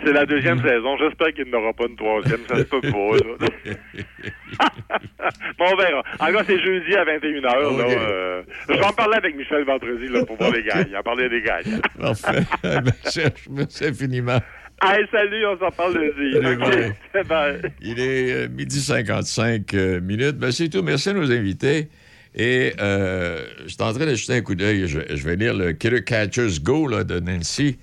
c'est 0.04 0.12
la 0.12 0.26
deuxième 0.26 0.60
saison. 0.66 0.96
J'espère 0.98 1.32
qu'il 1.32 1.48
n'aura 1.50 1.72
pas 1.72 1.84
une 1.88 1.96
troisième. 1.96 2.40
Ça 2.48 2.56
se 2.56 2.62
peut 2.64 2.80
pas, 2.80 2.88
là. 2.88 3.46
bon, 5.58 5.64
on 5.72 5.76
verra. 5.76 6.02
En 6.20 6.30
gros, 6.32 6.42
c'est 6.46 6.58
jeudi 6.62 6.94
à 6.96 7.04
21h. 7.04 7.42
Là, 7.42 7.68
Ok. 7.68 7.96
euh, 7.96 8.42
je 8.68 8.74
vais 8.74 8.84
en 8.84 8.92
parler 8.92 9.16
avec 9.16 9.36
Michel 9.36 9.64
vendredi 9.64 10.08
là, 10.08 10.24
pour 10.24 10.36
voir 10.36 10.50
les 10.52 10.62
gagnants. 10.62 11.02
Parler 11.02 11.28
des 11.28 11.42
gagnants. 11.42 11.80
Parfait. 12.00 12.42
Ben, 12.62 13.66
infiniment. 13.82 14.38
Hey, 14.82 15.04
salut, 15.10 15.46
on 15.46 15.58
s'en 15.58 15.70
parle 15.70 15.94
lundi. 15.94 16.32
Salut, 16.42 16.92
Ok, 17.14 17.26
bye. 17.28 17.60
Il 17.80 17.98
est 18.00 18.32
euh, 18.32 18.48
midi 18.48 18.80
55 18.80 19.72
euh, 19.74 20.00
minutes. 20.00 20.36
Ben, 20.36 20.50
c'est 20.52 20.68
tout. 20.68 20.82
Merci 20.82 21.10
à 21.10 21.12
nos 21.14 21.30
invités. 21.30 21.88
Et 22.34 22.74
euh, 22.80 23.46
je 23.64 23.68
suis 23.68 23.82
en 23.82 23.92
train 23.94 24.04
de 24.06 24.14
jeter 24.14 24.34
un 24.34 24.40
coup 24.42 24.54
d'œil. 24.54 24.86
Je, 24.88 25.00
je 25.14 25.22
vais 25.26 25.36
lire 25.36 25.54
le 25.54 25.72
Killer 25.72 26.02
Catcher's 26.04 26.60
Go 26.60 26.86
là, 26.88 27.04
de 27.04 27.18
Nancy. 27.20 27.78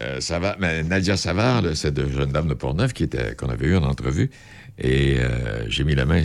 Euh, 0.00 0.20
Savard- 0.20 0.56
mais 0.58 0.82
Nadia 0.82 1.16
Savard, 1.16 1.62
là, 1.62 1.74
cette 1.74 2.00
jeune 2.10 2.32
dame 2.32 2.48
de 2.48 2.54
Portneuf 2.54 2.92
qui 2.92 3.04
était- 3.04 3.34
qu'on 3.36 3.48
avait 3.50 3.66
eu 3.66 3.76
en 3.76 3.84
entrevue. 3.84 4.30
Et 4.78 5.18
euh, 5.18 5.64
j'ai 5.68 5.84
mis 5.84 5.94
la 5.94 6.06
main. 6.06 6.22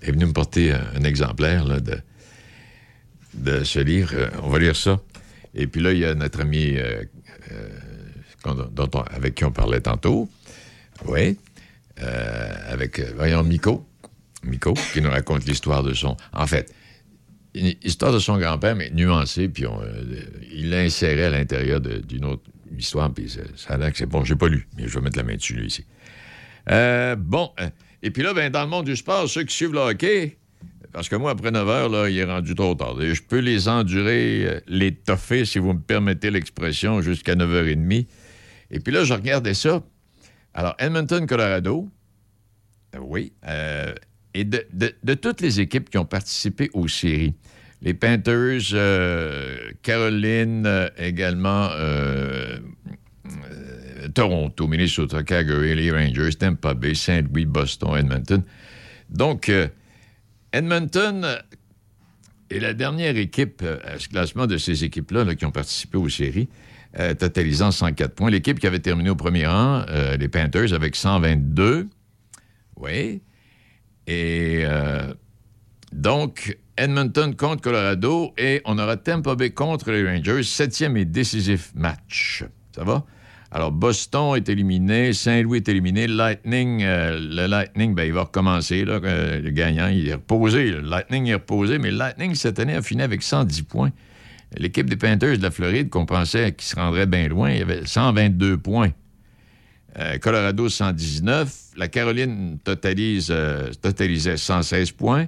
Elle 0.00 0.08
est 0.08 0.12
venue 0.12 0.26
me 0.26 0.32
porter 0.32 0.72
un, 0.72 0.80
un 0.98 1.04
exemplaire 1.04 1.64
là, 1.66 1.78
de, 1.78 1.98
de 3.34 3.62
ce 3.62 3.78
livre. 3.78 4.14
On 4.42 4.48
va 4.48 4.58
lire 4.58 4.74
ça. 4.76 4.98
Et 5.54 5.66
puis 5.66 5.82
là, 5.82 5.92
il 5.92 5.98
y 5.98 6.04
a 6.06 6.14
notre 6.14 6.40
ami 6.40 6.76
euh, 6.78 7.02
euh, 7.52 7.68
avec 9.10 9.34
qui 9.34 9.44
on 9.44 9.52
parlait 9.52 9.80
tantôt. 9.80 10.28
Oui. 11.06 11.36
Euh, 12.00 12.52
avec, 12.68 12.98
euh, 12.98 13.12
voyons, 13.16 13.42
Miko. 13.42 13.86
Miko, 14.44 14.74
qui 14.92 15.00
nous 15.00 15.10
raconte 15.10 15.46
l'histoire 15.46 15.82
de 15.82 15.94
son. 15.94 16.16
En 16.32 16.46
fait, 16.46 16.72
une 17.54 17.74
histoire 17.82 18.12
de 18.12 18.18
son 18.18 18.38
grand-père, 18.38 18.74
mais 18.74 18.90
nuancée, 18.90 19.48
puis 19.48 19.66
on, 19.66 19.80
euh, 19.80 20.02
il 20.52 20.70
l'a 20.70 20.80
inséré 20.80 21.24
à 21.24 21.30
l'intérieur 21.30 21.80
d'une 21.80 22.24
autre 22.24 22.42
histoire, 22.76 23.12
puis 23.12 23.28
ça, 23.28 23.74
a 23.74 23.76
l'air 23.76 23.92
que 23.92 23.98
c'est 23.98 24.06
bon. 24.06 24.24
J'ai 24.24 24.34
pas 24.34 24.48
lu, 24.48 24.66
mais 24.76 24.88
je 24.88 24.94
vais 24.94 25.00
mettre 25.00 25.18
la 25.18 25.22
main 25.22 25.36
dessus, 25.36 25.54
lui, 25.54 25.66
ici. 25.66 25.84
Bon, 26.66 27.50
et 28.02 28.10
puis 28.10 28.22
là, 28.22 28.34
ben, 28.34 28.50
dans 28.50 28.62
le 28.62 28.68
monde 28.68 28.86
du 28.86 28.96
sport, 28.96 29.28
ceux 29.28 29.44
qui 29.44 29.54
suivent 29.54 29.74
le 29.74 29.80
hockey, 29.80 30.38
parce 30.92 31.08
que 31.08 31.16
moi, 31.16 31.30
après 31.30 31.50
9 31.50 31.68
heures, 31.68 31.88
là, 31.88 32.08
il 32.08 32.18
est 32.18 32.24
rendu 32.24 32.54
trop 32.54 32.74
tard. 32.74 32.96
Je 32.98 33.22
peux 33.22 33.38
les 33.38 33.68
endurer, 33.68 34.60
les 34.66 34.92
toffer, 34.92 35.44
si 35.44 35.58
vous 35.58 35.74
me 35.74 35.80
permettez 35.80 36.30
l'expression, 36.30 37.00
jusqu'à 37.00 37.34
9h30. 37.34 38.06
Et 38.72 38.80
puis 38.80 38.92
là, 38.92 39.04
je 39.04 39.12
regardais 39.12 39.54
ça. 39.54 39.82
Alors, 40.54 40.74
Edmonton, 40.78 41.26
Colorado, 41.26 41.88
euh, 42.94 42.98
oui, 43.00 43.32
euh, 43.46 43.94
et 44.34 44.44
de, 44.44 45.14
toutes 45.14 45.42
les 45.42 45.60
équipes 45.60 45.90
qui 45.90 45.98
ont 45.98 46.06
participé 46.06 46.70
aux 46.72 46.88
séries, 46.88 47.34
les 47.82 47.92
Panthers, 47.92 48.62
euh, 48.72 49.70
Caroline, 49.82 50.90
également 50.96 51.68
Toronto, 54.14 54.66
Minnesota, 54.66 55.22
Calgary, 55.22 55.74
les 55.74 55.90
Rangers, 55.90 56.32
Tampa 56.38 56.72
Bay, 56.74 56.94
Saint-Louis, 56.94 57.44
Boston, 57.44 57.96
Edmonton. 57.96 58.42
Donc, 59.10 59.50
Edmonton 60.52 61.38
est 62.50 62.60
la 62.60 62.72
dernière 62.72 63.16
équipe 63.16 63.62
à 63.84 63.98
ce 63.98 64.08
classement 64.08 64.46
de 64.46 64.56
ces 64.56 64.84
équipes-là 64.84 65.24
là, 65.24 65.34
qui 65.34 65.44
ont 65.44 65.50
participé 65.50 65.98
aux 65.98 66.08
séries, 66.08 66.48
euh, 66.98 67.14
totalisant 67.14 67.70
104 67.70 68.14
points. 68.14 68.30
L'équipe 68.30 68.58
qui 68.58 68.66
avait 68.66 68.78
terminé 68.78 69.08
au 69.08 69.16
premier 69.16 69.46
rang, 69.46 69.82
euh, 69.88 70.18
les 70.18 70.28
Panthers, 70.28 70.74
avec 70.74 70.94
122. 70.94 71.88
Oui. 72.76 73.22
Et 74.06 74.60
euh, 74.64 75.14
donc, 75.92 76.58
Edmonton 76.76 77.34
contre 77.34 77.62
Colorado 77.62 78.34
et 78.36 78.60
on 78.66 78.78
aura 78.78 78.98
Tampa 78.98 79.34
Bay 79.36 79.50
contre 79.50 79.90
les 79.90 80.06
Rangers, 80.06 80.42
septième 80.42 80.98
et 80.98 81.06
décisif 81.06 81.72
match. 81.74 82.44
Ça 82.76 82.84
va? 82.84 83.04
Alors, 83.50 83.72
Boston 83.72 84.36
est 84.36 84.50
éliminé, 84.50 85.14
Saint-Louis 85.14 85.58
est 85.58 85.68
éliminé, 85.68 86.06
Lightning, 86.06 86.82
le 86.82 87.46
Lightning, 87.46 87.94
ben, 87.94 88.04
il 88.04 88.12
va 88.12 88.22
recommencer, 88.22 88.84
là, 88.84 88.98
le 88.98 89.50
gagnant, 89.50 89.88
il 89.88 90.08
est 90.08 90.14
reposé. 90.14 90.70
Le 90.70 90.80
Lightning 90.80 91.26
est 91.26 91.34
reposé, 91.34 91.78
mais 91.78 91.90
Lightning, 91.90 92.34
cette 92.34 92.58
année, 92.58 92.74
a 92.74 92.80
fini 92.80 93.02
avec 93.02 93.22
110 93.22 93.62
points. 93.62 93.92
L'équipe 94.56 94.88
des 94.88 94.96
Panthers 94.96 95.38
de 95.38 95.42
la 95.42 95.50
Floride, 95.50 95.88
qu'on 95.88 96.06
pensait 96.06 96.52
qu'ils 96.52 96.68
se 96.68 96.76
rendraient 96.76 97.06
bien 97.06 97.28
loin, 97.28 97.50
il 97.50 97.58
y 97.58 97.62
avait 97.62 97.86
122 97.86 98.58
points. 98.58 98.92
Euh, 99.98 100.18
Colorado, 100.18 100.68
119. 100.68 101.54
La 101.76 101.88
Caroline 101.88 102.58
euh, 102.68 103.70
totalisait 103.80 104.36
116 104.36 104.90
points. 104.92 105.26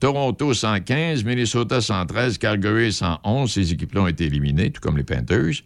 Toronto, 0.00 0.52
115. 0.52 1.24
Minnesota, 1.24 1.80
113. 1.80 2.38
Calgary, 2.38 2.92
111. 2.92 3.52
Ces 3.52 3.72
équipes-là 3.72 4.02
ont 4.02 4.08
été 4.08 4.26
éliminées, 4.26 4.70
tout 4.70 4.80
comme 4.80 4.96
les 4.96 5.04
Panthers. 5.04 5.62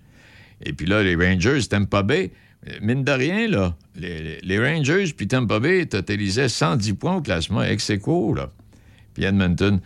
Et 0.65 0.73
puis 0.73 0.87
là, 0.87 1.03
les 1.03 1.17
Rangers, 1.17 1.61
Tampa 1.69 2.03
Bay, 2.03 2.33
mine 2.81 3.05
de 3.05 3.13
rien, 3.13 3.47
là, 3.49 3.77
les, 3.95 4.39
les 4.43 4.59
Rangers 4.59 5.13
puis 5.15 5.29
Tampa 5.29 5.61
Bay 5.61 5.87
totalisaient 5.87 6.49
110 6.49 6.95
points 6.95 7.17
au 7.17 7.23
classement 7.23 7.63
ex 7.63 7.91
aequo, 7.91 8.35
là. 8.35 8.51
Puis 9.15 9.25
Edmonton. 9.25 9.81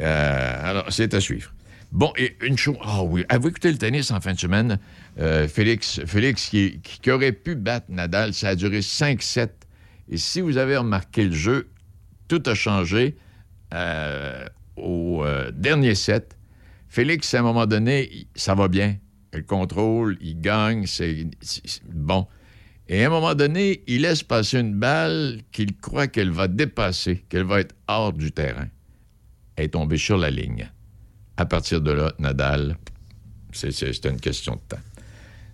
euh, 0.00 0.70
alors, 0.70 0.86
c'est 0.90 1.14
à 1.14 1.20
suivre. 1.20 1.52
Bon, 1.92 2.10
et 2.16 2.38
une 2.40 2.56
chose. 2.56 2.76
Ah 2.80 3.02
oui, 3.04 3.22
avez-vous 3.28 3.48
écouté 3.48 3.70
le 3.70 3.76
tennis 3.76 4.10
en 4.10 4.20
fin 4.20 4.32
de 4.32 4.38
semaine? 4.38 4.78
Euh, 5.18 5.46
Félix, 5.46 6.00
Félix 6.06 6.48
qui, 6.48 6.80
aurait 7.10 7.32
pu 7.32 7.54
battre 7.54 7.86
Nadal, 7.90 8.32
ça 8.32 8.48
a 8.48 8.54
duré 8.54 8.80
5-7. 8.80 9.50
Et 10.08 10.16
si 10.16 10.40
vous 10.40 10.56
avez 10.56 10.78
remarqué 10.78 11.26
le 11.26 11.34
jeu, 11.34 11.68
tout 12.28 12.42
a 12.46 12.54
changé 12.54 13.18
euh, 13.74 14.46
au 14.76 15.22
euh, 15.22 15.50
dernier 15.52 15.94
set. 15.94 16.38
Félix, 16.88 17.34
à 17.34 17.40
un 17.40 17.42
moment 17.42 17.66
donné, 17.66 18.26
ça 18.34 18.54
va 18.54 18.68
bien. 18.68 18.96
Il 19.34 19.44
contrôle, 19.44 20.16
il 20.22 20.40
gagne, 20.40 20.86
c'est 20.86 21.26
bon. 21.84 22.26
Et 22.88 23.04
à 23.04 23.08
un 23.08 23.10
moment 23.10 23.34
donné, 23.34 23.82
il 23.86 24.02
laisse 24.02 24.22
passer 24.22 24.60
une 24.60 24.74
balle 24.74 25.42
qu'il 25.52 25.76
croit 25.76 26.06
qu'elle 26.06 26.30
va 26.30 26.48
dépasser, 26.48 27.22
qu'elle 27.28 27.44
va 27.44 27.60
être 27.60 27.74
hors 27.86 28.14
du 28.14 28.32
terrain. 28.32 28.68
Elle 29.56 29.66
est 29.66 29.68
tombée 29.68 29.98
sur 29.98 30.16
la 30.16 30.30
ligne. 30.30 30.70
À 31.36 31.46
partir 31.46 31.80
de 31.80 31.90
là, 31.90 32.12
Nadal, 32.18 32.76
c'est 33.52 34.04
une 34.04 34.20
question 34.20 34.54
de 34.54 34.60
temps. 34.68 34.82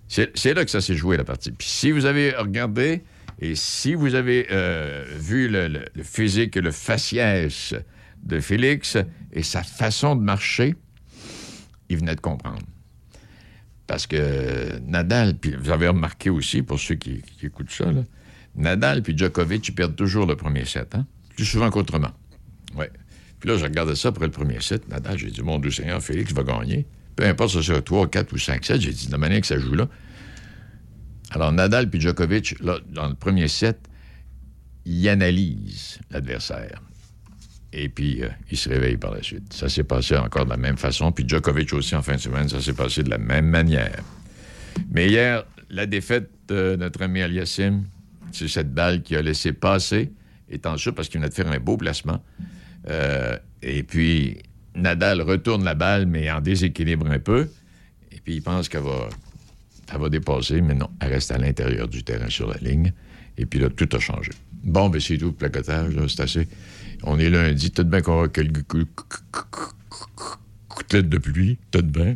C'est 0.09 0.55
là 0.55 0.65
que 0.65 0.71
ça 0.71 0.81
s'est 0.81 0.95
joué, 0.95 1.17
la 1.17 1.25
partie. 1.25 1.53
Puis 1.53 1.69
si 1.69 1.91
vous 1.91 2.07
avez 2.07 2.31
regardé 2.31 3.03
et 3.41 3.55
si 3.55 3.95
vous 3.95 4.15
avez 4.15 4.47
euh, 4.51 5.05
vu 5.19 5.49
le, 5.49 5.85
physique 6.03 6.57
et 6.57 6.61
le 6.61 6.71
faciès 6.71 7.75
de 8.23 8.41
Félix 8.41 8.97
et 9.33 9.43
sa 9.43 9.63
façon 9.63 10.17
de 10.17 10.23
marcher, 10.23 10.75
il 11.89 11.99
venait 11.99 12.17
de 12.17 12.21
comprendre. 12.21 12.67
Parce 13.87 14.07
que 14.07 14.79
Nadal, 14.81 15.37
puis 15.37 15.55
vous 15.55 15.71
avez 15.71 15.89
remarqué 15.89 16.31
aussi, 16.31 16.63
pour 16.63 16.81
ceux 16.81 16.97
qui, 16.97 17.23
qui 17.23 17.47
écoutent 17.47 17.71
ça, 17.71 17.91
là, 17.91 18.03
Nadal 18.57 19.03
puis 19.03 19.17
Djokovic, 19.17 19.69
ils 19.69 19.75
perdent 19.75 19.97
toujours 19.97 20.27
le 20.27 20.37
premier 20.37 20.65
set, 20.65 20.95
hein? 20.95 21.07
plus 21.37 21.45
souvent 21.45 21.71
qu'autrement. 21.71 22.11
Ouais. 22.75 22.91
Puis 23.41 23.49
là, 23.49 23.57
je 23.57 23.65
regardais 23.65 23.95
ça 23.95 24.09
après 24.09 24.27
le 24.27 24.33
premier 24.33 24.61
set. 24.61 24.89
Nadal, 24.89 25.19
j'ai 25.19 25.31
dit, 25.31 25.43
mon 25.43 25.59
Dieu 25.59 25.71
Seigneur, 25.71 26.03
Félix 26.03 26.33
va 26.33 26.43
gagner. 26.43 26.87
Peu 27.17 27.25
importe 27.25 27.51
si 27.51 27.63
c'est 27.63 27.83
3, 27.83 28.09
4 28.09 28.33
ou 28.33 28.39
5 28.39 28.65
sets, 28.65 28.81
j'ai 28.81 28.93
dit, 28.93 29.07
de 29.07 29.13
la 29.13 29.19
manière 29.19 29.41
que 29.41 29.47
ça 29.47 29.59
joue 29.59 29.75
là. 29.75 29.89
Alors, 31.31 31.53
Nadal 31.53 31.91
puis 31.91 32.01
Djokovic, 32.01 32.57
là, 32.61 32.79
dans 32.91 33.09
le 33.09 33.15
premier 33.15 33.49
set, 33.49 33.79
ils 34.85 35.09
analysent 35.09 35.99
l'adversaire. 36.11 36.81
Et 37.73 37.89
puis, 37.89 38.23
euh, 38.23 38.29
il 38.51 38.57
se 38.57 38.69
réveille 38.69 38.97
par 38.97 39.13
la 39.13 39.23
suite. 39.23 39.53
Ça 39.53 39.69
s'est 39.69 39.85
passé 39.85 40.17
encore 40.17 40.47
de 40.47 40.51
la 40.51 40.57
même 40.57 40.79
façon. 40.79 41.13
Puis 41.13 41.29
Djokovic 41.29 41.73
aussi, 41.75 41.95
en 41.95 42.03
fin 42.03 42.15
de 42.15 42.21
semaine, 42.21 42.49
ça 42.49 42.63
s'est 42.63 42.73
passé 42.73 43.03
de 43.03 43.11
la 43.11 43.19
même 43.19 43.47
manière. 43.47 44.03
Mais 44.91 45.09
hier, 45.09 45.45
la 45.69 45.87
défaite 45.87 46.31
de 46.49 46.77
notre 46.77 47.03
ami 47.03 47.21
Aliassim, 47.21 47.85
c'est 48.33 48.49
cette 48.49 48.73
balle 48.73 49.03
qui 49.03 49.17
a 49.17 49.23
laissé 49.23 49.53
passer, 49.53 50.13
étant 50.49 50.77
sûr 50.77 50.95
parce 50.95 51.09
qu'il 51.09 51.21
venait 51.21 51.29
de 51.29 51.35
faire 51.35 51.51
un 51.51 51.59
beau 51.59 51.77
placement. 51.77 52.23
Euh, 52.89 53.37
et 53.63 53.83
puis, 53.83 54.39
Nadal 54.75 55.23
retourne 55.23 55.65
la 55.65 55.75
balle, 55.75 56.07
mais 56.07 56.31
en 56.31 56.41
déséquilibre 56.41 57.07
un 57.11 57.19
peu. 57.19 57.49
Et 58.13 58.21
puis, 58.21 58.37
il 58.37 58.43
pense 58.43 58.69
qu'elle 58.69 58.83
va, 58.83 59.09
va 59.99 60.09
dépasser, 60.09 60.61
mais 60.61 60.75
non, 60.75 60.89
elle 61.01 61.13
reste 61.13 61.31
à 61.33 61.39
l'intérieur 61.39 61.89
du 61.89 62.03
terrain 62.03 62.29
sur 62.29 62.49
la 62.49 62.57
ligne. 62.59 62.93
Et 63.37 63.47
puis 63.47 63.61
là, 63.61 63.69
tout 63.71 63.89
a 63.93 63.99
changé. 63.99 64.31
Bon, 64.65 64.89
ben 64.89 65.01
c'est 65.01 65.17
tout, 65.19 65.27
le 65.27 65.33
placotage, 65.33 65.95
c'est 66.09 66.21
assez. 66.21 66.49
On 67.05 67.19
est 67.19 67.31
lundi, 67.31 67.71
peut-être 67.71 67.89
bien 67.89 68.01
qu'on 68.01 68.15
aura 68.15 68.29
quelques 68.29 68.63
cou- 68.65 68.85
cou- 68.97 69.05
cou- 69.31 69.73
cou- 70.17 70.37
gouttelettes 70.69 71.09
de 71.09 71.19
pluie, 71.19 71.59
peut-être 71.71 71.87
bien. 71.87 72.15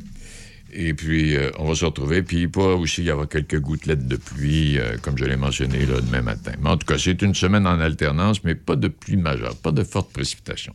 Et 0.72 0.94
puis, 0.94 1.36
euh, 1.36 1.50
on 1.58 1.68
va 1.68 1.74
se 1.74 1.84
retrouver. 1.84 2.22
Puis, 2.22 2.48
pas 2.48 2.74
aussi 2.74 3.04
y 3.04 3.10
avoir 3.10 3.28
quelques 3.28 3.60
gouttelettes 3.60 4.06
de 4.06 4.16
pluie, 4.16 4.78
euh, 4.78 4.96
comme 5.02 5.18
je 5.18 5.24
l'ai 5.24 5.36
mentionné 5.36 5.84
là, 5.84 6.00
demain 6.00 6.22
matin. 6.22 6.52
Mais 6.62 6.70
en 6.70 6.78
tout 6.78 6.86
cas, 6.86 6.98
c'est 6.98 7.20
une 7.20 7.34
semaine 7.34 7.66
en 7.66 7.78
alternance, 7.78 8.42
mais 8.42 8.54
pas 8.54 8.76
de 8.76 8.88
pluie 8.88 9.18
majeure, 9.18 9.54
pas 9.56 9.72
de 9.72 9.82
fortes 9.82 10.12
précipitations. 10.12 10.74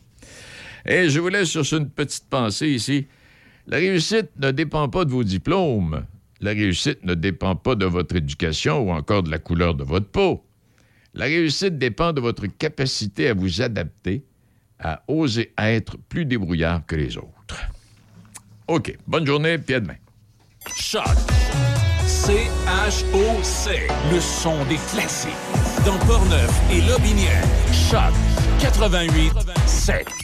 Et 0.86 1.08
je 1.08 1.18
vous 1.18 1.28
laisse 1.28 1.48
sur 1.48 1.76
une 1.76 1.90
petite 1.90 2.28
pensée 2.30 2.68
ici. 2.68 3.06
La 3.66 3.78
réussite 3.78 4.30
ne 4.38 4.50
dépend 4.52 4.88
pas 4.88 5.04
de 5.04 5.10
vos 5.10 5.24
diplômes. 5.24 6.06
La 6.40 6.52
réussite 6.52 7.04
ne 7.04 7.14
dépend 7.14 7.56
pas 7.56 7.74
de 7.74 7.84
votre 7.84 8.14
éducation 8.14 8.80
ou 8.80 8.90
encore 8.92 9.24
de 9.24 9.30
la 9.30 9.38
couleur 9.38 9.74
de 9.74 9.82
votre 9.82 10.06
peau. 10.06 10.44
La 11.14 11.24
réussite 11.24 11.76
dépend 11.76 12.12
de 12.12 12.20
votre 12.20 12.46
capacité 12.46 13.28
à 13.28 13.34
vous 13.34 13.60
adapter, 13.60 14.24
à 14.78 15.02
oser 15.08 15.52
être 15.58 15.98
plus 16.08 16.24
débrouillard 16.24 16.86
que 16.86 16.94
les 16.94 17.16
autres. 17.16 17.37
OK. 18.68 18.96
Bonne 19.06 19.26
journée, 19.26 19.58
puis 19.58 19.74
à 19.74 19.80
demain. 19.80 19.96
Choc. 20.76 21.02
C-H-O-C. 22.06 23.88
Le 24.12 24.20
son 24.20 24.64
des 24.66 24.78
classiques. 24.92 25.30
Dans 25.84 25.98
Portneuf 26.06 26.50
et 26.70 26.82
Lobinière. 26.82 27.42
Choc 27.90 28.12
88 28.60 29.32
7. 29.66 30.18